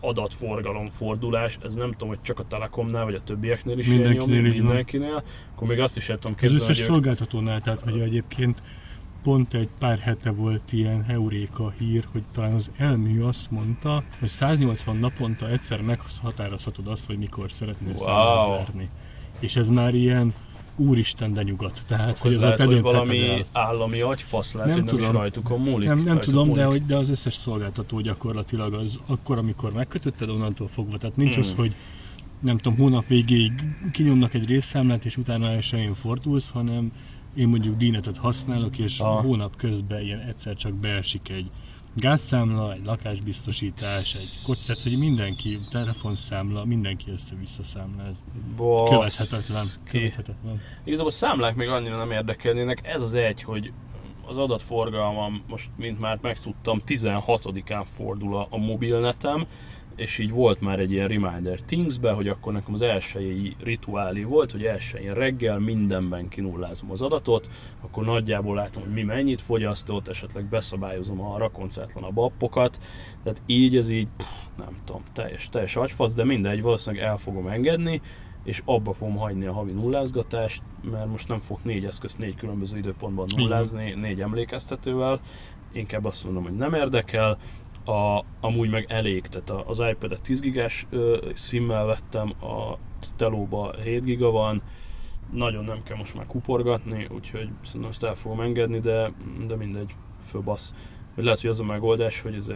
adatforgalom 0.09 0.89
fordulás, 0.89 1.59
ez 1.65 1.75
nem 1.75 1.91
tudom, 1.91 2.09
hogy 2.09 2.19
csak 2.23 2.39
a 2.39 2.45
Telekomnál, 2.47 3.05
vagy 3.05 3.15
a 3.15 3.23
többieknél 3.23 3.79
is 3.79 3.87
Mindenkinél 3.87 4.39
ilyen 4.41 4.53
van. 4.57 4.65
mindenkinél, 4.65 5.23
akkor 5.55 5.69
még 5.69 5.81
azt 5.81 5.97
is 5.97 6.09
el 6.09 6.17
tudom 6.19 6.33
Az 6.35 6.41
képzelni, 6.41 6.63
összes 6.63 6.77
hogy 6.77 6.85
ők- 6.85 6.93
szolgáltatónál, 6.93 7.61
tehát 7.61 7.81
hogy 7.81 8.01
egyébként 8.01 8.63
pont 9.23 9.55
egy 9.55 9.69
pár 9.79 9.99
hete 9.99 10.31
volt 10.31 10.73
ilyen 10.73 11.03
heuréka 11.05 11.73
hír, 11.79 12.05
hogy 12.13 12.23
talán 12.33 12.53
az 12.55 12.71
elmű 12.77 13.21
azt 13.23 13.51
mondta, 13.51 14.03
hogy 14.19 14.29
180 14.29 14.97
naponta 14.97 15.51
egyszer 15.51 15.81
meghatározhatod 15.81 16.87
azt, 16.87 17.07
hogy 17.07 17.19
mikor 17.19 17.51
szeretnél 17.53 17.95
Wow. 17.97 18.15
wow. 18.37 18.47
zárni. 18.47 18.89
És 19.41 19.57
ez 19.57 19.69
már 19.69 19.95
ilyen 19.95 20.35
úristen, 20.77 21.33
de 21.33 21.43
nyugat. 21.43 21.83
Tehát, 21.87 22.09
Akkor 22.09 22.21
hogy 22.21 22.35
az 22.35 22.43
lehet, 22.43 22.61
hogy 22.61 22.81
valami 22.81 23.29
el. 23.29 23.45
állami 23.53 24.01
agyfasz 24.01 24.53
lehet, 24.53 24.69
Nem 24.69 24.79
hogy 24.79 24.87
nem 24.87 24.99
is 24.99 25.05
tudom. 25.07 25.21
rajtukon 25.21 25.61
múlik. 25.61 25.89
Nem, 25.89 25.97
nem 25.97 26.07
rajtuk 26.07 26.23
tudom, 26.25 26.53
de, 26.53 26.65
múlik. 26.65 26.81
hogy, 26.81 26.89
de 26.89 26.97
az 26.97 27.11
összes 27.11 27.35
szolgáltató 27.35 28.01
gyakorlatilag 28.01 28.73
az 28.75 29.01
akkor, 29.07 29.39
amikor 29.39 29.73
megkötötted, 29.73 30.29
onnantól 30.29 30.69
fogva. 30.69 30.99
Tehát 30.99 31.17
nincs 31.17 31.35
Hmm. 31.35 31.43
az, 31.43 31.55
hogy 31.55 31.75
nem 32.41 32.59
tudom, 32.59 32.79
hónap 32.79 33.07
végéig 33.07 33.53
kinyomnak 33.93 34.35
egy 34.35 34.47
részszámlát, 34.47 35.05
és 35.05 35.17
utána 35.17 35.51
elsőjén 35.51 35.95
fordulsz, 35.95 36.51
hanem 36.51 36.93
én 37.37 37.49
mondjuk 37.49 37.77
dínetet 37.77 38.17
használok, 38.17 38.79
és 38.79 39.01
a 39.01 39.05
hónap 39.21 39.57
közben 39.57 40.03
ilyen 40.03 40.21
egyszer 40.21 40.55
csak 40.55 40.73
beesik 40.73 41.29
egy 41.29 41.51
gázszámla, 41.97 42.73
egy 42.73 42.85
lakásbiztosítás, 42.85 44.15
egy 44.15 44.47
kocsi, 44.47 44.67
tehát 44.67 44.83
hogy 44.83 44.99
mindenki, 44.99 45.59
telefonszámla, 45.71 46.65
mindenki 46.65 47.11
össze-vissza 47.11 47.63
számláz. 47.63 48.23
Basz 48.57 48.91
Követhetetlen. 48.91 49.67
ki. 49.85 49.99
Követhetetlen. 49.99 50.61
Igazából 50.85 51.11
a 51.11 51.15
számlák 51.15 51.55
még 51.55 51.69
annyira 51.69 51.97
nem 51.97 52.11
érdekelnének, 52.11 52.87
ez 52.87 53.03
az 53.03 53.15
egy, 53.15 53.43
hogy 53.43 53.73
az 54.27 54.37
adatforgalmam 54.37 55.43
most, 55.49 55.71
mint 55.77 56.01
már 56.01 56.19
megtudtam, 56.23 56.83
16-án 56.87 57.85
fordul 57.97 58.37
a, 58.37 58.47
a 58.51 58.57
mobilnetem, 58.57 59.47
és 59.97 60.19
így 60.19 60.31
volt 60.31 60.61
már 60.61 60.79
egy 60.79 60.93
ilyen 60.93 61.09
reminder 61.09 61.61
Thingsbe, 61.61 62.13
hogy 62.13 62.29
akkor 62.29 62.53
nekem 62.53 62.75
az 62.75 62.83
elsői 62.83 63.57
rituálé 63.63 64.23
volt, 64.23 64.51
hogy 64.51 64.65
elsőjén 64.65 65.15
reggel 65.15 65.59
mindenben 65.59 66.29
kinullázom 66.29 66.91
az 66.91 67.01
adatot, 67.01 67.49
akkor 67.81 68.05
nagyjából 68.05 68.55
látom, 68.55 68.83
hogy 68.83 68.93
mi 68.93 69.03
mennyit 69.03 69.41
fogyasztott, 69.41 70.09
esetleg 70.09 70.45
beszabályozom 70.45 71.21
a 71.21 71.39
rakoncátlanabb 71.39 72.19
appokat, 72.19 72.79
tehát 73.23 73.43
így 73.47 73.77
ez 73.77 73.89
így, 73.91 74.09
pff, 74.17 74.27
nem 74.57 74.77
tudom, 74.85 75.03
teljes, 75.13 75.49
teljes 75.49 75.77
agyfasz, 75.77 76.15
de 76.15 76.25
mindegy, 76.25 76.63
valószínűleg 76.63 77.05
el 77.05 77.17
fogom 77.17 77.47
engedni, 77.47 78.01
és 78.45 78.63
abba 78.65 78.93
fogom 78.93 79.17
hagyni 79.17 79.45
a 79.45 79.53
havi 79.53 79.73
nullázgatást, 79.73 80.63
mert 80.91 81.07
most 81.07 81.29
nem 81.29 81.41
fog 81.41 81.59
négy 81.63 81.85
eszközt 81.85 82.19
négy 82.19 82.35
különböző 82.35 82.77
időpontban 82.77 83.27
Igen. 83.31 83.43
nullázni, 83.45 83.95
négy 83.95 84.21
emlékeztetővel, 84.21 85.21
inkább 85.73 86.05
azt 86.05 86.25
mondom, 86.25 86.43
hogy 86.43 86.57
nem 86.57 86.75
érdekel, 86.75 87.39
a, 87.85 88.25
amúgy 88.41 88.71
meg 88.71 88.85
elég, 88.89 89.27
tehát 89.27 89.63
az 89.67 89.83
iPad-et 89.91 90.21
10 90.21 90.41
gigás 90.41 90.87
ö, 90.91 91.31
szimmel 91.35 91.85
vettem, 91.85 92.33
a 92.41 92.79
telóba 93.17 93.75
7 93.83 94.05
giga 94.05 94.31
van, 94.31 94.63
nagyon 95.33 95.65
nem 95.65 95.83
kell 95.83 95.97
most 95.97 96.15
már 96.15 96.27
kuporgatni, 96.27 97.07
úgyhogy 97.11 97.49
szerintem 97.63 97.91
ezt 97.91 98.03
el 98.03 98.15
fogom 98.15 98.41
engedni, 98.41 98.81
de, 98.81 99.13
de 99.47 99.57
mindegy, 99.57 99.95
fölbasz. 100.27 100.75
Vagy 101.15 101.25
lehet, 101.25 101.41
hogy 101.41 101.51
az 101.51 101.61
a 101.61 101.65
megoldás, 101.65 102.21
hogy 102.21 102.35
ez 102.35 102.51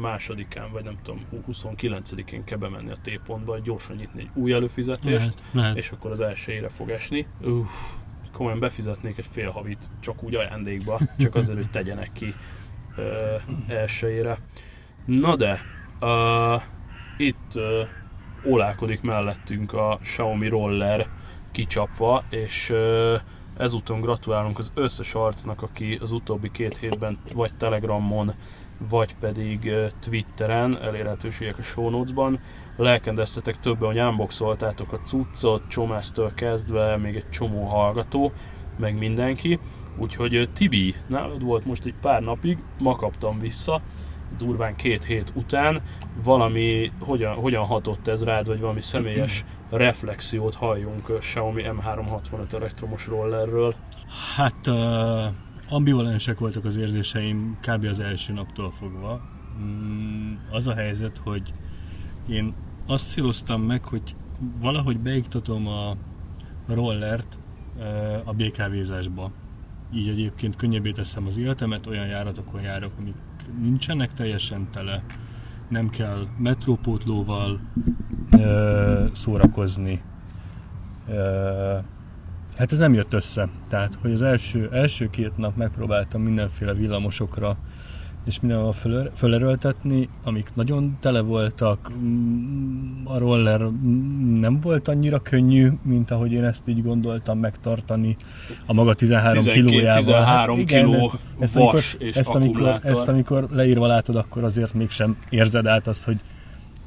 másodikán, 0.00 0.72
vagy 0.72 0.84
nem 0.84 0.98
tudom, 1.02 1.20
29-én 1.52 2.44
kell 2.44 2.58
bemenni 2.58 2.90
a 2.90 2.96
T-pontba, 3.02 3.58
gyorsan 3.58 3.96
nyitni 3.96 4.20
egy 4.20 4.42
új 4.42 4.52
előfizetést, 4.52 5.18
Lehet, 5.18 5.42
lehet. 5.52 5.76
és 5.76 5.90
akkor 5.90 6.10
az 6.10 6.20
elsőjére 6.20 6.68
fog 6.68 6.90
esni. 6.90 7.26
Uff, 7.44 7.68
komolyan 8.32 8.58
befizetnék 8.58 9.18
egy 9.18 9.26
fél 9.30 9.50
havit, 9.50 9.88
csak 10.00 10.22
úgy 10.22 10.34
ajándékba, 10.34 10.98
csak 11.18 11.34
azért, 11.34 11.56
hogy 11.56 11.70
tegyenek 11.70 12.12
ki 12.12 12.34
ö, 12.96 13.34
elsőjére. 13.68 14.38
Na 15.04 15.36
de, 15.36 15.60
uh, 16.00 16.62
itt 17.16 17.52
uh, 17.54 17.62
ólálkodik 18.44 19.02
mellettünk 19.02 19.72
a 19.72 19.98
Xiaomi 20.02 20.48
Roller 20.48 21.08
kicsapva, 21.52 22.24
és 22.30 22.70
uh, 22.70 23.20
ezúton 23.56 24.00
gratulálunk 24.00 24.58
az 24.58 24.72
összes 24.74 25.14
arcnak, 25.14 25.62
aki 25.62 25.98
az 26.00 26.12
utóbbi 26.12 26.50
két 26.50 26.76
hétben 26.76 27.18
vagy 27.34 27.54
Telegramon, 27.54 28.34
vagy 28.78 29.14
pedig 29.20 29.72
Twitteren, 30.00 30.82
elérhetőségek 30.82 31.58
a 31.58 31.62
show 31.62 31.90
notes-ban, 31.90 32.40
lelkendeztetek 32.76 33.60
többen, 33.60 33.88
hogy 33.88 33.98
unboxoltátok 33.98 34.92
a 34.92 35.00
cuccot, 35.00 35.68
Csomásztől 35.68 36.34
kezdve, 36.34 36.96
még 36.96 37.16
egy 37.16 37.30
csomó 37.30 37.64
hallgató, 37.64 38.32
meg 38.78 38.98
mindenki. 38.98 39.58
Úgyhogy 39.98 40.48
Tibi, 40.52 40.94
nálad 41.06 41.42
volt 41.42 41.64
most 41.64 41.84
egy 41.84 41.94
pár 42.00 42.22
napig, 42.22 42.58
ma 42.78 42.96
kaptam 42.96 43.38
vissza, 43.38 43.82
durván 44.38 44.76
két 44.76 45.04
hét 45.04 45.32
után, 45.34 45.82
valami, 46.24 46.92
hogyan, 47.00 47.34
hogyan 47.34 47.64
hatott 47.64 48.08
ez 48.08 48.24
rád, 48.24 48.46
vagy 48.46 48.60
valami 48.60 48.80
személyes 48.80 49.44
reflexiót 49.70 50.54
halljunk 50.54 51.18
Xiaomi 51.18 51.62
M365 51.66 52.52
elektromos 52.52 53.06
rollerről. 53.06 53.74
Hát 54.36 54.66
uh, 54.66 55.24
ambivalensek 55.68 56.38
voltak 56.38 56.64
az 56.64 56.76
érzéseim 56.76 57.58
kb. 57.60 57.84
az 57.84 57.98
első 57.98 58.32
naptól 58.32 58.70
fogva. 58.70 59.20
Mm, 59.60 60.34
az 60.50 60.66
a 60.66 60.74
helyzet, 60.74 61.20
hogy 61.24 61.52
én 62.28 62.54
azt 62.86 63.08
céloztam 63.08 63.62
meg, 63.62 63.84
hogy 63.84 64.14
valahogy 64.60 64.98
beiktatom 64.98 65.68
a 65.68 65.96
rollert 66.66 67.38
uh, 67.76 67.84
a 68.24 68.32
BKV-zásba. 68.32 69.30
Így 69.94 70.08
egyébként 70.08 70.56
könnyebbé 70.56 70.90
teszem 70.90 71.26
az 71.26 71.36
életemet, 71.36 71.86
olyan 71.86 72.06
járatokon 72.06 72.60
járok, 72.60 72.92
amik 72.98 73.14
nincsenek 73.60 74.12
teljesen 74.12 74.68
tele, 74.70 75.02
nem 75.68 75.90
kell 75.90 76.26
metrópótlóval 76.38 77.60
uh, 78.32 79.12
szórakozni. 79.12 80.02
Uh, 81.08 81.84
Hát 82.56 82.72
ez 82.72 82.78
nem 82.78 82.94
jött 82.94 83.12
össze. 83.12 83.48
Tehát, 83.68 83.94
hogy 84.00 84.12
az 84.12 84.22
első, 84.22 84.68
első 84.72 85.10
két 85.10 85.36
nap 85.36 85.56
megpróbáltam 85.56 86.22
mindenféle 86.22 86.74
villamosokra 86.74 87.56
és 88.26 88.40
mindenhol 88.40 88.72
föl, 88.72 89.10
fölerőltetni, 89.14 90.08
amik 90.24 90.50
nagyon 90.54 90.96
tele 91.00 91.20
voltak. 91.20 91.92
Mm, 91.98 93.06
A 93.06 93.18
roller 93.18 93.60
nem 94.40 94.60
volt 94.60 94.88
annyira 94.88 95.18
könnyű, 95.18 95.68
mint 95.82 96.10
ahogy 96.10 96.32
én 96.32 96.44
ezt 96.44 96.68
így 96.68 96.82
gondoltam 96.82 97.38
megtartani 97.38 98.16
a 98.66 98.72
maga 98.72 98.94
13 98.94 99.42
12, 99.42 99.66
kilójával. 99.66 100.00
13 100.02 100.64
kiló 100.64 101.12
ezt, 101.38 101.54
vas 101.54 101.62
amikor, 101.62 101.80
és 101.98 102.14
ezt, 102.14 102.28
amikor, 102.28 102.80
ezt 102.82 103.08
amikor 103.08 103.48
leírva 103.50 103.86
látod, 103.86 104.16
akkor 104.16 104.44
azért 104.44 104.74
mégsem 104.74 105.16
érzed 105.28 105.66
át 105.66 105.86
azt, 105.86 106.04
hogy 106.04 106.20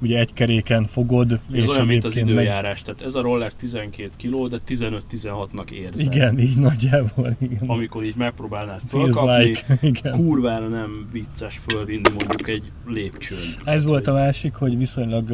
ugye 0.01 0.19
egy 0.19 0.33
keréken 0.33 0.83
fogod, 0.85 1.31
Ez 1.31 1.39
és 1.49 1.67
olyan, 1.67 1.85
mint 1.85 2.03
az 2.05 2.11
egyébként 2.11 2.35
meg- 2.35 2.45
időjárás, 2.45 2.81
tehát 2.81 3.01
ez 3.01 3.15
a 3.15 3.21
roller 3.21 3.53
12 3.53 4.09
kg, 4.23 4.49
de 4.49 4.57
15-16-nak 4.67 5.69
érzed. 5.71 5.99
Igen, 5.99 6.39
így 6.39 6.57
nagyjából, 6.57 7.35
igen. 7.39 7.63
Amikor 7.67 8.03
így 8.03 8.15
megpróbálnád 8.15 8.81
fölkapni, 8.87 9.43
like, 9.43 9.77
igen. 9.87 10.13
kurvára 10.13 10.67
nem 10.67 11.07
vicces 11.11 11.59
fölvinni 11.67 12.09
mondjuk 12.09 12.47
egy 12.47 12.71
lépcsőn. 12.87 13.37
Ez 13.63 13.85
volt 13.85 14.07
a 14.07 14.13
másik, 14.13 14.53
hogy 14.53 14.77
viszonylag 14.77 15.29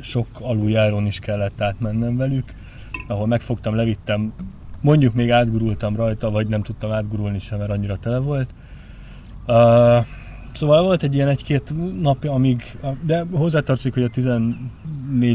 sok 0.00 0.26
aluljárón 0.40 1.06
is 1.06 1.18
kellett 1.18 1.60
átmennem 1.60 2.16
velük, 2.16 2.52
ahol 3.08 3.26
megfogtam, 3.26 3.74
levittem, 3.74 4.32
mondjuk 4.80 5.14
még 5.14 5.30
átgurultam 5.30 5.96
rajta, 5.96 6.30
vagy 6.30 6.46
nem 6.46 6.62
tudtam 6.62 6.92
átgurulni 6.92 7.38
sem, 7.38 7.58
mert 7.58 7.70
annyira 7.70 7.96
tele 7.96 8.18
volt. 8.18 8.50
Uh, 9.46 10.04
szóval 10.56 10.82
volt 10.82 11.02
egy 11.02 11.14
ilyen 11.14 11.28
egy-két 11.28 11.72
nap, 12.00 12.24
amíg, 12.24 12.76
de 13.06 13.26
hozzátartozik, 13.32 13.94
hogy 13.94 14.02
a 14.02 14.08
14 14.08 14.54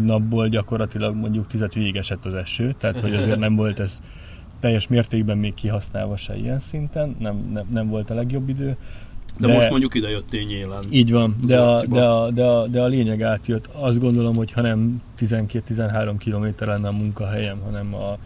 napból 0.04 0.48
gyakorlatilag 0.50 1.16
mondjuk 1.16 1.48
10 1.48 1.74
végesett 1.74 2.26
az 2.26 2.34
eső, 2.34 2.76
tehát 2.78 3.00
hogy 3.00 3.16
azért 3.16 3.40
nem 3.40 3.56
volt 3.56 3.80
ez 3.80 4.02
teljes 4.60 4.88
mértékben 4.88 5.38
még 5.38 5.54
kihasználva 5.54 6.18
se 6.18 6.38
ilyen 6.38 6.60
szinten, 6.60 7.16
nem, 7.20 7.50
nem, 7.54 7.66
nem 7.72 7.88
volt 7.88 8.10
a 8.10 8.14
legjobb 8.14 8.50
idő. 8.50 8.78
De, 9.40 9.48
de 9.48 9.54
most 9.54 9.70
mondjuk 9.70 9.96
ide 9.96 10.10
jöttél 10.10 10.44
nyélen. 10.44 10.84
Így 10.90 11.12
van, 11.12 11.36
de 11.46 11.62
a, 11.62 11.86
de, 11.86 12.04
a, 12.04 12.32
de, 12.32 12.44
a, 12.44 12.68
de 12.68 12.82
a 12.82 12.88
lényeg 12.88 13.22
átjött. 13.22 13.70
Azt 13.74 14.00
gondolom, 14.00 14.36
hogy 14.36 14.52
ha 14.52 14.62
nem 14.62 15.02
12-13 15.20 16.14
km 16.26 16.66
lenne 16.66 16.88
a 16.88 16.92
munkahelyem, 16.92 17.60
hanem 17.60 17.94
a 17.94 18.18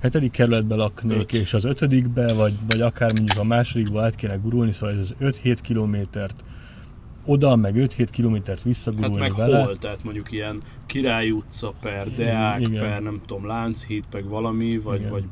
hetedik 0.00 0.30
kerületbe 0.30 0.74
laknék, 0.74 1.18
Öt. 1.18 1.32
és 1.32 1.54
az 1.54 1.64
ötödikbe, 1.64 2.34
vagy, 2.34 2.52
vagy 2.68 2.80
akár 2.80 3.12
mondjuk 3.16 3.38
a 3.38 3.44
másodikba 3.44 4.02
át 4.02 4.14
kéne 4.14 4.36
gurulni, 4.36 4.72
szóval 4.72 4.94
ez 4.94 5.00
az 5.00 5.14
5-7 5.20 5.58
kilométert 5.62 6.44
oda, 7.24 7.56
meg 7.56 7.74
5-7 7.76 8.08
kilométert 8.10 8.56
Hát 8.58 8.66
visszagurulni 8.66 9.18
meg 9.18 9.34
vele. 9.34 9.62
hol, 9.62 9.76
tehát 9.76 10.04
mondjuk 10.04 10.32
ilyen 10.32 10.60
Király 10.86 11.30
utca 11.30 11.72
per, 11.80 12.10
Deák 12.14 12.60
Igen. 12.60 12.80
per, 12.82 13.02
nem 13.02 13.20
tudom, 13.26 13.46
Lánchíd, 13.46 14.04
meg 14.12 14.24
valami, 14.24 14.78
vagy, 14.78 14.98
Igen. 14.98 15.10
vagy 15.10 15.24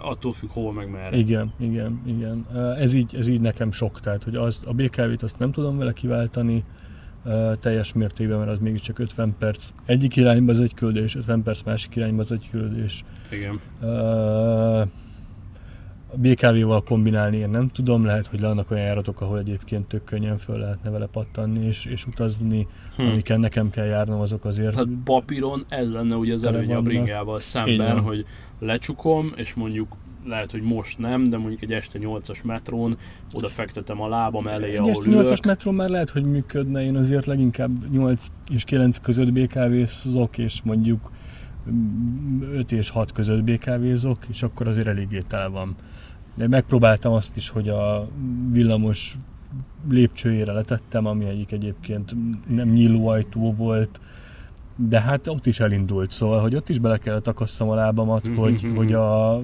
attól 0.00 0.32
függ 0.32 0.50
hol 0.50 0.72
meg 0.72 0.90
merre. 0.90 1.16
Igen, 1.16 1.52
igen, 1.58 2.00
igen. 2.06 2.46
Ez 2.78 2.92
így, 2.94 3.14
ez 3.16 3.28
így 3.28 3.40
nekem 3.40 3.72
sok, 3.72 4.00
tehát 4.00 4.22
hogy 4.24 4.36
az, 4.36 4.64
a 4.66 4.72
BKV-t 4.72 5.22
azt 5.22 5.38
nem 5.38 5.52
tudom 5.52 5.78
vele 5.78 5.92
kiváltani 5.92 6.64
teljes 7.60 7.92
mértékben, 7.92 8.38
mert 8.38 8.50
az 8.50 8.58
mégiscsak 8.58 8.98
50 8.98 9.34
perc 9.38 9.68
egyik 9.84 10.16
irányba 10.16 10.52
az 10.52 10.60
egy 10.60 10.74
küldés, 10.74 11.14
50 11.14 11.42
perc 11.42 11.62
másik 11.62 11.96
irányba 11.96 12.22
az 12.22 12.32
egy 12.32 12.48
küldés. 12.50 13.04
Igen. 13.30 13.60
A 16.12 16.16
BKV-val 16.16 16.82
kombinálni 16.82 17.36
én 17.36 17.48
nem 17.48 17.68
tudom, 17.68 18.04
lehet, 18.04 18.26
hogy 18.26 18.40
vannak 18.40 18.70
olyan 18.70 18.84
járatok, 18.84 19.20
ahol 19.20 19.38
egyébként 19.38 19.86
tök 19.86 20.04
könnyen 20.04 20.38
föl 20.38 20.58
lehetne 20.58 20.90
vele 20.90 21.06
pattanni 21.06 21.66
és, 21.66 21.84
és 21.84 22.06
utazni, 22.06 22.66
Hm. 22.96 23.02
hm. 23.02 23.08
amiken 23.08 23.40
nekem 23.40 23.70
kell 23.70 23.86
járnom, 23.86 24.20
azok 24.20 24.44
azért 24.44 24.74
Hát 24.74 24.86
papíron 25.04 25.64
ez 25.68 25.92
lenne 25.92 26.14
ugye 26.14 26.32
az 26.32 26.44
előnye 26.44 26.76
a 26.76 26.82
bringával 26.82 27.40
szemben, 27.40 28.00
hogy 28.00 28.24
lecsukom, 28.58 29.32
és 29.36 29.54
mondjuk 29.54 29.96
lehet, 30.24 30.50
hogy 30.50 30.62
most 30.62 30.98
nem, 30.98 31.28
de 31.28 31.38
mondjuk 31.38 31.62
egy 31.62 31.72
este 31.72 31.98
8-as 32.02 32.44
metrón 32.44 32.96
oda 33.34 33.48
fektetem 33.48 34.00
a 34.00 34.08
lábam 34.08 34.46
elé, 34.46 34.70
Egy 34.70 34.76
ahol 34.76 34.90
este 34.90 35.10
ülök. 35.10 35.28
8-as 35.28 35.46
metró 35.46 35.70
már 35.70 35.88
lehet, 35.88 36.10
hogy 36.10 36.24
működne, 36.24 36.84
én 36.84 36.96
azért 36.96 37.26
leginkább 37.26 37.90
8 37.90 38.26
és 38.50 38.64
9 38.64 38.98
között 38.98 39.32
BKV-zok, 39.32 40.38
és 40.38 40.62
mondjuk 40.62 41.10
5 42.52 42.72
és 42.72 42.90
6 42.90 43.12
között 43.12 43.44
BKV-zok, 43.44 44.18
és 44.28 44.42
akkor 44.42 44.68
azért 44.68 44.86
eléggé 44.86 45.20
tele 45.28 45.46
van. 45.46 45.76
De 46.34 46.48
megpróbáltam 46.48 47.12
azt 47.12 47.36
is, 47.36 47.48
hogy 47.48 47.68
a 47.68 48.08
villamos 48.52 49.16
lépcsőjére 49.88 50.52
letettem, 50.52 51.06
ami 51.06 51.24
egyik 51.24 51.52
egyébként 51.52 52.16
nem 52.48 52.68
nyíló 52.68 53.06
ajtó 53.06 53.54
volt, 53.54 54.00
de 54.76 55.00
hát 55.00 55.26
ott 55.26 55.46
is 55.46 55.60
elindult, 55.60 56.10
szóval, 56.10 56.40
hogy 56.40 56.54
ott 56.54 56.68
is 56.68 56.78
bele 56.78 56.98
kellett 56.98 57.28
akasszam 57.28 57.68
a 57.68 57.74
lábamat, 57.74 58.28
Mhm, 58.28 58.36
hogy, 58.36 58.62
mhm. 58.62 58.76
hogy 58.76 58.92
a, 58.92 59.40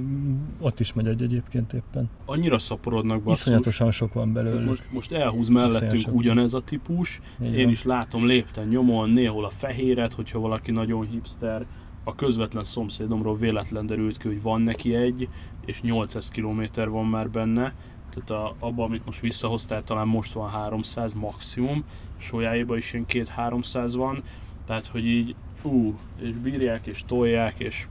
ott 0.61 0.81
is 0.81 0.93
megy 0.93 1.07
egy 1.07 1.23
egyébként 1.23 1.73
éppen. 1.73 2.11
Annyira 2.25 2.59
szaporodnak 2.59 3.23
basszus. 3.23 3.47
Iszonyatosan 3.47 3.91
sok 3.91 4.13
van 4.13 4.33
belőle. 4.33 4.65
Most, 4.65 4.83
most 4.91 5.13
elhúz 5.13 5.49
mellettünk 5.49 6.15
ugyanez 6.15 6.55
a 6.55 6.61
típus, 6.61 7.21
Így 7.43 7.55
én 7.55 7.69
is 7.69 7.85
látom 7.85 8.27
lépten 8.27 8.69
nyomon, 8.69 9.11
néhol 9.11 9.45
a 9.45 9.51
fehéret, 9.51 10.13
hogyha 10.13 10.39
valaki 10.39 10.71
nagyon 10.71 11.07
hipster, 11.07 11.67
a 12.05 12.15
közvetlen 12.15 12.65
szomszédomról 12.65 13.37
véletlen 13.37 13.87
derült 13.87 14.17
ki, 14.17 14.29
hogy 14.29 14.43
van 14.43 14.61
neki 14.61 14.95
egy, 14.95 15.29
és 15.67 15.81
800 15.81 16.29
km 16.29 16.63
van 16.91 17.07
már 17.07 17.31
benne, 17.31 17.75
tehát 18.11 18.45
a, 18.45 18.55
abban, 18.59 18.85
amit 18.85 19.07
most 19.07 19.21
visszahoztál, 19.21 19.85
talán 19.85 20.07
most 20.07 20.33
van 20.33 20.51
300 20.51 21.13
maximum, 21.15 21.85
Solyáiban 22.17 22.77
is 22.77 22.93
ilyen 22.93 23.07
2-300 23.09 23.93
van, 23.97 24.23
tehát 24.69 24.87
hogy 24.87 25.07
így, 25.07 25.35
ú, 25.63 25.99
és 26.21 26.31
bírják, 26.31 26.87
és 26.87 27.03
tolják, 27.07 27.55
és 27.59 27.87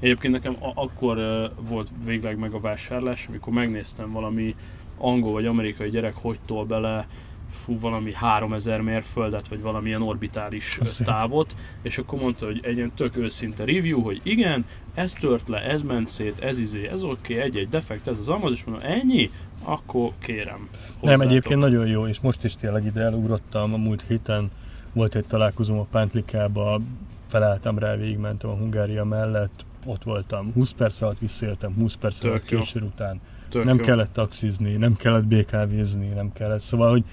Egyébként 0.00 0.32
nekem 0.32 0.56
a- 0.60 0.72
akkor 0.82 1.18
uh, 1.18 1.68
volt 1.68 1.88
végleg 2.04 2.38
meg 2.38 2.52
a 2.52 2.60
vásárlás, 2.60 3.26
amikor 3.28 3.52
megnéztem 3.52 4.12
valami 4.12 4.54
angol 4.98 5.32
vagy 5.32 5.46
amerikai 5.46 5.90
gyerek 5.90 6.14
hogy 6.14 6.38
tol 6.46 6.64
bele 6.64 7.06
fú, 7.50 7.78
valami 7.78 8.12
3000 8.12 8.80
mérföldet, 8.80 9.48
vagy 9.48 9.60
valamilyen 9.60 10.02
orbitális 10.02 10.78
Az 10.80 10.86
ö, 10.86 10.90
szép. 10.90 11.06
távot, 11.06 11.54
és 11.82 11.98
akkor 11.98 12.20
mondta, 12.20 12.46
hogy 12.46 12.60
egy 12.62 12.76
ilyen 12.76 12.92
tök 12.94 13.16
őszinte 13.16 13.64
review, 13.64 14.02
hogy 14.02 14.20
igen, 14.22 14.64
ez 14.94 15.12
tört 15.12 15.48
le, 15.48 15.62
ez 15.62 15.82
ment 15.82 16.08
szét, 16.08 16.38
ez 16.38 16.58
izé, 16.58 16.86
ez 16.88 17.02
oké, 17.02 17.34
okay, 17.34 17.44
egy-egy 17.44 17.68
defekt, 17.68 18.06
ez 18.06 18.18
az 18.18 18.28
amaz, 18.28 18.52
és 18.52 18.64
mondom, 18.64 18.84
ennyi? 18.90 19.30
Akkor 19.62 20.10
kérem. 20.18 20.68
Nem, 20.68 20.98
hozzátok. 21.00 21.24
egyébként 21.24 21.60
nagyon 21.60 21.86
jó, 21.86 22.06
és 22.06 22.20
most 22.20 22.44
is 22.44 22.54
tényleg 22.54 22.84
ide 22.84 23.00
elugrottam 23.00 23.74
a 23.74 23.76
múlt 23.76 24.04
héten, 24.08 24.50
volt 24.96 25.14
egy 25.14 25.26
találkozóm 25.26 25.78
a 25.78 25.86
Pántlikába, 25.90 26.80
felálltam 27.26 27.78
rá, 27.78 27.96
végigmentem 27.96 28.50
a 28.50 28.54
Hungária 28.54 29.04
mellett, 29.04 29.64
ott 29.84 30.02
voltam 30.02 30.52
20 30.52 30.70
perc 30.70 31.00
alatt, 31.00 31.18
visszaértem 31.18 31.74
20 31.74 31.94
perc 31.94 32.24
alatt 32.24 32.44
késő 32.44 32.80
után. 32.80 33.20
Tök 33.48 33.64
nem 33.64 33.76
jó. 33.76 33.84
kellett 33.84 34.12
taxizni, 34.12 34.72
nem 34.72 34.96
kellett 34.96 35.24
BKV-zni, 35.24 36.06
nem 36.06 36.32
kellett, 36.32 36.60
szóval, 36.60 36.90
hogy 36.90 37.04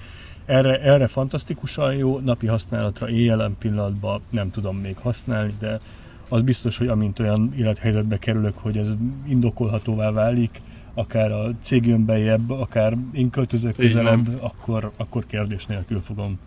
erre, 0.44 0.80
erre 0.80 1.06
fantasztikusan 1.06 1.94
jó, 1.94 2.18
napi 2.18 2.46
használatra 2.46 3.08
éjjelen 3.08 3.56
pillanatban 3.58 4.20
nem 4.30 4.50
tudom 4.50 4.76
még 4.76 4.96
használni, 4.96 5.52
de 5.58 5.80
az 6.28 6.42
biztos, 6.42 6.78
hogy 6.78 6.88
amint 6.88 7.18
olyan 7.18 7.52
élethelyzetbe 7.56 8.18
kerülök, 8.18 8.58
hogy 8.58 8.78
ez 8.78 8.94
indokolhatóvá 9.26 10.10
válik, 10.10 10.60
akár 10.94 11.32
a 11.32 11.50
cég 11.60 11.86
jön 11.86 12.04
bejebb, 12.04 12.50
akár 12.50 12.96
én 13.12 13.30
költözök 13.30 13.76
közelebb, 13.76 14.38
akkor, 14.40 14.92
akkor 14.96 15.26
kérdés 15.26 15.66
nélkül 15.66 16.00
fogom, 16.00 16.38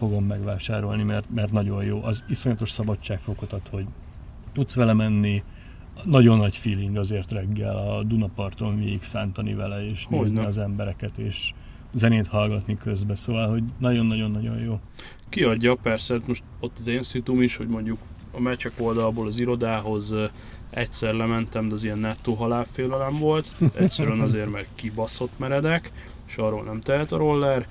fogom 0.00 0.24
megvásárolni, 0.24 1.02
mert, 1.02 1.30
mert 1.34 1.52
nagyon 1.52 1.84
jó. 1.84 2.04
Az 2.04 2.24
iszonyatos 2.28 2.70
szabadságfokot 2.70 3.52
ad, 3.52 3.68
hogy 3.70 3.86
tudsz 4.52 4.74
vele 4.74 4.92
menni, 4.92 5.42
nagyon 6.04 6.38
nagy 6.38 6.56
feeling 6.56 6.96
azért 6.96 7.32
reggel 7.32 7.76
a 7.76 8.02
Dunaparton 8.02 8.78
végig 8.78 9.02
szántani 9.02 9.54
vele, 9.54 9.88
és 9.88 10.04
Hogyne. 10.04 10.22
nézni 10.22 10.46
az 10.46 10.58
embereket, 10.58 11.18
és 11.18 11.52
zenét 11.94 12.26
hallgatni 12.26 12.76
közben, 12.76 13.16
szóval, 13.16 13.48
hogy 13.48 13.62
nagyon-nagyon-nagyon 13.78 14.58
jó. 14.58 14.80
kiadja, 15.28 15.74
persze, 15.74 16.20
most 16.26 16.42
ott 16.60 16.76
az 16.78 16.88
én 16.88 17.02
szitum 17.02 17.42
is, 17.42 17.56
hogy 17.56 17.68
mondjuk 17.68 17.98
a 18.32 18.40
meccsek 18.40 18.72
oldalból 18.78 19.26
az 19.26 19.38
irodához 19.38 20.14
egyszer 20.70 21.14
lementem, 21.14 21.68
de 21.68 21.74
az 21.74 21.84
ilyen 21.84 21.98
nettó 21.98 22.34
halálfélelem 22.34 23.18
volt, 23.18 23.48
egyszerűen 23.74 24.20
azért, 24.20 24.50
mert 24.50 24.66
kibaszott 24.74 25.38
meredek, 25.38 25.92
és 26.26 26.36
arról 26.36 26.62
nem 26.62 26.80
tehet 26.80 27.12
a 27.12 27.16
roller, 27.16 27.66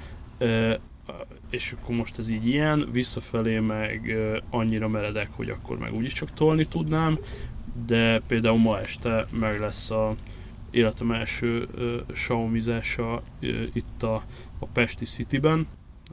és 1.50 1.72
akkor 1.72 1.96
most 1.96 2.18
ez 2.18 2.30
így 2.30 2.48
ilyen, 2.48 2.90
visszafelé 2.92 3.60
meg 3.60 4.18
annyira 4.50 4.88
meredek, 4.88 5.30
hogy 5.32 5.50
akkor 5.50 5.78
meg 5.78 5.94
úgyis 5.94 6.14
csak 6.14 6.34
tolni 6.34 6.66
tudnám, 6.66 7.18
de 7.86 8.22
például 8.28 8.58
ma 8.58 8.80
este 8.80 9.26
meg 9.40 9.60
lesz 9.60 9.92
a 9.92 10.16
életem 10.72 11.12
első 11.12 11.68
ö, 11.76 11.98
Xiaomi-zása 12.14 13.22
ö, 13.40 13.64
itt 13.74 14.04
a, 14.04 14.24
a 14.60 14.66
Pesti 14.66 15.06
Cityben, 15.06 15.68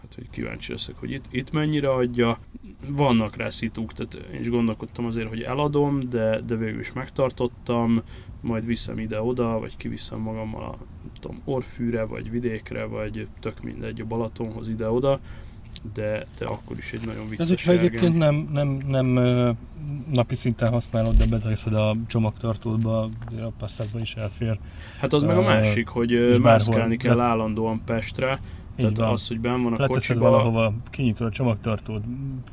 hát 0.07 0.15
hogy 0.15 0.31
kíváncsi 0.31 0.73
leszek, 0.73 0.95
hogy 0.99 1.11
itt, 1.11 1.25
itt 1.31 1.53
mennyire 1.53 1.91
adja. 1.91 2.39
Vannak 2.89 3.37
rá 3.37 3.51
szituk, 3.51 3.93
tehát 3.93 4.29
én 4.35 4.41
is 4.41 4.51
gondolkodtam 4.51 5.07
azért, 5.07 5.29
hogy 5.29 5.43
eladom, 5.43 6.01
de, 6.09 6.41
de 6.41 6.57
végül 6.57 6.81
is 6.81 6.93
megtartottam, 6.93 8.03
majd 8.41 8.67
viszem 8.67 8.99
ide-oda, 8.99 9.59
vagy 9.59 9.77
kiviszem 9.77 10.19
magammal 10.19 10.65
a 10.65 10.77
tudom, 11.21 11.41
Orfűre, 11.45 12.05
vagy 12.05 12.31
vidékre, 12.31 12.85
vagy 12.85 13.27
tök 13.41 13.63
mindegy 13.63 14.01
a 14.01 14.05
Balatonhoz 14.05 14.69
ide-oda, 14.69 15.21
de, 15.95 16.27
de 16.39 16.47
akkor 16.47 16.77
is 16.79 16.93
egy 16.93 17.07
nagyon 17.07 17.29
vicces 17.29 17.45
Ez, 17.45 17.49
hogyha 17.49 17.73
egyébként 17.73 18.17
nem, 18.19 18.49
nem, 18.53 18.69
nem 18.87 19.07
napi 20.13 20.35
szinten 20.35 20.73
használod, 20.73 21.17
de 21.17 21.27
beteszed 21.27 21.75
a 21.75 21.97
csomagtartódba, 22.07 23.03
a 23.41 23.51
passzátba 23.59 24.01
is 24.01 24.15
elfér. 24.15 24.59
Hát 25.01 25.13
az 25.13 25.23
meg 25.23 25.37
a 25.37 25.43
másik, 25.43 25.89
hogy 25.89 26.39
mászkálni 26.43 26.97
kell 26.97 27.17
le- 27.17 27.23
állandóan 27.23 27.83
Pestre, 27.85 28.39
Így 28.77 28.83
tehát 28.87 28.97
van. 28.97 29.09
az, 29.09 29.29
hogy 29.29 29.41
benn 29.41 29.63
van 29.63 29.73
a 29.73 29.77
Leteszed 29.79 29.89
kocsiba, 29.89 30.31
valahova, 30.31 30.73
kinyitod 30.91 31.27
a 31.27 31.31
csomagtartót, 31.31 32.05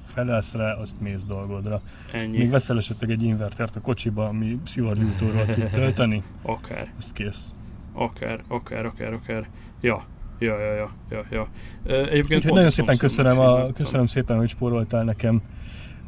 felelsz 0.05 0.53
rá, 0.53 0.73
azt 0.73 1.01
mész 1.01 1.25
dolgodra. 1.25 1.81
ennyi, 2.13 2.37
Még 2.37 2.49
veszel 2.49 2.77
esetleg 2.77 3.09
egy 3.09 3.23
invertert 3.23 3.75
a 3.75 3.81
kocsiba, 3.81 4.27
ami 4.27 4.59
szivargyújtóról 4.63 5.45
tud 5.45 5.69
tölteni, 5.73 6.23
akár. 6.41 6.93
azt 6.97 7.13
kész. 7.13 7.53
Akár, 7.93 8.43
akár, 8.47 8.85
akár, 8.85 9.13
akár. 9.13 9.49
Ja, 9.81 10.03
Ja, 10.39 10.59
ja, 10.59 10.73
ja, 10.73 10.91
ja, 11.09 11.25
ja. 11.31 11.47
Egyébként 11.93 12.39
Úgyhogy 12.39 12.53
nagyon 12.53 12.69
szépen 12.69 12.97
köszönöm, 12.97 13.39
a, 13.39 13.71
köszönöm 13.71 14.07
szépen, 14.07 14.37
hogy 14.37 14.49
spóroltál 14.49 15.03
nekem 15.03 15.41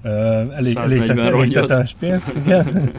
elég, 0.05 0.75
elég, 0.75 1.03
tett, 1.03 1.17
elég 1.17 1.51
tetás 1.51 1.95
pénzt, 1.99 2.35
igen. 2.35 2.91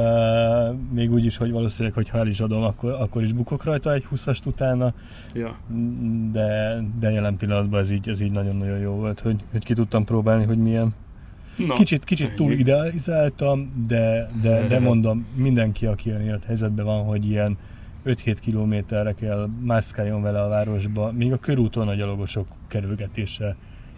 még 0.94 1.12
úgy 1.12 1.24
is, 1.24 1.36
hogy 1.36 1.50
valószínűleg, 1.50 1.94
hogy 1.94 2.08
ha 2.08 2.18
el 2.18 2.26
is 2.26 2.40
adom, 2.40 2.62
akkor, 2.62 2.92
akkor 2.92 3.22
is 3.22 3.32
bukok 3.32 3.64
rajta 3.64 3.92
egy 3.92 4.06
20-ast 4.14 4.46
utána. 4.46 4.94
Ja. 5.34 5.56
De, 6.32 6.78
de 7.00 7.10
jelen 7.10 7.36
pillanatban 7.36 7.80
ez 7.80 7.90
így, 7.90 8.08
ez 8.08 8.20
így 8.20 8.30
nagyon-nagyon 8.30 8.78
jó 8.78 8.92
volt, 8.92 9.20
hogy, 9.20 9.36
hogy 9.52 9.64
ki 9.64 9.74
tudtam 9.74 10.04
próbálni, 10.04 10.44
hogy 10.44 10.58
milyen. 10.58 10.94
Na, 11.56 11.74
kicsit, 11.74 12.04
kicsit 12.04 12.34
túl 12.34 12.52
idealizáltam, 12.52 13.82
de, 13.86 14.26
de, 14.42 14.66
de 14.66 14.78
mondom, 14.88 15.26
mindenki, 15.34 15.86
aki 15.86 16.10
olyan 16.10 16.20
élethelyzetben 16.20 16.84
van, 16.84 17.04
hogy 17.04 17.28
ilyen 17.28 17.56
5-7 18.06 18.36
kilométerre 18.40 19.12
kell 19.12 19.48
mászkáljon 19.60 20.22
vele 20.22 20.42
a 20.42 20.48
városba, 20.48 21.12
még 21.12 21.32
a 21.32 21.38
körúton 21.38 21.88
a 21.88 21.94
gyalogosok 21.94 22.46
kerülgetése 22.68 23.56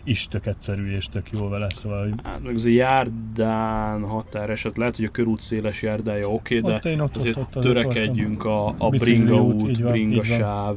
is 0.08 0.28
tök 0.28 0.46
egyszerű 0.46 0.90
és 0.90 1.06
tök 1.06 1.30
jó 1.30 1.48
vele, 1.48 1.66
szóval... 1.70 2.02
Hogy... 2.02 2.12
Hát 2.22 2.42
meg 2.42 2.54
az 2.54 2.66
a 2.66 2.68
járdán 2.68 4.02
határeset, 4.02 4.76
lehet, 4.76 4.96
hogy 4.96 5.04
a 5.04 5.10
körút 5.10 5.40
széles 5.40 5.82
járdája 5.82 6.28
oké, 6.28 6.58
okay, 6.58 6.78
de 6.94 7.02
ott, 7.02 7.16
azért 7.16 7.36
ott, 7.36 7.56
ott, 7.56 7.62
törekedjünk 7.62 8.44
a, 8.44 8.74
a 8.78 8.88
bringa 8.88 9.42
út, 9.42 9.78
van, 9.78 9.90
bringa 9.92 10.24
sáv 10.24 10.76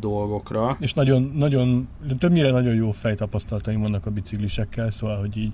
dolgokra. 0.00 0.76
És 0.80 0.94
nagyon, 0.94 1.32
nagyon, 1.36 1.88
többnyire 2.18 2.50
nagyon 2.50 2.74
jó 2.74 2.90
fejtapasztalataim 2.90 3.80
vannak 3.80 4.06
a 4.06 4.10
biciklisekkel, 4.10 4.90
szóval, 4.90 5.18
hogy 5.18 5.36
így 5.36 5.52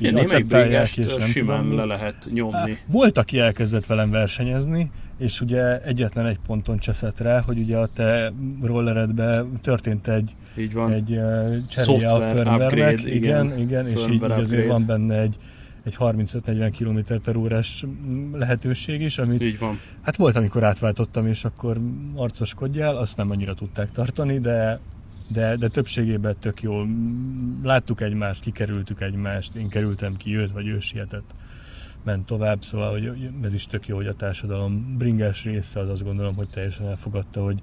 így 0.00 0.14
acceptálják, 0.14 0.96
és 0.96 1.14
nem 1.14 1.28
simán 1.28 1.62
tudom, 1.62 1.76
le 1.76 1.84
lehet 1.84 2.28
nyomni. 2.32 2.78
Volt, 2.86 3.18
aki 3.18 3.38
elkezdett 3.38 3.86
velem 3.86 4.10
versenyezni, 4.10 4.90
és 5.18 5.40
ugye 5.40 5.82
egyetlen 5.82 6.26
egy 6.26 6.38
ponton 6.46 6.78
cseszett 6.78 7.20
rá, 7.20 7.40
hogy 7.40 7.58
ugye 7.58 7.76
a 7.76 7.86
te 7.86 8.32
rolleredbe 8.62 9.44
történt 9.60 10.08
egy, 10.08 10.34
így 10.58 10.72
van. 10.72 10.92
egy 10.92 11.10
uh, 11.10 11.66
cseréje 11.66 12.12
a 12.12 12.20
firmware 12.20 12.92
igen, 12.92 13.06
igen, 13.06 13.58
igen 13.58 13.86
és 13.86 14.06
így, 14.08 14.12
így 14.12 14.22
azért 14.22 14.66
van 14.66 14.86
benne 14.86 15.20
egy, 15.20 15.36
egy 15.84 15.96
35-40 15.98 16.72
km 16.78 17.14
per 17.22 17.36
órás 17.36 17.84
lehetőség 18.32 19.00
is, 19.00 19.18
amit 19.18 19.42
így 19.42 19.58
van. 19.58 19.78
hát 20.02 20.16
volt, 20.16 20.36
amikor 20.36 20.64
átváltottam, 20.64 21.26
és 21.26 21.44
akkor 21.44 21.80
arcoskodjál, 22.14 22.96
azt 22.96 23.16
nem 23.16 23.30
annyira 23.30 23.54
tudták 23.54 23.92
tartani, 23.92 24.38
de 24.38 24.80
de, 25.28 25.56
de 25.56 25.68
többségében 25.68 26.36
tök 26.40 26.62
jó. 26.62 26.84
Láttuk 27.62 28.00
egymást, 28.00 28.40
kikerültük 28.40 29.00
egymást, 29.00 29.54
én 29.54 29.68
kerültem 29.68 30.16
ki 30.16 30.36
őt, 30.36 30.52
vagy 30.52 30.66
ő 30.66 30.80
sietett 30.80 31.34
ment 32.06 32.26
tovább, 32.26 32.64
szóval 32.64 32.90
hogy 32.90 33.30
ez 33.42 33.54
is 33.54 33.66
tök 33.66 33.86
jó, 33.88 33.96
hogy 33.96 34.06
a 34.06 34.14
társadalom 34.14 34.96
bringás 34.98 35.44
része 35.44 35.80
az 35.80 35.88
azt 35.88 36.04
gondolom, 36.04 36.34
hogy 36.34 36.48
teljesen 36.48 36.86
elfogadta, 36.86 37.42
hogy 37.42 37.62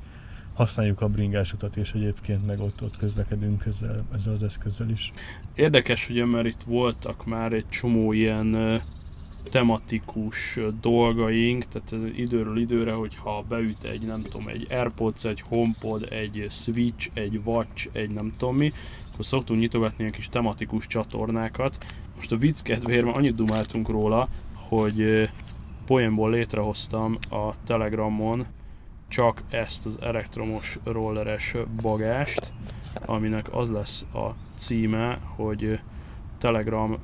használjuk 0.53 1.01
a 1.01 1.07
bringás 1.07 1.53
utat, 1.53 1.77
és 1.77 1.91
egyébként 1.91 2.45
meg 2.45 2.59
ott, 2.59 2.81
ott 2.81 2.97
közlekedünk 2.97 3.65
ezzel, 3.65 4.03
ezzel 4.15 4.33
az 4.33 4.43
eszközzel 4.43 4.89
is. 4.89 5.11
Érdekes, 5.55 6.09
ugye, 6.09 6.25
mert 6.25 6.45
itt 6.45 6.61
voltak 6.61 7.25
már 7.25 7.53
egy 7.53 7.69
csomó 7.69 8.13
ilyen 8.13 8.81
tematikus 9.49 10.59
dolgaink, 10.81 11.65
tehát 11.65 12.15
időről 12.15 12.57
időre, 12.57 12.91
hogyha 12.91 13.45
beüt 13.49 13.83
egy, 13.83 14.01
nem 14.01 14.21
tudom, 14.21 14.47
egy 14.47 14.67
Airpods, 14.69 15.23
egy 15.23 15.41
HomePod, 15.41 16.07
egy 16.11 16.47
Switch, 16.49 17.09
egy 17.13 17.39
Watch, 17.43 17.89
egy 17.91 18.09
nem 18.09 18.31
tudom 18.37 18.55
mi, 18.55 18.71
akkor 19.11 19.25
szoktunk 19.25 19.59
nyitogatni 19.59 19.95
ilyen 19.99 20.11
kis 20.11 20.29
tematikus 20.29 20.87
csatornákat. 20.87 21.85
Most 22.15 22.31
a 22.31 22.37
vicc 22.37 22.61
kedvéért 22.61 23.05
már 23.05 23.17
annyit 23.17 23.35
dumáltunk 23.35 23.89
róla, 23.89 24.27
hogy 24.53 25.29
poénból 25.85 26.29
létrehoztam 26.29 27.17
a 27.29 27.53
Telegramon 27.65 28.45
csak 29.07 29.41
ezt 29.49 29.85
az 29.85 29.97
elektromos 30.01 30.79
rolleres 30.83 31.55
bagást, 31.81 32.51
aminek 33.05 33.55
az 33.55 33.71
lesz 33.71 34.05
a 34.13 34.35
címe, 34.55 35.19
hogy 35.35 35.79
Telegram 36.37 36.97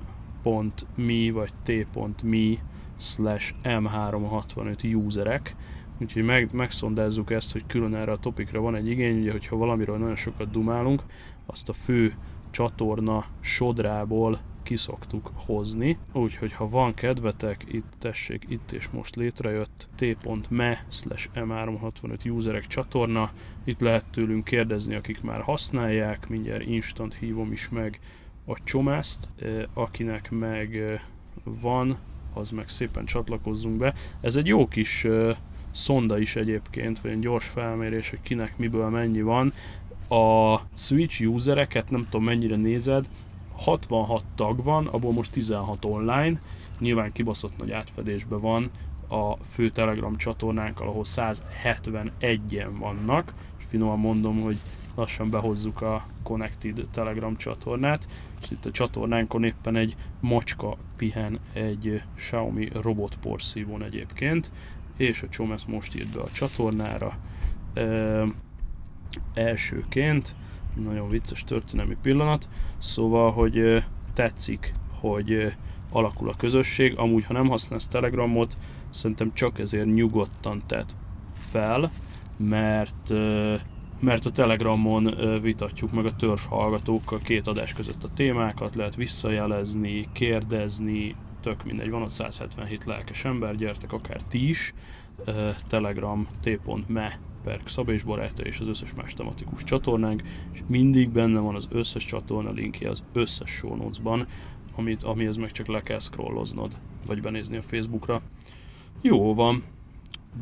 t.me 0.44 1.32
vagy 1.32 1.54
t.me 1.64 2.58
slash 2.98 3.54
m365 3.64 5.06
userek, 5.06 5.56
úgyhogy 6.02 6.24
meg, 6.24 6.50
megszondázzuk 6.54 7.32
ezt, 7.32 7.52
hogy 7.52 7.64
külön 7.68 7.96
erre 7.96 8.12
a 8.12 8.18
topikra 8.18 8.62
van 8.62 8.76
egy 8.76 8.90
igény, 8.90 9.20
ugye, 9.20 9.32
hogyha 9.32 9.56
valamiről 9.56 9.98
nagyon 9.98 10.16
sokat 10.16 10.52
dumálunk, 10.52 11.04
azt 11.46 11.70
a 11.70 11.74
fő 11.74 12.14
csatorna 12.52 13.26
sodrából 13.40 14.40
kiszoktuk 14.64 15.32
hozni, 15.34 15.98
úgyhogy 16.14 16.54
ha 16.54 16.70
van 16.70 16.94
kedvetek, 16.94 17.64
itt 17.68 17.94
tessék, 18.00 18.46
itt 18.48 18.72
és 18.72 18.90
most 18.90 19.16
létrejött 19.16 19.88
t.me 19.96 20.86
slash 20.90 21.30
m365 21.36 22.32
userek 22.32 22.68
csatorna, 22.68 23.32
itt 23.64 23.80
lehet 23.80 24.06
tőlünk 24.12 24.44
kérdezni, 24.44 24.96
akik 24.96 25.22
már 25.22 25.42
használják, 25.42 26.30
mindjárt 26.30 26.66
instant 26.66 27.14
hívom 27.14 27.52
is 27.52 27.70
meg 27.70 28.00
a 28.50 28.58
csomászt, 28.64 29.30
akinek 29.74 30.32
meg 30.32 31.02
van, 31.44 31.98
az 32.34 32.52
meg 32.52 32.70
szépen 32.70 33.06
csatlakozzunk 33.06 33.78
be. 33.78 33.94
Ez 34.22 34.36
egy 34.36 34.48
jó 34.48 34.68
kis 34.68 35.08
szonda 35.72 36.20
is 36.20 36.36
egyébként, 36.36 37.00
vagy 37.00 37.12
egy 37.12 37.20
gyors 37.20 37.46
felmérés, 37.46 38.10
hogy 38.10 38.22
kinek 38.22 38.58
miből 38.58 38.90
mennyi 38.90 39.22
van. 39.22 39.54
A 40.10 40.60
Switch 40.76 41.28
usereket 41.28 41.90
nem 41.90 42.08
tudom 42.10 42.26
mennyire 42.26 42.56
nézed, 42.56 43.08
66 43.56 44.24
tag 44.36 44.64
van, 44.64 44.88
abból 44.88 45.12
most 45.12 45.32
16 45.32 45.86
online, 45.86 46.42
nyilván 46.80 47.12
kibaszott 47.12 47.58
nagy 47.58 47.72
átfedésben 47.72 48.40
van 48.40 48.70
a 49.10 49.36
fő 49.50 49.70
Telegram 49.70 50.18
csatornánkkal, 50.18 50.88
ahol 50.88 51.04
171-en 51.06 52.70
vannak, 52.80 53.34
és 53.58 53.66
finoman 53.68 54.00
mondom, 54.00 54.42
hogy 54.42 54.58
lassan 55.00 55.30
behozzuk 55.30 55.82
a 55.82 56.06
Connected 56.24 56.88
Telegram 56.92 57.38
csatornát, 57.38 58.08
és 58.42 58.52
itt 58.52 58.66
a 58.66 58.72
csatornánkon 58.72 59.44
éppen 59.44 59.76
egy 59.76 59.96
macska 60.20 60.78
pihen 60.98 61.40
egy 61.54 62.02
Xiaomi 62.16 62.70
robot 62.74 63.18
porszívón 63.22 63.84
egyébként, 63.84 64.52
és 64.98 65.22
a 65.22 65.30
Csom 65.30 65.52
ezt 65.52 65.68
most 65.68 65.96
írt 65.96 66.14
be 66.14 66.22
a 66.22 66.32
csatornára. 66.32 67.18
E, 67.74 68.24
elsőként, 69.34 70.36
nagyon 70.76 71.10
vicces 71.10 71.44
történelmi 71.44 71.98
pillanat, 72.02 72.50
szóval, 72.78 73.32
hogy 73.32 73.84
tetszik, 74.14 74.74
hogy 75.00 75.54
alakul 75.92 76.30
a 76.30 76.36
közösség, 76.38 76.98
amúgy 76.98 77.26
ha 77.26 77.34
nem 77.34 77.48
használsz 77.48 77.88
Telegramot, 77.88 78.58
szerintem 78.90 79.34
csak 79.34 79.60
ezért 79.60 79.94
nyugodtan 79.94 80.64
tett 80.66 80.96
fel, 81.50 81.92
mert 82.38 83.14
mert 84.00 84.26
a 84.26 84.32
Telegramon 84.32 85.16
vitatjuk 85.42 85.92
meg 85.92 86.06
a 86.06 86.16
törzs 86.16 86.46
hallgatókkal 86.46 87.20
két 87.20 87.48
adás 87.48 87.74
között 87.74 88.04
a 88.04 88.14
témákat, 88.14 88.76
lehet 88.76 88.96
visszajelezni, 88.96 90.06
kérdezni, 90.12 91.16
tök 91.42 91.64
mindegy, 91.66 91.90
van 91.90 92.02
ott 92.02 92.12
177 92.12 92.86
lelkes 92.86 93.26
ember, 93.26 93.56
gyertek 93.56 93.94
akár 93.94 94.22
ti 94.22 94.50
is, 94.50 94.74
Telegram 95.68 96.28
t.me 96.42 97.20
per 97.44 97.60
Szabé 97.66 97.94
és 97.94 98.04
baráta 98.04 98.44
és 98.44 98.60
az 98.60 98.68
összes 98.68 98.94
más 98.94 99.14
tematikus 99.14 99.64
csatornánk, 99.64 100.24
és 100.52 100.60
mindig 100.68 101.10
benne 101.10 101.40
van 101.40 101.56
az 101.56 101.68
összes 101.72 102.06
csatorna 102.06 102.52
linkje 102.52 102.90
az 102.90 103.04
összes 103.14 103.50
show 103.50 103.76
notes-ban, 103.76 104.28
amit, 104.76 105.04
amihez 105.04 105.38
meg 105.38 105.52
csak 105.52 105.68
le 105.68 105.84
kell 105.84 106.00
scrolloznod, 106.00 106.72
vagy 107.06 107.22
benézni 107.22 107.58
a 107.58 107.62
Facebookra. 107.62 108.22
Jó 109.02 109.34
van, 109.34 109.64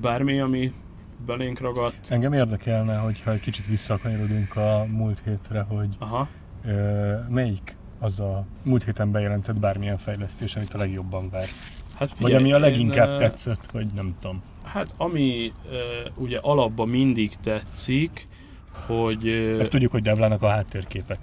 bármi, 0.02 0.40
ami 0.40 0.72
belénk 1.26 1.60
ragadt. 1.60 1.96
Engem 2.10 2.34
érdekelne, 2.34 2.98
hogyha 2.98 3.32
egy 3.32 3.40
kicsit 3.40 3.68
visszakanyarodunk 3.68 4.56
a 4.56 4.86
múlt 4.90 5.22
hétre, 5.26 5.62
hogy 5.62 5.96
Aha. 6.00 6.28
Ö, 6.66 7.14
melyik 7.30 7.76
az 8.00 8.20
a 8.20 8.46
múlt 8.66 8.84
héten 8.84 9.12
bejelentett 9.12 9.56
bármilyen 9.56 9.98
fejlesztés, 9.98 10.56
amit 10.56 10.74
a 10.74 10.78
legjobban 10.78 11.30
vársz? 11.30 11.84
Hát 11.96 12.14
figyelj, 12.14 12.34
vagy 12.34 12.42
ami 12.42 12.54
a 12.54 12.60
leginkább 12.60 13.10
én, 13.10 13.18
tetszett, 13.18 13.72
vagy 13.72 13.88
nem 13.96 14.16
tudom. 14.20 14.42
Hát 14.64 14.94
ami 14.98 15.54
uh, 15.66 16.22
ugye 16.24 16.40
alapban 16.42 16.90
mindig 16.90 17.36
tetszik, 17.44 18.28
hogy... 18.86 19.54
Mert 19.58 19.70
tudjuk, 19.70 19.92
hogy 19.92 20.02
Devlának 20.02 20.42
a 20.42 20.48
háttérképek. 20.48 21.18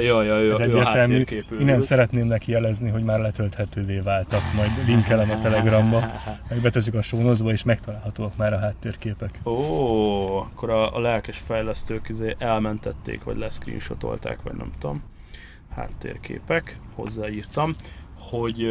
jó, 0.00 0.20
jó, 0.20 0.38
jó, 0.38 0.52
ez 0.52 0.58
egyértelmű. 0.58 1.24
Innen 1.58 1.82
szeretném 1.82 2.26
neki 2.26 2.50
jelezni, 2.50 2.90
hogy 2.90 3.02
már 3.02 3.20
letölthetővé 3.20 3.98
váltak, 3.98 4.40
majd 4.56 4.70
linkelem 4.86 5.30
a 5.30 5.38
Telegramba, 5.38 6.04
megbeteszük 6.48 6.94
a 6.94 7.02
sónozba, 7.02 7.50
és 7.50 7.62
megtalálhatóak 7.62 8.36
már 8.36 8.52
a 8.52 8.58
háttérképek. 8.58 9.40
Ó, 9.44 10.36
akkor 10.36 10.70
a, 10.70 10.96
a 10.96 11.00
lelkes 11.00 11.38
fejlesztők 11.38 12.08
izé 12.08 12.34
elmentették, 12.38 13.24
vagy 13.24 13.36
leszcreenshotolták, 13.36 14.42
vagy 14.42 14.54
nem 14.54 14.72
tudom. 14.78 15.02
Háttérképek, 15.74 16.78
hozzáírtam, 16.94 17.74
hogy 18.18 18.66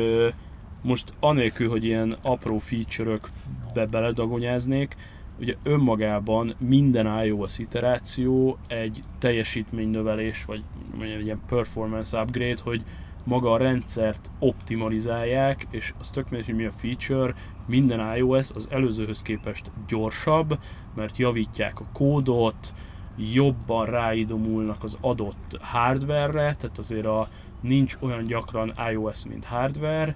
most 0.82 1.14
anélkül, 1.20 1.70
hogy 1.70 1.86
ilyen 1.86 2.18
apró 2.22 2.57
feature-ökbe 2.57 3.86
beledagonyáznék, 3.86 4.95
ugye 5.39 5.55
önmagában 5.63 6.55
minden 6.59 7.25
iOS 7.25 7.59
iteráció 7.59 8.57
egy 8.67 9.03
teljesítménynövelés, 9.19 10.45
vagy 10.45 10.63
mondjam, 10.95 11.19
egy 11.19 11.25
ilyen 11.25 11.41
performance 11.47 12.21
upgrade, 12.21 12.61
hogy 12.63 12.84
maga 13.23 13.51
a 13.51 13.57
rendszert 13.57 14.29
optimalizálják, 14.39 15.67
és 15.69 15.93
az 15.99 16.09
tök 16.09 16.29
mindegy, 16.29 16.45
hogy 16.45 16.55
mi 16.55 16.65
a 16.65 16.71
feature, 16.71 17.34
minden 17.65 18.15
iOS 18.17 18.51
az 18.51 18.67
előzőhöz 18.71 19.21
képest 19.21 19.71
gyorsabb, 19.88 20.59
mert 20.95 21.17
javítják 21.17 21.79
a 21.79 21.88
kódot, 21.93 22.73
jobban 23.17 23.86
ráidomulnak 23.86 24.84
az 24.84 24.97
adott 25.01 25.57
hardware-re, 25.61 26.55
tehát 26.55 26.77
azért 26.77 27.05
a, 27.05 27.27
nincs 27.61 27.97
olyan 27.99 28.23
gyakran 28.23 28.73
iOS, 28.91 29.25
mint 29.25 29.45
hardware, 29.45 30.15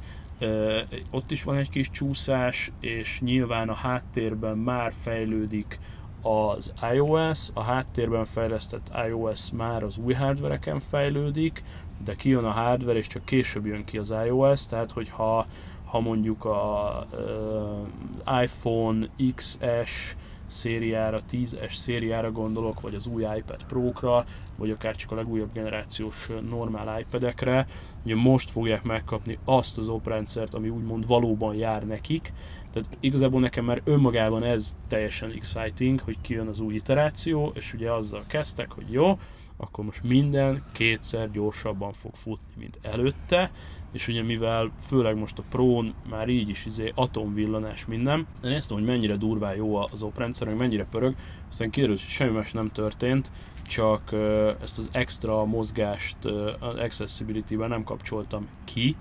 ott 1.12 1.32
is 1.32 1.44
van 1.44 1.56
egy 1.56 1.70
kis 1.70 1.90
csúszás, 1.90 2.72
és 2.80 3.22
nyilván 3.22 3.70
a 3.70 3.74
háttérben 3.74 4.58
már 4.58 4.94
fejlődik 5.02 5.80
az 6.22 6.74
iOS, 6.94 7.50
a 7.54 7.62
háttérben 7.62 8.26
fejlesztett 8.26 8.92
iOS 9.08 9.52
már 9.52 9.84
az 9.84 9.98
új 9.98 10.14
hardvereken 10.14 10.80
fejlődik, 10.80 11.64
de 12.04 12.16
kijön 12.16 12.46
a 12.46 12.52
hardware, 12.52 12.98
és 12.98 13.08
csak 13.08 13.26
később 13.26 13.66
jön 13.66 13.86
ki 13.86 13.98
az 13.98 14.14
iOS, 14.26 14.68
tehát 14.68 14.92
hogyha 14.92 15.46
ha 15.86 16.00
mondjuk 16.00 16.46
a 16.46 17.06
uh, 17.12 18.42
iPhone 18.42 19.08
XS 19.36 20.16
szériára, 20.48 21.22
10S 21.32 21.74
szériára 21.74 22.32
gondolok, 22.32 22.82
vagy 22.82 22.96
az 22.96 23.08
új 23.08 23.24
iPad 23.38 23.66
Pro-kra, 23.68 24.26
vagy 24.58 24.70
akár 24.70 24.96
csak 24.96 25.12
a 25.12 25.16
legújabb 25.16 25.54
generációs 25.54 26.30
normál 26.50 27.00
iPad-ekre, 27.00 27.68
ugye 28.04 28.16
most 28.16 28.52
fogják 28.52 28.84
megkapni 28.84 29.38
azt 29.46 29.78
az 29.78 29.88
oprendszert, 29.88 30.54
ami 30.54 30.70
úgymond 30.70 31.08
valóban 31.08 31.56
jár 31.56 31.86
nekik, 31.86 32.34
tehát 32.72 32.98
igazából 33.00 33.40
nekem 33.40 33.66
már 33.66 33.82
önmagában 33.84 34.44
ez 34.44 34.78
teljesen 34.88 35.32
exciting, 35.32 36.00
hogy 36.00 36.18
kijön 36.22 36.48
az 36.48 36.60
új 36.60 36.74
iteráció, 36.74 37.52
és 37.56 37.74
ugye 37.74 37.92
azzal 37.92 38.24
kezdtek, 38.28 38.72
hogy 38.72 38.92
jó, 38.92 39.20
akkor 39.58 39.86
most 39.86 40.04
minden 40.04 40.64
kétszer 40.72 41.32
gyorsabban 41.32 41.94
fog 41.94 42.16
futni, 42.16 42.54
mint 42.58 42.80
előtte, 42.82 43.52
és 43.92 44.08
ugye 44.08 44.24
mivel 44.24 44.72
főleg 44.86 45.18
most 45.18 45.38
a 45.38 45.44
Pro-n 45.50 45.94
már 46.10 46.30
így 46.30 46.50
is 46.50 46.66
izé 46.66 46.92
atomvillanás 46.96 47.86
minden, 47.86 48.28
én 48.44 48.52
ezt 48.52 48.70
hogy 48.70 48.84
mennyire 48.84 49.16
durván 49.16 49.56
jó 49.56 49.76
az 49.76 50.04
oprendszer, 50.04 50.48
hogy 50.48 50.58
mennyire 50.58 50.86
pörög, 50.86 51.16
aztán 51.50 51.70
kiderült, 51.70 52.00
hogy 52.00 52.10
semmi 52.10 52.32
más 52.32 52.52
nem 52.52 52.72
történt, 52.72 53.32
csak 53.68 54.14
ezt 54.62 54.78
az 54.78 54.90
extra 54.92 55.46
mozgást 55.46 56.26
az 56.60 56.76
accessibility-ben 56.76 57.70
nem 57.70 57.84
kapcsoltam 57.84 58.48
ki, 58.64 58.96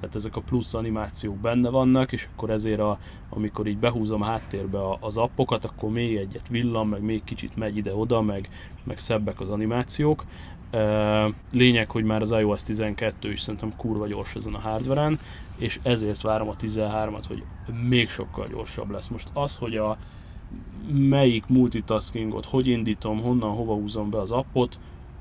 tehát 0.00 0.14
ezek 0.14 0.36
a 0.36 0.40
plusz 0.40 0.74
animációk 0.74 1.36
benne 1.36 1.68
vannak, 1.68 2.12
és 2.12 2.28
akkor 2.32 2.50
ezért 2.50 2.80
a, 2.80 2.98
amikor 3.28 3.66
így 3.66 3.78
behúzom 3.78 4.22
háttérbe 4.22 4.78
az 5.00 5.16
appokat, 5.16 5.64
akkor 5.64 5.90
még 5.90 6.16
egyet 6.16 6.48
villan, 6.48 6.86
meg 6.86 7.02
még 7.02 7.24
kicsit 7.24 7.56
megy 7.56 7.76
ide-oda, 7.76 8.20
meg, 8.20 8.48
meg 8.84 8.98
szebbek 8.98 9.40
az 9.40 9.50
animációk. 9.50 10.24
Lényeg, 11.52 11.90
hogy 11.90 12.04
már 12.04 12.22
az 12.22 12.30
iOS 12.30 12.62
12 12.62 13.30
is 13.32 13.40
szerintem 13.40 13.72
kurva 13.76 14.06
gyors 14.06 14.34
ezen 14.34 14.54
a 14.54 14.58
hardveren, 14.58 15.20
és 15.56 15.80
ezért 15.82 16.22
várom 16.22 16.48
a 16.48 16.56
13-at, 16.56 17.24
hogy 17.28 17.42
még 17.88 18.08
sokkal 18.08 18.46
gyorsabb 18.48 18.90
lesz. 18.90 19.08
Most 19.08 19.28
az, 19.32 19.56
hogy 19.56 19.76
a 19.76 19.98
melyik 20.92 21.46
multitaskingot, 21.46 22.44
hogy 22.44 22.66
indítom, 22.66 23.22
honnan, 23.22 23.50
hova 23.50 23.74
húzom 23.74 24.10
be 24.10 24.20
az 24.20 24.30
appot, 24.30 24.78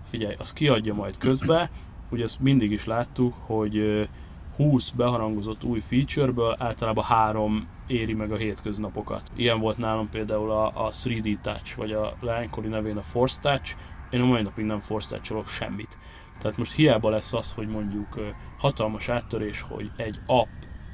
figyelj, 0.10 0.36
az 0.38 0.54
kiadja 0.54 0.93
majd 0.93 1.18
közbe, 1.18 1.70
ugye 2.10 2.24
ezt 2.24 2.39
mindig 2.39 2.72
is 2.72 2.86
láttuk, 2.86 3.34
hogy 3.45 4.08
20 4.56 4.89
beharangozott 4.89 5.64
új 5.64 5.80
featureből 5.80 6.56
általában 6.60 7.04
három 7.04 7.68
éri 7.88 8.14
meg 8.14 8.32
a 8.32 8.36
hétköznapokat. 8.36 9.32
Ilyen 9.36 9.60
volt 9.60 9.78
nálam 9.78 10.10
például 10.10 10.52
a, 10.52 10.66
a 10.86 10.91
3D 10.91 11.38
Touch, 11.41 11.78
vagy 11.78 11.91
a 11.91 12.14
leánykori 12.20 12.68
nevén 12.68 12.98
a 12.98 13.02
Force 13.02 13.39
Touch. 13.41 13.76
Én 14.10 14.22
a 14.22 14.26
mai 14.26 14.41
napig 14.41 14.66
nem 14.66 14.82
touch 14.88 15.47
semmit. 15.47 15.97
Tehát 16.39 16.58
most 16.58 16.74
hiába 16.74 17.10
lesz 17.10 17.34
az, 17.34 17.51
hogy 17.51 17.68
mondjuk 17.68 18.20
hatalmas 18.58 19.10
áttörés, 19.10 19.62
hogy 19.62 19.91
egy 19.95 20.20
app 20.26 20.47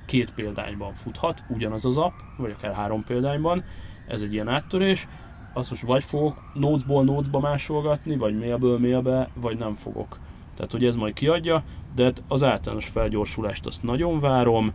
két 0.05 0.33
példányban 0.33 0.93
futhat, 0.93 1.43
ugyanaz 1.47 1.85
az 1.85 1.97
app, 1.97 2.13
vagy 2.37 2.55
akár 2.57 2.73
három 2.73 3.03
példányban, 3.03 3.63
ez 4.07 4.21
egy 4.21 4.33
ilyen 4.33 4.47
áttörés, 4.47 5.07
azt 5.53 5.69
most 5.69 5.81
vagy 5.81 6.03
fogok 6.03 6.41
notesból 6.53 7.03
notesba 7.03 7.39
másolgatni, 7.39 8.17
vagy 8.17 8.37
mailből 8.37 8.79
mailbe, 8.79 9.29
vagy 9.33 9.57
nem 9.57 9.75
fogok. 9.75 10.19
Tehát, 10.55 10.71
hogy 10.71 10.85
ez 10.85 10.95
majd 10.95 11.13
kiadja, 11.13 11.63
de 11.95 12.03
hát 12.03 12.23
az 12.27 12.43
általános 12.43 12.87
felgyorsulást 12.87 13.65
azt 13.65 13.83
nagyon 13.83 14.19
várom, 14.19 14.73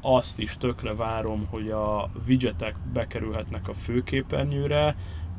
azt 0.00 0.38
is 0.38 0.56
tökre 0.56 0.94
várom, 0.94 1.46
hogy 1.50 1.70
a 1.70 2.10
widgetek 2.28 2.74
bekerülhetnek 2.92 3.68
a 3.68 3.74
főképernyőre, 3.74 4.96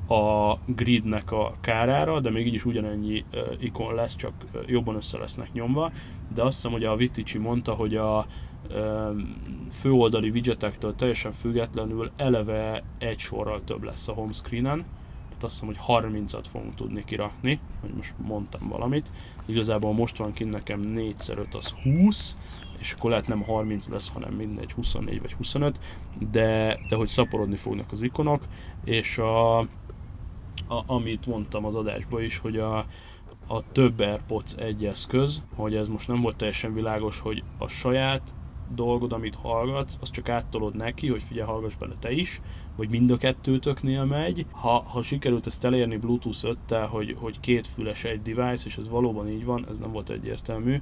a 0.08 0.58
gridnek 0.66 1.32
a 1.32 1.56
kárára, 1.62 2.20
de 2.20 2.30
még 2.30 2.48
így 2.48 2.54
is 2.54 2.66
ugyanennyi 2.66 3.26
ikon 3.60 3.96
lesz, 3.96 4.16
csak 4.16 4.34
jobban 4.66 4.96
össze 4.96 5.18
lesznek 5.18 5.54
nyomva. 5.54 5.92
De 6.34 6.44
azt 6.44 6.56
hiszem, 6.56 6.72
hogy 6.72 6.84
a 6.84 6.96
Vitici 6.96 7.38
mondta, 7.38 7.74
hogy 7.74 7.96
a 7.96 8.26
főoldali 9.72 10.30
widgetektől 10.30 10.96
teljesen 10.96 11.32
függetlenül 11.32 12.12
eleve 12.18 12.84
egy 12.98 13.20
sorral 13.20 13.64
több 13.64 13.84
lesz 13.84 14.08
a 14.08 14.14
homescreenen, 14.14 14.86
azt 15.44 15.60
hiszem, 15.60 15.68
hogy 15.68 16.04
30-at 16.04 16.46
fogunk 16.52 16.76
tudni 16.76 17.04
kirakni, 17.06 17.60
hogy 17.82 17.90
most 17.96 18.14
mondtam 18.18 18.68
valamit. 18.68 19.12
Igazából 19.46 19.94
most 19.94 20.18
van 20.18 20.34
kint 20.34 20.52
nekem 20.52 20.82
4x5 20.86 21.58
az 21.58 21.76
20, 21.84 22.38
és 22.80 22.92
akkor 22.94 23.10
lehet 23.10 23.28
nem 23.28 23.44
30 23.44 23.88
lesz, 23.88 24.12
hanem 24.12 24.34
mindegy 24.34 24.72
24 24.72 25.22
vagy 25.22 25.34
25, 25.34 25.80
de, 26.32 26.80
de 26.90 26.96
hogy 26.96 27.08
szaporodni 27.08 27.56
fognak 27.56 27.92
az 27.92 28.02
ikonok, 28.02 28.44
és 28.84 29.18
a, 29.18 29.66
a, 30.68 30.84
amit 30.86 31.26
mondtam 31.26 31.66
az 31.66 31.76
adásban 31.76 32.24
is, 32.24 32.38
hogy 32.38 32.58
a, 32.58 32.78
a 33.48 33.72
több 33.72 34.00
AirPods 34.00 34.54
egy 34.56 34.86
eszköz, 34.86 35.44
hogy 35.56 35.76
ez 35.76 35.88
most 35.88 36.08
nem 36.08 36.22
volt 36.22 36.36
teljesen 36.36 36.74
világos, 36.74 37.20
hogy 37.20 37.44
a 37.58 37.68
saját 37.68 38.36
dolgod, 38.76 39.12
amit 39.12 39.36
hallgatsz, 39.36 39.98
azt 40.02 40.14
csak 40.14 40.30
áttolod 40.30 40.76
neki, 40.76 41.08
hogy 41.08 41.24
figyelj, 41.24 41.48
hallgass 41.48 41.76
bele 41.76 41.94
te 42.00 42.12
is, 42.12 42.42
vagy 42.76 42.90
mind 42.90 43.12
a 43.12 43.18
kettőtöknél 43.18 44.06
megy. 44.06 44.46
Ha, 44.52 44.84
ha 44.88 45.02
sikerült 45.02 45.48
ezt 45.48 45.66
elérni 45.66 45.98
Bluetooth 45.98 46.40
5-tel, 46.42 46.88
hogy, 46.90 47.16
hogy 47.20 47.40
két 47.40 47.68
füles 47.68 48.04
egy 48.04 48.22
device, 48.22 48.66
és 48.66 48.78
ez 48.78 48.90
valóban 48.90 49.30
így 49.30 49.46
van, 49.46 49.66
ez 49.70 49.78
nem 49.78 49.92
volt 49.92 50.10
egyértelmű, 50.10 50.82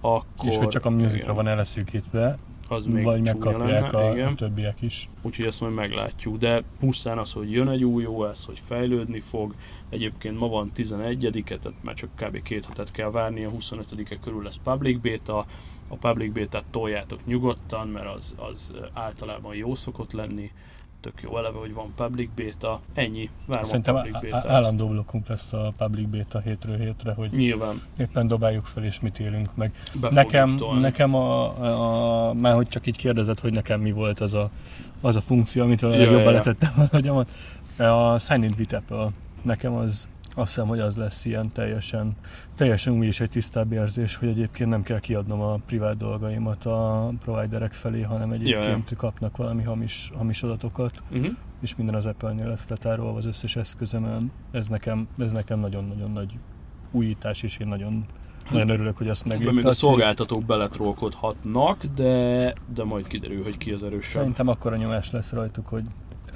akkor... 0.00 0.48
És 0.48 0.56
hogy 0.56 0.68
csak 0.68 0.84
a 0.84 0.90
musicra 0.90 1.34
van 1.34 1.46
eleszűkítve, 1.46 2.38
az 2.72 2.86
még 2.86 3.04
vagy 3.04 3.22
megkapják 3.22 3.92
lenne, 3.92 4.08
a, 4.08 4.12
igen. 4.12 4.36
többiek 4.36 4.82
is. 4.82 5.08
Úgyhogy 5.22 5.46
ezt 5.46 5.60
majd 5.60 5.74
meglátjuk, 5.74 6.36
de 6.36 6.62
pusztán 6.80 7.18
az, 7.18 7.32
hogy 7.32 7.52
jön 7.52 7.68
egy 7.68 7.84
új 7.84 8.06
OS, 8.06 8.46
hogy 8.46 8.62
fejlődni 8.66 9.20
fog, 9.20 9.54
egyébként 9.88 10.38
ma 10.38 10.48
van 10.48 10.72
11-e, 10.76 11.58
tehát 11.58 11.82
már 11.82 11.94
csak 11.94 12.10
kb. 12.16 12.42
két 12.42 12.66
hetet 12.66 12.90
kell 12.90 13.10
várni, 13.10 13.44
a 13.44 13.50
25-e 13.50 14.16
körül 14.16 14.42
lesz 14.42 14.60
public 14.64 15.00
beta, 15.00 15.46
a 15.88 15.96
public 15.96 16.32
beta 16.32 16.62
toljátok 16.70 17.26
nyugodtan, 17.26 17.88
mert 17.88 18.14
az, 18.14 18.36
az 18.38 18.72
általában 18.92 19.54
jó 19.54 19.74
szokott 19.74 20.12
lenni, 20.12 20.50
tök 21.02 21.22
jó 21.22 21.38
eleve, 21.38 21.58
hogy 21.58 21.74
van 21.74 21.92
public 21.96 22.30
beta, 22.34 22.80
ennyi, 22.94 23.30
várom 23.46 23.64
Szerintem 23.64 23.94
public 23.94 24.20
beta 24.20 24.50
állandó 24.50 24.88
blokkunk 24.88 25.28
lesz 25.28 25.52
a 25.52 25.72
public 25.76 26.08
beta 26.08 26.40
hétről 26.40 26.78
hétre, 26.78 27.12
hogy 27.12 27.30
Nyilván. 27.30 27.82
éppen 27.96 28.26
dobáljuk 28.26 28.64
fel 28.64 28.84
és 28.84 29.00
mit 29.00 29.18
élünk 29.18 29.54
meg. 29.54 29.72
Be 30.00 30.10
nekem, 30.10 30.58
nekem 30.80 31.14
a, 31.14 31.60
a, 31.60 32.28
a, 32.28 32.32
már 32.32 32.54
hogy 32.54 32.68
csak 32.68 32.86
így 32.86 32.96
kérdezett, 32.96 33.40
hogy 33.40 33.52
nekem 33.52 33.80
mi 33.80 33.92
volt 33.92 34.20
az 34.20 34.34
a, 34.34 34.50
az 35.00 35.16
a 35.16 35.20
funkció, 35.20 35.62
amit 35.62 35.82
a 35.82 35.88
legjobban 35.88 36.32
letettem 36.32 36.72
a 36.76 36.96
agyamat. 36.96 37.30
A 37.78 38.18
Sign 38.18 38.42
in 38.42 38.54
with 38.58 38.74
Apple, 38.74 39.08
nekem 39.42 39.72
az 39.72 40.08
azt 40.34 40.54
hiszem, 40.54 40.68
hogy 40.68 40.78
az 40.78 40.96
lesz 40.96 41.24
ilyen 41.24 41.52
teljesen, 41.52 42.16
teljesen 42.56 42.92
új 42.92 43.06
és 43.06 43.20
egy 43.20 43.30
tisztább 43.30 43.72
érzés, 43.72 44.16
hogy 44.16 44.28
egyébként 44.28 44.70
nem 44.70 44.82
kell 44.82 44.98
kiadnom 44.98 45.40
a 45.40 45.58
privát 45.66 45.96
dolgaimat 45.96 46.66
a 46.66 47.10
providerek 47.20 47.72
felé, 47.72 48.02
hanem 48.02 48.30
egyébként 48.30 48.90
ja. 48.90 48.96
kapnak 48.96 49.36
valami 49.36 49.62
hamis, 49.62 50.10
hamis 50.16 50.42
adatokat, 50.42 51.02
uh-huh. 51.10 51.32
és 51.60 51.76
minden 51.76 51.94
az 51.94 52.06
Apple-nél 52.06 52.48
lesz 52.48 52.68
letárolva 52.68 53.18
az 53.18 53.26
összes 53.26 53.56
eszközömön. 53.56 54.32
Ez 54.50 54.68
nekem, 54.68 55.08
ez 55.18 55.32
nekem 55.32 55.60
nagyon-nagyon 55.60 56.10
nagy 56.10 56.38
újítás, 56.90 57.42
és 57.42 57.58
én 57.58 57.68
nagyon 57.68 58.06
nagyon 58.50 58.68
örülök, 58.68 58.96
hogy 58.96 59.08
azt 59.08 59.24
meglépte. 59.24 59.54
Még 59.54 59.66
a 59.66 59.72
szolgáltatók 59.72 60.44
beletrolkodhatnak, 60.44 61.84
de, 61.84 62.54
de 62.74 62.84
majd 62.84 63.06
kiderül, 63.06 63.42
hogy 63.42 63.56
ki 63.56 63.72
az 63.72 63.82
erősebb. 63.82 64.20
Szerintem 64.20 64.48
akkora 64.48 64.76
nyomás 64.76 65.10
lesz 65.10 65.32
rajtuk, 65.32 65.66
hogy 65.66 65.84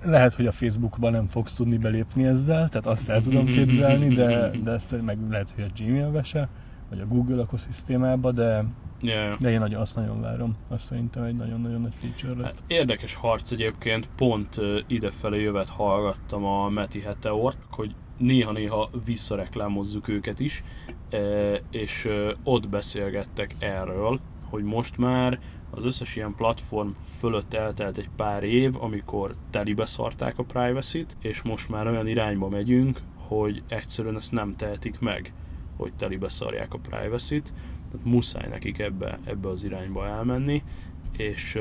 lehet, 0.05 0.34
hogy 0.34 0.47
a 0.47 0.53
Facebookban 0.53 1.12
nem 1.12 1.26
fogsz 1.26 1.55
tudni 1.55 1.76
belépni 1.76 2.24
ezzel, 2.24 2.68
tehát 2.68 2.86
azt 2.86 3.09
el 3.09 3.20
tudom 3.20 3.47
képzelni, 3.47 4.14
de, 4.14 4.51
de 4.64 4.70
ezt 4.70 5.03
meg 5.03 5.18
lehet, 5.30 5.51
hogy 5.55 5.64
a 5.64 5.82
Gmailbe 5.82 6.22
se, 6.22 6.49
vagy 6.90 7.01
a 7.01 7.07
Google 7.07 7.36
ökoszisztémába, 7.36 8.32
de 8.32 8.64
Yeah. 9.01 9.38
De 9.38 9.51
én 9.51 9.59
nagyon, 9.59 9.80
azt 9.80 9.97
nagyon 9.97 10.20
várom. 10.20 10.57
Azt 10.68 10.84
szerintem 10.84 11.22
egy 11.22 11.34
nagyon-nagyon 11.34 11.80
nagy 11.80 11.94
feature 12.01 12.40
lett. 12.40 12.44
Hát 12.44 12.62
érdekes 12.66 13.14
harc 13.14 13.51
egyébként, 13.51 14.09
pont 14.16 14.61
idefelé 14.86 15.42
jövet 15.42 15.68
hallgattam 15.68 16.44
a 16.44 16.68
Meti 16.68 17.01
Heteort, 17.01 17.59
hogy 17.70 17.94
néha-néha 18.18 18.90
visszareklámozzuk 19.05 20.09
őket 20.09 20.40
is, 20.40 20.64
és 21.70 22.09
ott 22.44 22.68
beszélgettek 22.68 23.55
erről, 23.59 24.20
hogy 24.51 24.62
most 24.62 24.99
már 24.99 25.38
az 25.70 25.84
összes 25.84 26.16
ilyen 26.16 26.34
platform 26.34 26.88
fölött 27.18 27.54
eltelt 27.54 27.98
egy 27.98 28.08
pár 28.16 28.42
év, 28.42 28.74
amikor 28.82 29.34
telibe 29.50 29.86
szarták 29.86 30.38
a 30.38 30.42
privacy-t, 30.44 31.16
és 31.20 31.42
most 31.42 31.68
már 31.68 31.86
olyan 31.86 32.06
irányba 32.06 32.48
megyünk, 32.48 33.00
hogy 33.14 33.62
egyszerűen 33.68 34.16
ezt 34.16 34.32
nem 34.32 34.56
tehetik 34.56 34.98
meg, 34.98 35.32
hogy 35.76 35.92
telibe 35.92 36.28
szarják 36.28 36.74
a 36.74 36.78
privacy-t, 36.78 37.52
tehát 37.90 38.06
muszáj 38.06 38.48
nekik 38.48 38.78
ebbe, 38.78 39.18
ebbe 39.24 39.48
az 39.48 39.64
irányba 39.64 40.06
elmenni, 40.06 40.62
és 41.16 41.58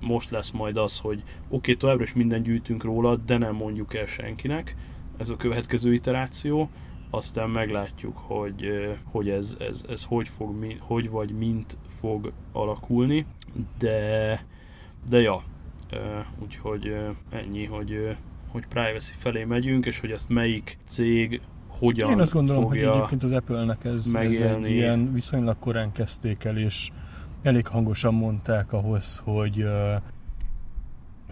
most 0.00 0.30
lesz 0.30 0.50
majd 0.50 0.76
az, 0.76 0.98
hogy 1.00 1.18
oké, 1.18 1.26
okay, 1.48 1.76
továbbra 1.76 2.02
is 2.02 2.14
minden 2.14 2.42
gyűjtünk 2.42 2.84
róla, 2.84 3.16
de 3.16 3.38
nem 3.38 3.54
mondjuk 3.54 3.94
el 3.94 4.06
senkinek, 4.06 4.76
ez 5.16 5.30
a 5.30 5.36
következő 5.36 5.92
iteráció, 5.92 6.70
aztán 7.16 7.50
meglátjuk, 7.50 8.16
hogy, 8.16 8.90
hogy 9.04 9.28
ez, 9.28 9.56
ez, 9.60 9.84
ez 9.88 10.04
hogy, 10.04 10.28
fog, 10.28 10.76
hogy 10.80 11.10
vagy 11.10 11.30
mint 11.30 11.76
fog 11.88 12.32
alakulni, 12.52 13.26
de, 13.78 14.44
de 15.08 15.20
ja, 15.20 15.42
úgyhogy 16.42 16.96
ennyi, 17.30 17.64
hogy, 17.64 18.16
hogy 18.48 18.66
privacy 18.66 19.12
felé 19.18 19.44
megyünk, 19.44 19.86
és 19.86 20.00
hogy 20.00 20.10
ezt 20.10 20.28
melyik 20.28 20.78
cég 20.86 21.40
hogyan 21.68 22.10
Én 22.10 22.20
azt 22.20 22.32
gondolom, 22.32 22.62
fogja 22.62 22.88
hogy 22.88 22.96
egyébként 22.96 23.22
az 23.22 23.32
Apple-nek 23.32 23.84
ez, 23.84 24.14
ez 24.14 24.40
egy 24.40 24.70
ilyen 24.70 25.12
viszonylag 25.12 25.56
korán 25.58 25.92
kezdték 25.92 26.44
el, 26.44 26.58
és 26.58 26.90
elég 27.42 27.66
hangosan 27.66 28.14
mondták 28.14 28.72
ahhoz, 28.72 29.20
hogy 29.24 29.66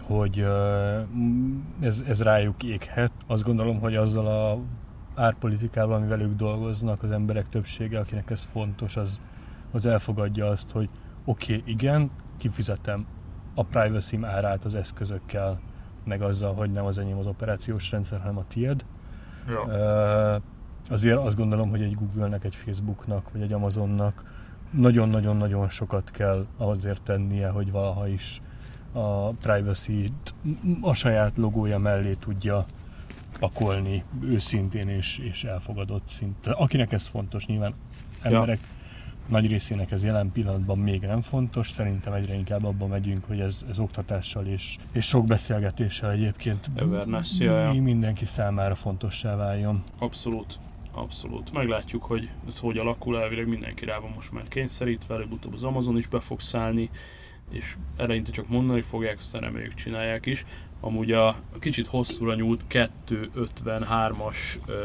hogy 0.01 0.45
ez, 1.79 2.03
ez 2.07 2.21
rájuk 2.21 2.63
éghet. 2.63 3.11
Azt 3.27 3.43
gondolom, 3.43 3.79
hogy 3.79 3.95
azzal 3.95 4.27
a 4.27 4.59
árpolitikával, 5.15 5.95
amivel 5.95 6.21
ők 6.21 6.35
dolgoznak, 6.35 7.03
az 7.03 7.11
emberek 7.11 7.49
többsége, 7.49 7.99
akinek 7.99 8.29
ez 8.29 8.43
fontos, 8.43 8.97
az, 8.97 9.21
az 9.71 9.85
elfogadja 9.85 10.47
azt, 10.47 10.71
hogy 10.71 10.89
oké, 11.25 11.57
okay, 11.57 11.73
igen, 11.73 12.11
kifizetem 12.37 13.05
a 13.55 13.63
privacy 13.63 14.19
árát 14.21 14.65
az 14.65 14.75
eszközökkel, 14.75 15.59
meg 16.03 16.21
azzal, 16.21 16.53
hogy 16.53 16.71
nem 16.71 16.85
az 16.85 16.97
enyém 16.97 17.17
az 17.17 17.27
operációs 17.27 17.91
rendszer, 17.91 18.19
hanem 18.19 18.37
a 18.37 18.45
tied. 18.47 18.85
Ja. 19.47 20.41
Azért 20.89 21.17
azt 21.17 21.35
gondolom, 21.35 21.69
hogy 21.69 21.81
egy 21.81 21.95
Google-nek, 21.95 22.43
egy 22.43 22.55
Facebooknak, 22.55 23.31
vagy 23.31 23.41
egy 23.41 23.53
Amazonnak 23.53 24.23
nagyon-nagyon-nagyon 24.71 25.69
sokat 25.69 26.11
kell 26.11 26.45
azért 26.57 27.01
tennie, 27.01 27.49
hogy 27.49 27.71
valaha 27.71 28.07
is 28.07 28.41
a 28.91 29.29
privacy-t 29.29 30.33
a 30.81 30.93
saját 30.93 31.37
logója 31.37 31.77
mellé 31.77 32.13
tudja 32.13 32.65
pakolni 33.43 34.03
őszintén 34.21 34.87
és, 34.87 35.17
és 35.17 35.43
elfogadott 35.43 36.07
szinten. 36.07 36.53
Akinek 36.53 36.91
ez 36.91 37.07
fontos, 37.07 37.45
nyilván 37.45 37.73
emberek 38.21 38.59
ja. 38.61 38.67
nagy 39.27 39.47
részének 39.47 39.91
ez 39.91 40.03
jelen 40.03 40.31
pillanatban 40.31 40.77
még 40.77 41.01
nem 41.01 41.21
fontos, 41.21 41.69
szerintem 41.69 42.13
egyre 42.13 42.33
inkább 42.33 42.63
abban 42.63 42.89
megyünk, 42.89 43.25
hogy 43.25 43.39
ez, 43.39 43.65
ez 43.69 43.79
oktatással 43.79 44.45
és, 44.45 44.77
és 44.91 45.05
sok 45.05 45.25
beszélgetéssel 45.25 46.11
egyébként 46.11 46.69
ja, 47.39 47.59
ja. 47.59 47.81
mindenki 47.81 48.25
számára 48.25 48.75
fontossá 48.75 49.35
váljon. 49.35 49.83
Abszolút. 49.99 50.59
Abszolút. 50.91 51.51
Meglátjuk, 51.51 52.03
hogy 52.03 52.29
ez 52.47 52.59
hogy 52.59 52.77
alakul, 52.77 53.19
elvileg 53.19 53.47
mindenki 53.47 53.85
rá 53.85 53.97
van 53.97 54.11
most 54.15 54.31
már 54.31 54.47
kényszerítve, 54.47 55.15
előbb-utóbb 55.15 55.53
az 55.53 55.63
Amazon 55.63 55.97
is 55.97 56.07
be 56.07 56.19
fog 56.19 56.39
szállni, 56.39 56.89
és 57.51 57.75
eleinte 57.97 58.31
csak 58.31 58.49
mondani 58.49 58.81
fogják, 58.81 59.17
aztán 59.17 59.41
reméljük 59.41 59.73
csinálják 59.73 60.25
is. 60.25 60.45
Amúgy 60.85 61.11
a 61.11 61.35
kicsit 61.59 61.87
hosszúra 61.87 62.35
nyúlt 62.35 62.65
253-as 62.69 64.37
uh, 64.67 64.75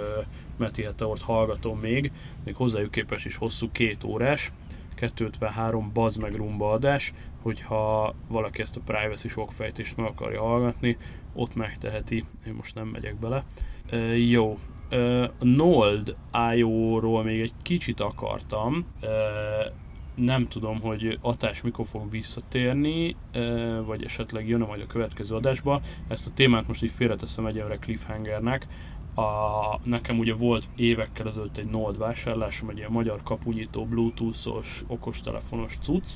Meti 0.57 0.83
Heteort 0.83 1.23
hallgatom 1.23 1.79
még, 1.79 2.13
még 2.45 2.55
hozzájuk 2.55 2.91
képes 2.91 3.25
is 3.25 3.37
hosszú, 3.37 3.71
két 3.73 4.05
órás, 4.05 4.53
253 4.95 5.91
baz 5.93 6.17
meg 6.17 6.35
rumba 6.35 6.71
adás, 6.71 7.13
hogyha 7.43 8.15
valaki 8.29 8.61
ezt 8.61 8.77
a 8.77 8.81
privacy 8.85 9.29
sokfejtést 9.29 9.97
meg 9.97 10.07
akarja 10.07 10.43
hallgatni, 10.43 10.97
ott 11.35 11.55
megteheti, 11.55 12.25
én 12.47 12.55
most 12.55 12.75
nem 12.75 12.87
megyek 12.87 13.19
bele. 13.19 13.45
Uh, 13.93 14.29
jó, 14.31 14.59
uh, 14.93 15.29
Nold 15.41 16.17
IO-ról 16.55 17.23
még 17.23 17.41
egy 17.41 17.53
kicsit 17.63 18.01
akartam, 18.01 18.87
uh, 19.03 19.09
nem 20.19 20.49
tudom, 20.49 20.81
hogy 20.81 21.19
Atás 21.21 21.63
mikor 21.63 21.87
fog 21.87 22.11
visszatérni, 22.11 23.17
vagy 23.87 24.05
esetleg 24.05 24.49
jön 24.49 24.61
majd 24.61 24.81
a 24.81 24.87
következő 24.87 25.35
adásba. 25.35 25.81
Ezt 26.09 26.27
a 26.27 26.31
témát 26.35 26.69
most 26.69 26.83
így 26.83 26.91
félreteszem 26.91 27.47
egyenre 27.47 27.79
cliffhangernek. 27.79 28.67
A, 29.15 29.81
nekem 29.85 30.19
ugye 30.19 30.35
volt 30.35 30.65
évekkel 30.77 31.27
ezelőtt 31.27 31.57
egy 31.57 31.71
Node 31.71 31.99
vásárlásom, 31.99 32.69
egy 32.69 32.77
ilyen 32.77 32.91
magyar 32.91 33.21
kapunyító, 33.23 33.85
bluetoothos, 33.85 34.85
okostelefonos 34.87 35.79
cucc, 35.81 36.09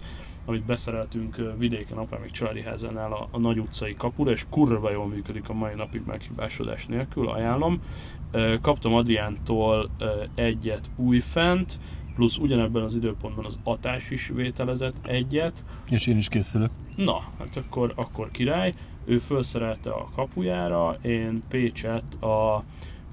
amit 0.44 0.64
beszereltünk 0.64 1.36
vidéken 1.59 1.98
apámék 1.98 2.30
családi 2.30 2.62
házánál 2.62 3.12
a, 3.12 3.28
a 3.30 3.38
nagy 3.38 3.59
utcai 3.59 3.94
kapura, 3.94 4.30
és 4.30 4.46
kurva 4.50 4.90
jól 4.90 5.07
működik 5.07 5.48
a 5.48 5.53
mai 5.53 5.74
napig 5.74 6.03
meghibásodás 6.07 6.86
nélkül, 6.86 7.28
ajánlom. 7.28 7.82
Kaptam 8.61 8.94
Adriántól 8.94 9.90
egyet 10.34 10.90
újfent, 10.96 11.78
plusz 12.14 12.38
ugyanebben 12.38 12.82
az 12.82 12.94
időpontban 12.94 13.44
az 13.44 13.58
Atás 13.62 14.10
is 14.10 14.28
vételezett 14.28 15.06
egyet. 15.06 15.64
És 15.90 16.06
én 16.06 16.16
is 16.16 16.28
készülök. 16.28 16.70
Na, 16.96 17.22
hát 17.38 17.56
akkor, 17.56 17.92
akkor 17.96 18.30
király. 18.30 18.72
Ő 19.04 19.18
felszerelte 19.18 19.90
a 19.90 20.10
kapujára, 20.14 20.96
én 21.02 21.42
Pécset 21.48 22.22
a 22.22 22.64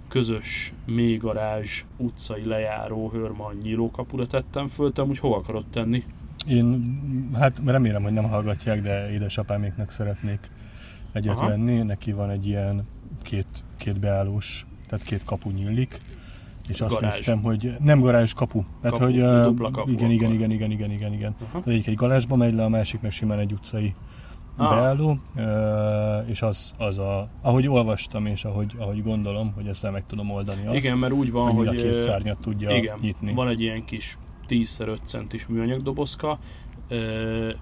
közös 0.08 0.74
mélygarázs 0.86 1.84
utcai 1.98 2.46
lejáró 2.46 3.10
Hörman 3.10 3.56
nyílókapura 3.62 4.28
tettem 4.28 4.68
föl, 4.68 4.92
te 4.92 5.04
úgy 5.04 5.20
hova 5.20 5.36
akarod 5.36 5.66
tenni? 5.72 6.04
Én, 6.48 7.00
hát 7.34 7.62
remélem, 7.66 8.04
hogy 8.04 8.14
nem 8.14 8.30
hallgatják, 8.30 8.82
de 8.82 9.12
édesapáméknak 9.12 9.92
szeretnék 9.92 10.40
egyet 11.12 11.36
Aha. 11.36 11.48
venni. 11.48 11.82
Neki 11.82 12.12
van 12.12 12.30
egy 12.30 12.48
ilyen 12.48 12.88
két, 13.22 13.48
két 13.78 14.00
beállós, 14.00 14.66
tehát 14.88 15.06
két 15.06 15.24
kapu 15.24 15.50
nyílik 15.50 15.98
és 16.70 16.82
azt 16.82 16.94
garázs. 16.94 17.16
néztem, 17.16 17.42
hogy 17.42 17.76
nem 17.80 18.00
garázs, 18.00 18.34
kapu. 18.34 18.64
Tehát, 18.82 18.98
kapu, 18.98 19.12
hogy, 19.12 19.44
dupla 19.44 19.72
kapu 19.72 19.90
igen, 19.90 20.12
igen, 20.12 20.32
igen, 20.32 20.52
igen, 20.52 20.72
igen, 20.72 20.92
igen, 20.92 21.14
igen. 21.14 21.36
Uh-huh. 21.42 21.62
Az 21.66 21.72
egyik 21.72 21.88
egy 21.88 21.96
garázsba 21.96 22.36
megy 22.36 22.54
le, 22.54 22.64
a 22.64 22.70
másik 22.70 23.02
meg 23.02 23.12
simán 23.12 23.40
egy 23.40 23.54
utcai 23.54 23.96
ah. 24.58 24.70
beálló, 24.70 25.18
és 26.26 26.42
az, 26.42 26.74
az 26.78 26.98
a, 26.98 27.30
ahogy 27.42 27.68
olvastam, 27.68 28.26
és 28.26 28.46
ahogy, 28.46 28.76
ahogy 28.78 29.04
gondolom, 29.04 29.52
hogy 29.56 29.68
ezzel 29.68 29.92
meg 29.92 30.06
tudom 30.06 30.32
oldani 30.32 30.66
azt, 30.66 30.78
igen, 30.78 30.98
mert 30.98 31.14
úgy 31.14 31.32
van, 31.32 31.52
hogy, 31.52 31.68
hogy 31.68 31.78
a 31.78 31.82
két 31.82 31.94
szárnyat 31.94 32.38
tudja 32.38 32.76
igen, 32.76 32.98
nyitni. 33.02 33.34
van 33.34 33.48
egy 33.48 33.62
ilyen 33.62 33.86
kis 33.86 34.18
10x5 34.50 34.98
centis 35.04 35.48
műanyag 35.48 35.82
dobozka, 35.82 36.40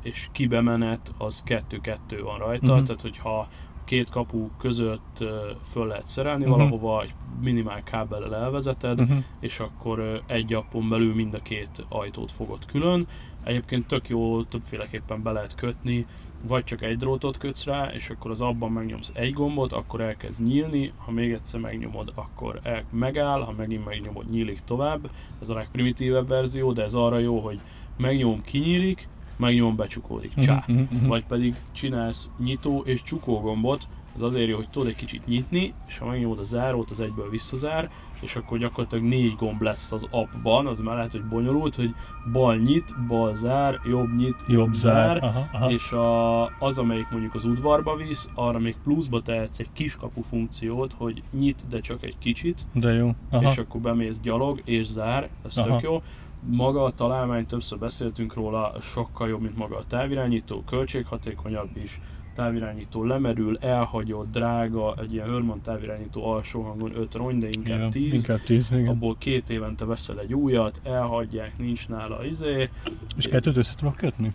és 0.01 0.28
kibemenet 0.32 1.14
az 1.18 1.43
2-2 1.45 1.97
van 2.24 2.38
rajta, 2.38 2.72
uh-huh. 2.72 2.86
tehát 2.86 3.01
hogyha 3.01 3.47
két 3.88 4.09
kapu 4.09 4.49
között 4.57 5.23
föl 5.71 5.88
lehet 5.88 6.07
szerelni 6.07 6.43
uh-huh. 6.43 6.57
valahova, 6.57 7.01
egy 7.01 7.13
minimál 7.41 7.83
kábellel 7.83 8.35
elvezeted, 8.35 8.99
uh-huh. 8.99 9.17
és 9.39 9.59
akkor 9.59 10.21
egy 10.25 10.53
appon 10.53 10.89
belül 10.89 11.15
mind 11.15 11.33
a 11.33 11.41
két 11.41 11.85
ajtót 11.89 12.31
fogod 12.31 12.65
külön. 12.65 13.07
Egyébként 13.43 13.88
tök 13.88 14.09
jó, 14.09 14.43
többféleképpen 14.43 15.23
be 15.23 15.31
lehet 15.31 15.55
kötni, 15.55 16.05
vagy 16.47 16.63
csak 16.63 16.81
egy 16.81 16.97
drótot 16.97 17.38
kötsz 17.38 17.65
rá, 17.65 17.91
és 17.93 18.09
akkor 18.09 18.31
az 18.31 18.41
abban 18.41 18.71
megnyomsz 18.71 19.11
egy 19.13 19.33
gombot, 19.33 19.73
akkor 19.73 20.01
elkezd 20.01 20.43
nyílni, 20.43 20.91
ha 20.97 21.11
még 21.11 21.31
egyszer 21.31 21.59
megnyomod, 21.59 22.11
akkor 22.15 22.59
el, 22.63 22.83
megáll, 22.91 23.41
ha 23.41 23.53
megint 23.57 23.85
megnyomod, 23.85 24.29
nyílik 24.29 24.59
tovább. 24.65 25.09
Ez 25.41 25.49
a 25.49 25.53
legprimitívebb 25.53 26.27
verzió, 26.27 26.71
de 26.71 26.83
ez 26.83 26.93
arra 26.93 27.17
jó, 27.17 27.39
hogy 27.39 27.59
megnyom, 27.97 28.41
kinyílik, 28.41 29.07
megnyomom, 29.38 29.75
becsukódik, 29.75 30.35
mhm, 30.35 30.41
csá. 30.41 30.63
Mhm, 30.67 30.79
mhm. 30.79 31.07
Vagy 31.07 31.25
pedig 31.25 31.55
csinálsz 31.71 32.31
nyitó 32.38 32.81
és 32.85 33.03
csukó 33.03 33.39
gombot, 33.39 33.88
ez 34.17 34.23
azért 34.23 34.49
jó, 34.49 34.55
hogy 34.55 34.69
tudod 34.69 34.88
egy 34.88 34.95
kicsit 34.95 35.25
nyitni, 35.25 35.73
és 35.88 35.97
ha 35.97 36.05
megnyomod 36.05 36.39
a 36.39 36.43
zárót, 36.43 36.89
az 36.89 36.99
egyből 36.99 37.29
visszazár, 37.29 37.89
és 38.19 38.35
akkor 38.35 38.57
gyakorlatilag 38.57 39.03
négy 39.03 39.35
gomb 39.35 39.61
lesz 39.61 39.91
az 39.91 40.07
appban, 40.11 40.67
az 40.67 40.79
már 40.79 40.95
lehet, 40.95 41.11
hogy 41.11 41.23
bonyolult, 41.23 41.75
hogy 41.75 41.93
bal 42.31 42.55
nyit, 42.55 43.07
bal 43.07 43.35
zár, 43.35 43.79
jobb 43.89 44.15
nyit, 44.15 44.35
jobb, 44.47 44.57
jobb 44.57 44.73
zár, 44.73 45.23
aha, 45.23 45.47
aha. 45.51 45.71
és 45.71 45.91
a, 45.91 46.45
az, 46.45 46.77
amelyik 46.77 47.09
mondjuk 47.09 47.35
az 47.35 47.45
udvarba 47.45 47.95
visz, 47.95 48.29
arra 48.33 48.59
még 48.59 48.75
pluszba 48.83 49.21
tehetsz 49.21 49.59
egy 49.59 49.69
kiskapu 49.73 50.21
funkciót, 50.21 50.93
hogy 50.97 51.23
nyit, 51.39 51.67
de 51.69 51.79
csak 51.79 52.03
egy 52.03 52.17
kicsit, 52.19 52.65
de 52.73 52.93
jó. 52.93 53.15
Aha. 53.29 53.51
és 53.51 53.57
akkor 53.57 53.81
bemész 53.81 54.19
gyalog 54.19 54.61
és 54.65 54.85
zár, 54.85 55.29
ez 55.45 55.57
aha. 55.57 55.67
tök 55.67 55.81
jó 55.81 56.01
maga 56.39 56.83
a 56.83 56.91
találmány, 56.91 57.45
többször 57.45 57.79
beszéltünk 57.79 58.33
róla, 58.33 58.75
sokkal 58.81 59.27
jobb, 59.27 59.41
mint 59.41 59.57
maga 59.57 59.77
a 59.77 59.83
távirányító, 59.88 60.63
költséghatékonyabb 60.63 61.69
is, 61.83 62.01
távirányító 62.35 63.03
lemerül, 63.03 63.57
elhagyott, 63.57 64.31
drága, 64.31 64.95
egy 65.01 65.13
ilyen 65.13 65.27
Hörman 65.27 65.61
távirányító 65.61 66.31
alsó 66.31 66.61
hangon 66.61 66.95
5 66.95 67.13
rony, 67.13 67.39
de 67.39 67.47
inkább 67.51 67.89
10. 67.89 68.13
Inkább 68.13 68.41
10, 68.41 68.71
igen. 68.71 68.88
Abból 68.88 69.15
két 69.17 69.49
évente 69.49 69.85
veszel 69.85 70.19
egy 70.19 70.33
újat, 70.33 70.81
elhagyják, 70.83 71.57
nincs 71.57 71.88
nála 71.88 72.25
izé. 72.25 72.69
És 73.17 73.27
kettőt 73.27 73.57
össze 73.57 73.75
tudok 73.75 73.95
kötni? 73.95 74.33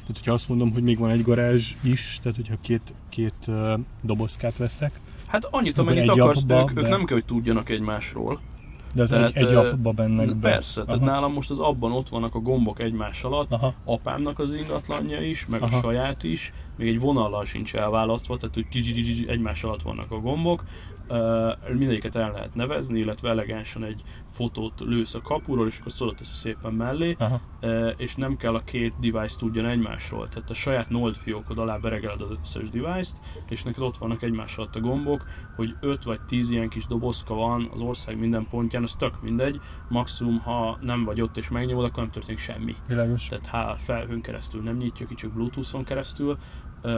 Tehát, 0.00 0.22
hogyha 0.22 0.32
azt 0.32 0.48
mondom, 0.48 0.72
hogy 0.72 0.82
még 0.82 0.98
van 0.98 1.10
egy 1.10 1.22
garázs 1.22 1.74
is, 1.82 2.18
tehát 2.22 2.36
hogyha 2.36 2.56
két, 2.60 2.94
két 3.08 3.34
uh, 3.46 3.72
dobozkát 4.02 4.56
veszek, 4.56 5.00
Hát 5.28 5.44
annyit, 5.50 5.78
amennyit 5.78 6.08
akarsz, 6.08 6.40
ők, 6.40 6.46
de... 6.46 6.64
ők 6.74 6.88
nem 6.88 7.04
kell, 7.04 7.16
hogy 7.16 7.24
tudjanak 7.24 7.68
egymásról. 7.68 8.40
De 8.92 9.02
ez 9.02 9.08
tehát, 9.08 9.30
egy, 9.34 9.46
egy 9.46 9.54
appba 9.54 9.92
bennek 9.92 10.36
be. 10.36 10.48
Persze, 10.50 10.80
Aha. 10.80 10.90
tehát 10.90 11.06
nálam 11.06 11.32
most 11.32 11.50
az 11.50 11.60
abban 11.60 11.92
ott 11.92 12.08
vannak 12.08 12.34
a 12.34 12.38
gombok 12.38 12.80
egymás 12.80 13.24
alatt, 13.24 13.52
Aha. 13.52 13.74
apámnak 13.84 14.38
az 14.38 14.54
ingatlanja 14.54 15.20
is, 15.20 15.46
meg 15.46 15.62
Aha. 15.62 15.76
a 15.76 15.80
saját 15.80 16.22
is, 16.22 16.52
még 16.76 16.88
egy 16.88 17.00
vonallal 17.00 17.44
sincs 17.44 17.74
elválasztva, 17.74 18.36
tehát 18.36 18.54
hogy 18.54 19.24
egymás 19.28 19.64
alatt 19.64 19.82
vannak 19.82 20.10
a 20.10 20.20
gombok, 20.20 20.64
mindegyiket 21.72 22.16
el 22.16 22.32
lehet 22.32 22.54
nevezni, 22.54 22.98
illetve 22.98 23.28
elegánsan 23.28 23.84
egy 23.84 24.02
fotót 24.30 24.80
lősz 24.80 25.14
a 25.14 25.20
kapuról, 25.20 25.66
és 25.66 25.78
akkor 25.78 25.92
szólod 25.92 26.14
teszi 26.14 26.34
szépen 26.34 26.72
mellé, 26.72 27.16
Aha. 27.18 27.40
és 27.96 28.14
nem 28.14 28.36
kell 28.36 28.54
a 28.54 28.64
két 28.64 28.94
device 29.00 29.38
tudjon 29.38 29.66
egymásról. 29.66 30.28
Tehát 30.28 30.50
a 30.50 30.54
saját 30.54 30.90
Node 30.90 31.18
fiókod 31.22 31.58
alá 31.58 31.76
beregeled 31.76 32.20
az 32.20 32.30
összes 32.42 32.70
device-t, 32.70 33.16
és 33.48 33.62
neked 33.62 33.82
ott 33.82 33.98
vannak 33.98 34.22
egymás 34.22 34.56
alatt 34.56 34.76
a 34.76 34.80
gombok, 34.80 35.24
hogy 35.56 35.74
5 35.80 36.04
vagy 36.04 36.20
10 36.20 36.50
ilyen 36.50 36.68
kis 36.68 36.86
dobozka 36.86 37.34
van 37.34 37.70
az 37.74 37.80
ország 37.80 38.18
minden 38.18 38.46
pontján, 38.50 38.82
az 38.82 38.94
tök 38.94 39.22
mindegy, 39.22 39.60
maximum 39.88 40.38
ha 40.38 40.78
nem 40.80 41.04
vagy 41.04 41.20
ott 41.20 41.36
és 41.36 41.48
megnyomod, 41.48 41.84
akkor 41.84 42.02
nem 42.02 42.12
történik 42.12 42.40
semmi. 42.40 42.74
Világos. 42.88 43.28
Tehát 43.28 43.46
ha 43.46 43.76
felhőn 43.78 44.20
keresztül 44.20 44.62
nem 44.62 44.76
nyitja 44.76 45.06
ki, 45.06 45.14
csak 45.14 45.32
Bluetooth-on 45.32 45.84
keresztül, 45.84 46.38
uh, 46.82 46.92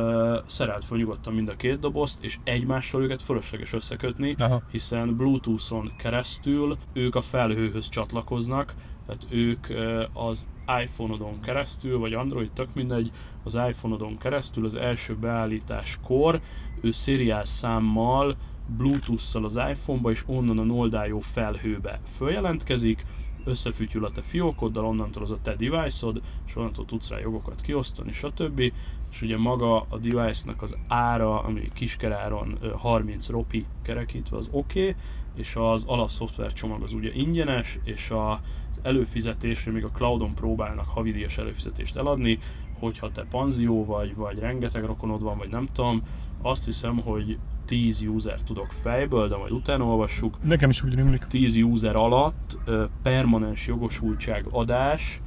szerelt 0.47 0.85
fel 0.85 0.99
nyugodtan 0.99 1.35
mind 1.35 1.49
a 1.49 1.57
két 1.57 1.79
dobozt, 1.79 2.25
és 2.25 2.39
egymással 2.45 3.03
őket 3.03 3.23
fölösleges 3.23 3.73
összekötni, 3.73 4.35
Aha. 4.39 4.63
hiszen 4.71 5.17
Bluetooth-on 5.17 5.93
keresztül 5.99 6.77
ők 6.93 7.15
a 7.15 7.21
felhőhöz 7.21 7.89
csatlakoznak, 7.89 8.75
tehát 9.07 9.27
ők 9.31 9.69
ö, 9.69 10.05
az 10.13 10.49
iPhone-odon 10.83 11.41
keresztül, 11.41 11.99
vagy 11.99 12.13
Android, 12.13 12.51
tök 12.51 12.75
mindegy, 12.75 13.11
az 13.45 13.55
iPhone-odon 13.55 14.19
keresztül 14.19 14.65
az 14.65 14.75
első 14.75 15.17
beállításkor 15.17 16.41
ő 16.81 16.91
szériás 16.91 17.49
számmal 17.49 18.37
Bluetooth-szal 18.77 19.45
az 19.45 19.57
iPhone-ba, 19.57 20.11
és 20.11 20.23
onnan 20.27 20.59
a 20.59 20.63
Noldájó 20.63 21.21
felhőbe 21.21 22.01
följelentkezik, 22.17 23.05
összefütyül 23.45 24.05
a 24.05 24.11
te 24.11 24.23
fiókoddal, 24.23 24.85
onnantól 24.85 25.23
az 25.23 25.31
a 25.31 25.39
te 25.43 25.57
device-od, 25.57 26.21
és 26.47 26.57
onnantól 26.57 26.85
tudsz 26.85 27.09
rá 27.09 27.19
jogokat 27.19 27.61
kiosztani, 27.61 28.13
stb. 28.13 28.73
És 29.11 29.23
ugye 29.23 29.39
maga 29.39 29.87
a 29.89 29.99
device-nak 29.99 30.63
az 30.63 30.77
ára, 30.89 31.43
ami 31.43 31.69
kiskeráron 31.73 32.57
ö, 32.61 32.71
30 32.71 33.29
ropi 33.29 33.67
kerekítve, 33.83 34.37
az 34.37 34.49
oké, 34.53 34.81
okay, 34.81 34.95
és 35.35 35.57
az 35.57 35.85
alapszoftver 35.87 36.53
csomag 36.53 36.83
az 36.83 36.93
ugye 36.93 37.11
ingyenes, 37.15 37.79
és 37.85 38.11
a, 38.11 38.41
előfizetésre 38.83 39.73
még 39.73 39.85
a 39.85 39.91
cloudon 39.91 40.35
próbálnak 40.35 40.89
havidíjas 40.89 41.39
előfizetést 41.39 41.97
eladni, 41.97 42.39
hogyha 42.79 43.13
te 43.13 43.25
panzió 43.31 43.85
vagy, 43.85 44.15
vagy 44.15 44.39
rengeteg 44.39 44.85
rokonod 44.85 45.23
van, 45.23 45.39
vagy 45.39 45.49
nem 45.49 45.69
tudom, 45.73 46.03
azt 46.43 46.65
hiszem, 46.65 46.97
hogy 46.97 47.39
10 47.71 48.03
user 48.03 48.41
tudok 48.43 48.73
fejből, 48.73 49.29
de 49.29 49.37
majd 49.37 49.53
utána 49.53 49.85
olvassuk, 49.85 50.37
Nekem 50.43 50.71
is 50.71 50.83
úgy 50.83 50.95
rémlik. 50.95 51.25
10 51.25 51.57
user 51.57 51.97
alatt 51.97 52.59
ö, 52.65 52.85
permanens 53.03 53.67
jogosultság 53.67 54.47
adás 54.51 55.21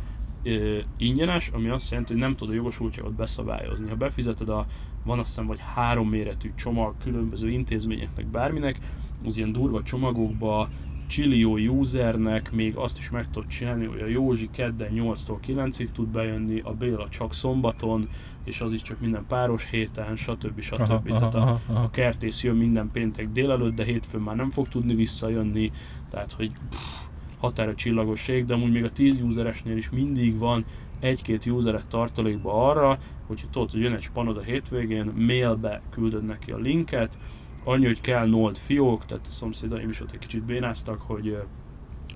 ö, 0.43 0.77
ingyenes, 0.97 1.49
ami 1.53 1.69
azt 1.69 1.89
jelenti, 1.89 2.11
hogy 2.11 2.21
nem 2.21 2.35
tudod 2.35 2.53
a 2.53 2.55
jogosultságot 2.55 3.15
beszabályozni. 3.15 3.89
Ha 3.89 3.95
befizeted 3.95 4.49
a, 4.49 4.65
van 5.03 5.19
azt 5.19 5.27
hiszem, 5.27 5.47
vagy 5.47 5.59
három 5.75 6.09
méretű 6.09 6.51
csomag 6.55 6.93
különböző 7.03 7.49
intézményeknek, 7.49 8.25
bárminek, 8.25 8.79
az 9.25 9.37
ilyen 9.37 9.51
durva 9.51 9.83
csomagokba 9.83 10.69
csillió 11.07 11.57
usernek 11.57 12.51
még 12.51 12.75
azt 12.75 12.97
is 12.97 13.09
meg 13.09 13.31
tudod 13.31 13.49
csinálni, 13.49 13.85
hogy 13.85 14.01
a 14.01 14.05
Józsi 14.05 14.49
kedden 14.51 14.91
8-tól 14.93 15.37
9-ig 15.47 15.91
tud 15.91 16.07
bejönni, 16.07 16.59
a 16.59 16.73
Béla 16.73 17.09
csak 17.09 17.33
szombaton, 17.33 18.09
és 18.43 18.61
az 18.61 18.73
is 18.73 18.81
csak 18.81 18.99
minden 18.99 19.25
páros 19.27 19.69
héten, 19.69 20.15
stb. 20.15 20.61
stb. 20.61 20.81
Aha, 20.81 21.01
Tehát 21.01 21.33
aha, 21.33 21.49
a, 21.49 21.61
aha, 21.67 21.83
a 21.83 21.89
kertész 21.89 22.43
jön 22.43 22.55
minden 22.55 22.89
péntek 22.91 23.29
délelőtt, 23.31 23.75
de 23.75 23.83
hétfőn 23.83 24.21
már 24.21 24.35
nem 24.35 24.49
fog 24.49 24.67
tudni 24.67 24.95
visszajönni, 24.95 25.71
tehát 26.09 26.31
hogy 26.31 26.51
pff, 26.69 27.07
határa 27.39 27.75
csillagoség, 27.75 28.45
de 28.45 28.53
amúgy 28.53 28.71
még 28.71 28.83
a 28.83 28.91
10 28.91 29.21
useresnél 29.21 29.77
is 29.77 29.89
mindig 29.89 30.37
van 30.37 30.65
egy-két 30.99 31.45
useret 31.45 31.87
tartalékba 31.87 32.69
arra, 32.69 32.97
hogyha 33.27 33.47
tudod, 33.51 33.71
hogy 33.71 33.81
jön 33.81 33.93
egy 33.93 34.01
spanod 34.01 34.37
a 34.37 34.41
hétvégén, 34.41 35.11
mailbe 35.15 35.81
küldöd 35.89 36.25
neki 36.25 36.51
a 36.51 36.57
linket, 36.57 37.17
annyi, 37.63 37.85
hogy 37.85 38.01
kell 38.01 38.27
Node 38.27 38.59
fiók, 38.59 39.05
tehát 39.05 39.27
a 39.27 39.31
szomszédaim 39.31 39.89
is 39.89 40.01
ott 40.01 40.11
egy 40.11 40.19
kicsit 40.19 40.43
bénáztak, 40.43 41.01
hogy 41.01 41.37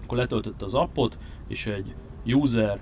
akkor 0.03 0.17
letöltötte 0.17 0.65
az 0.65 0.73
appot, 0.73 1.19
és 1.47 1.65
egy 1.65 1.95
user 2.25 2.79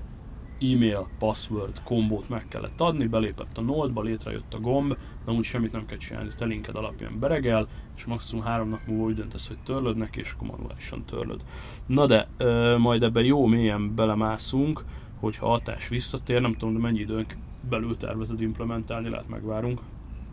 e-mail, 0.61 1.07
password 1.19 1.81
kombót 1.83 2.29
meg 2.29 2.47
kellett 2.47 2.81
adni, 2.81 3.07
belépett 3.07 3.57
a 3.57 3.61
Node-ba, 3.61 4.01
létrejött 4.01 4.53
a 4.53 4.59
gomb, 4.59 4.97
de 5.25 5.31
úgy 5.31 5.43
semmit 5.43 5.71
nem 5.71 5.85
kell 5.85 5.97
csinálni, 5.97 6.29
te 6.37 6.45
linked 6.45 6.75
alapján 6.75 7.19
beregel, 7.19 7.67
és 7.97 8.05
maximum 8.05 8.43
három 8.43 8.69
nap 8.69 8.79
múlva 8.87 9.03
úgy 9.03 9.15
döntesz, 9.15 9.47
hogy 9.47 9.57
törlöd 9.63 9.97
neki, 9.97 10.19
és 10.19 10.31
akkor 10.31 10.47
manuálisan 10.47 11.05
törlöd. 11.05 11.41
Na 11.85 12.05
de, 12.05 12.27
ö, 12.37 12.77
majd 12.77 13.03
ebbe 13.03 13.23
jó 13.23 13.45
mélyen 13.45 13.95
belemászunk, 13.95 14.83
hogyha 15.19 15.47
hatás 15.47 15.87
visszatér, 15.87 16.41
nem 16.41 16.53
tudom, 16.53 16.73
de 16.73 16.79
mennyi 16.79 16.99
időn 16.99 17.25
belül 17.69 17.97
tervezed 17.97 18.41
implementálni, 18.41 19.09
lehet 19.09 19.29
megvárunk. 19.29 19.79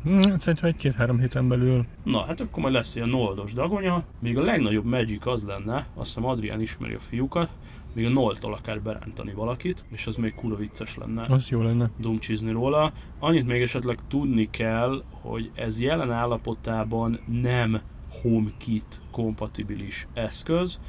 Hmm, 0.03 0.39
szerintem 0.39 0.69
egy-két-három 0.69 1.19
héten 1.19 1.49
belül. 1.49 1.85
Na, 2.03 2.25
hát 2.25 2.41
akkor 2.41 2.63
majd 2.63 2.75
lesz 2.75 2.97
ilyen 2.97 3.09
noldos 3.09 3.53
dagonya. 3.53 4.05
Még 4.19 4.39
a 4.39 4.43
legnagyobb 4.43 4.85
magic 4.85 5.27
az 5.27 5.45
lenne, 5.45 5.87
azt 5.95 6.07
hiszem 6.07 6.25
Adrián 6.25 6.61
ismeri 6.61 6.95
a 6.95 6.99
fiúkat, 6.99 7.51
még 7.95 8.05
a 8.07 8.09
noldtól 8.09 8.53
akár 8.55 8.83
berántani 8.83 9.33
valakit, 9.33 9.85
és 9.91 10.07
az 10.07 10.17
még 10.17 10.35
kurva 10.35 10.57
vicces 10.57 10.97
lenne 10.97 11.27
Az 11.29 11.49
jó 11.49 11.63
lenne. 11.63 11.91
dumcsizni 11.99 12.51
róla. 12.51 12.93
Annyit 13.19 13.47
még 13.47 13.63
esetleg 13.63 13.99
tudni 14.09 14.51
kell, 14.51 15.03
hogy 15.11 15.51
ez 15.55 15.81
jelen 15.81 16.11
állapotában 16.11 17.19
nem 17.27 17.81
HomeKit 18.23 19.01
kompatibilis 19.11 20.07
eszköz, 20.13 20.81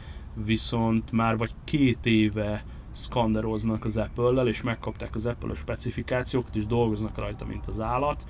viszont 0.45 1.11
már 1.11 1.37
vagy 1.37 1.51
két 1.63 2.05
éve 2.05 2.63
szkanderoznak 2.91 3.85
az 3.85 3.97
Apple-lel, 3.97 4.47
és 4.47 4.61
megkapták 4.61 5.15
az 5.15 5.25
Apple-a 5.25 5.55
specifikációkat, 5.55 6.55
és 6.55 6.65
dolgoznak 6.65 7.17
rajta, 7.17 7.45
mint 7.45 7.67
az 7.67 7.79
állat. 7.79 8.25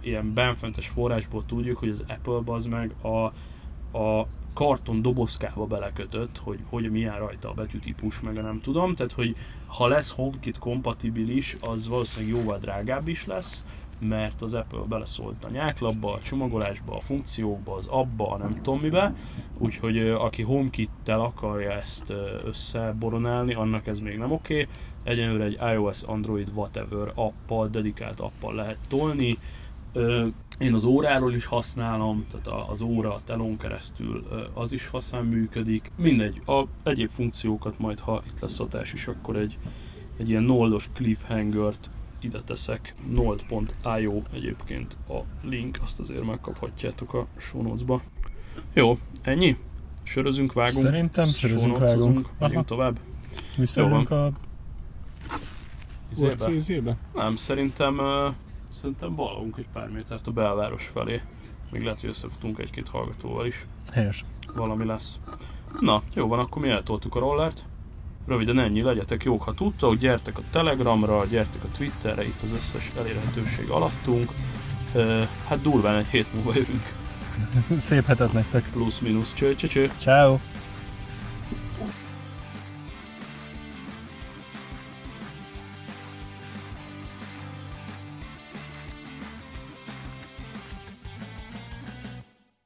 Ilyen 0.00 0.34
benfentes 0.34 0.88
forrásból 0.88 1.44
tudjuk, 1.46 1.78
hogy 1.78 1.88
az 1.88 2.04
Apple 2.08 2.54
az 2.54 2.66
meg 2.66 2.94
a, 3.02 3.08
a 3.98 4.26
karton 4.56 5.02
dobozkába 5.02 5.66
belekötött, 5.66 6.38
hogy, 6.38 6.58
hogy 6.68 6.90
milyen 6.90 7.18
rajta 7.18 7.50
a 7.50 7.54
betűtípus, 7.54 8.20
meg 8.20 8.38
a 8.38 8.40
nem 8.40 8.60
tudom. 8.60 8.94
Tehát, 8.94 9.12
hogy 9.12 9.36
ha 9.66 9.86
lesz 9.86 10.10
HomeKit 10.10 10.58
kompatibilis, 10.58 11.56
az 11.60 11.88
valószínűleg 11.88 12.36
jóval 12.36 12.58
drágább 12.58 13.08
is 13.08 13.26
lesz, 13.26 13.64
mert 13.98 14.42
az 14.42 14.54
Apple 14.54 14.80
beleszólt 14.88 15.44
a 15.44 15.50
nyáklapba, 15.50 16.12
a 16.12 16.20
csomagolásba, 16.20 16.96
a 16.96 17.00
funkciókba, 17.00 17.74
az 17.74 17.88
abba, 17.88 18.30
a 18.30 18.36
nem 18.36 18.54
tudom 18.62 18.80
mibe, 18.80 19.14
úgyhogy 19.58 19.98
aki 19.98 20.42
HomeKit-tel 20.42 21.20
akarja 21.20 21.70
ezt 21.70 22.12
összeboronálni, 22.44 23.54
annak 23.54 23.86
ez 23.86 24.00
még 24.00 24.18
nem 24.18 24.32
oké. 24.32 24.60
Okay. 24.60 24.74
Egyenlőre 25.02 25.44
egy 25.44 25.58
iOS, 25.74 26.02
Android, 26.02 26.48
whatever 26.54 27.12
appal, 27.14 27.68
dedikált 27.68 28.20
appal 28.20 28.54
lehet 28.54 28.78
tolni. 28.88 29.38
Én 30.58 30.74
az 30.74 30.84
óráról 30.84 31.34
is 31.34 31.44
használom, 31.44 32.26
tehát 32.30 32.46
a- 32.46 32.70
az 32.70 32.80
óra 32.80 33.14
a 33.14 33.20
telón 33.24 33.56
keresztül 33.56 34.26
az 34.54 34.72
is 34.72 34.82
faszán 34.84 35.24
működik. 35.24 35.90
Mindegy, 35.96 36.42
a 36.46 36.62
egyéb 36.82 37.10
funkciókat 37.10 37.78
majd, 37.78 38.00
ha 38.00 38.22
itt 38.26 38.40
lesz 38.40 38.56
hatás 38.58 38.92
is, 38.92 39.06
akkor 39.06 39.36
egy, 39.36 39.58
egy 40.18 40.28
ilyen 40.28 40.42
noldos 40.42 40.90
cliffhanger-t 40.94 41.90
ide 42.20 42.40
teszek, 42.40 42.94
nold.io 43.10 44.22
egyébként 44.32 44.96
a 45.08 45.18
link, 45.48 45.78
azt 45.82 46.00
azért 46.00 46.24
megkaphatjátok 46.24 47.14
a 47.14 47.26
show 47.36 47.62
notes-ba. 47.62 48.00
Jó, 48.72 48.98
ennyi? 49.22 49.56
Sörözünk, 50.02 50.52
vágunk, 50.52 50.84
Szerintem 50.84 51.26
sörözünk, 51.26 51.78
vágunk. 51.78 52.28
megyünk 52.38 52.64
tovább. 52.66 52.98
Visszajövünk 53.56 54.10
a 54.10 54.32
Izébe? 56.50 56.96
Nem, 57.14 57.36
szerintem, 57.36 57.98
uh, 57.98 58.34
szerintem 58.80 59.14
balagunk 59.14 59.56
egy 59.58 59.68
pár 59.72 59.88
métert 59.88 60.26
a 60.26 60.30
belváros 60.30 60.86
felé. 60.86 61.20
Még 61.70 61.82
lehet, 61.82 62.00
hogy 62.00 62.08
összefutunk 62.08 62.58
egy-két 62.58 62.88
hallgatóval 62.88 63.46
is. 63.46 63.66
Helyes. 63.92 64.24
Valami 64.54 64.84
lesz. 64.84 65.20
Na, 65.80 66.02
jó 66.14 66.26
van, 66.26 66.38
akkor 66.38 66.62
mi 66.62 66.68
eltoltuk 66.68 67.14
a 67.14 67.18
rollert. 67.18 67.64
Röviden 68.26 68.58
ennyi, 68.58 68.82
legyetek 68.82 69.24
jók, 69.24 69.42
ha 69.42 69.54
tudtok, 69.54 69.94
gyertek 69.94 70.38
a 70.38 70.42
Telegramra, 70.50 71.24
gyertek 71.24 71.64
a 71.64 71.68
Twitterre, 71.76 72.24
itt 72.24 72.42
az 72.42 72.52
összes 72.52 72.92
elérhetőség 72.98 73.68
alattunk. 73.68 74.30
Hát 75.48 75.60
durván 75.62 75.96
egy 75.96 76.06
hét 76.06 76.34
múlva 76.34 76.52
jövünk, 76.54 76.92
Szép 77.78 78.04
hetet 78.04 78.32
nektek. 78.32 78.70
plusz-minusz, 78.72 79.34
cső, 79.34 79.54
cső, 79.54 79.66
cső. 79.66 79.90
Ciao. 79.98 80.38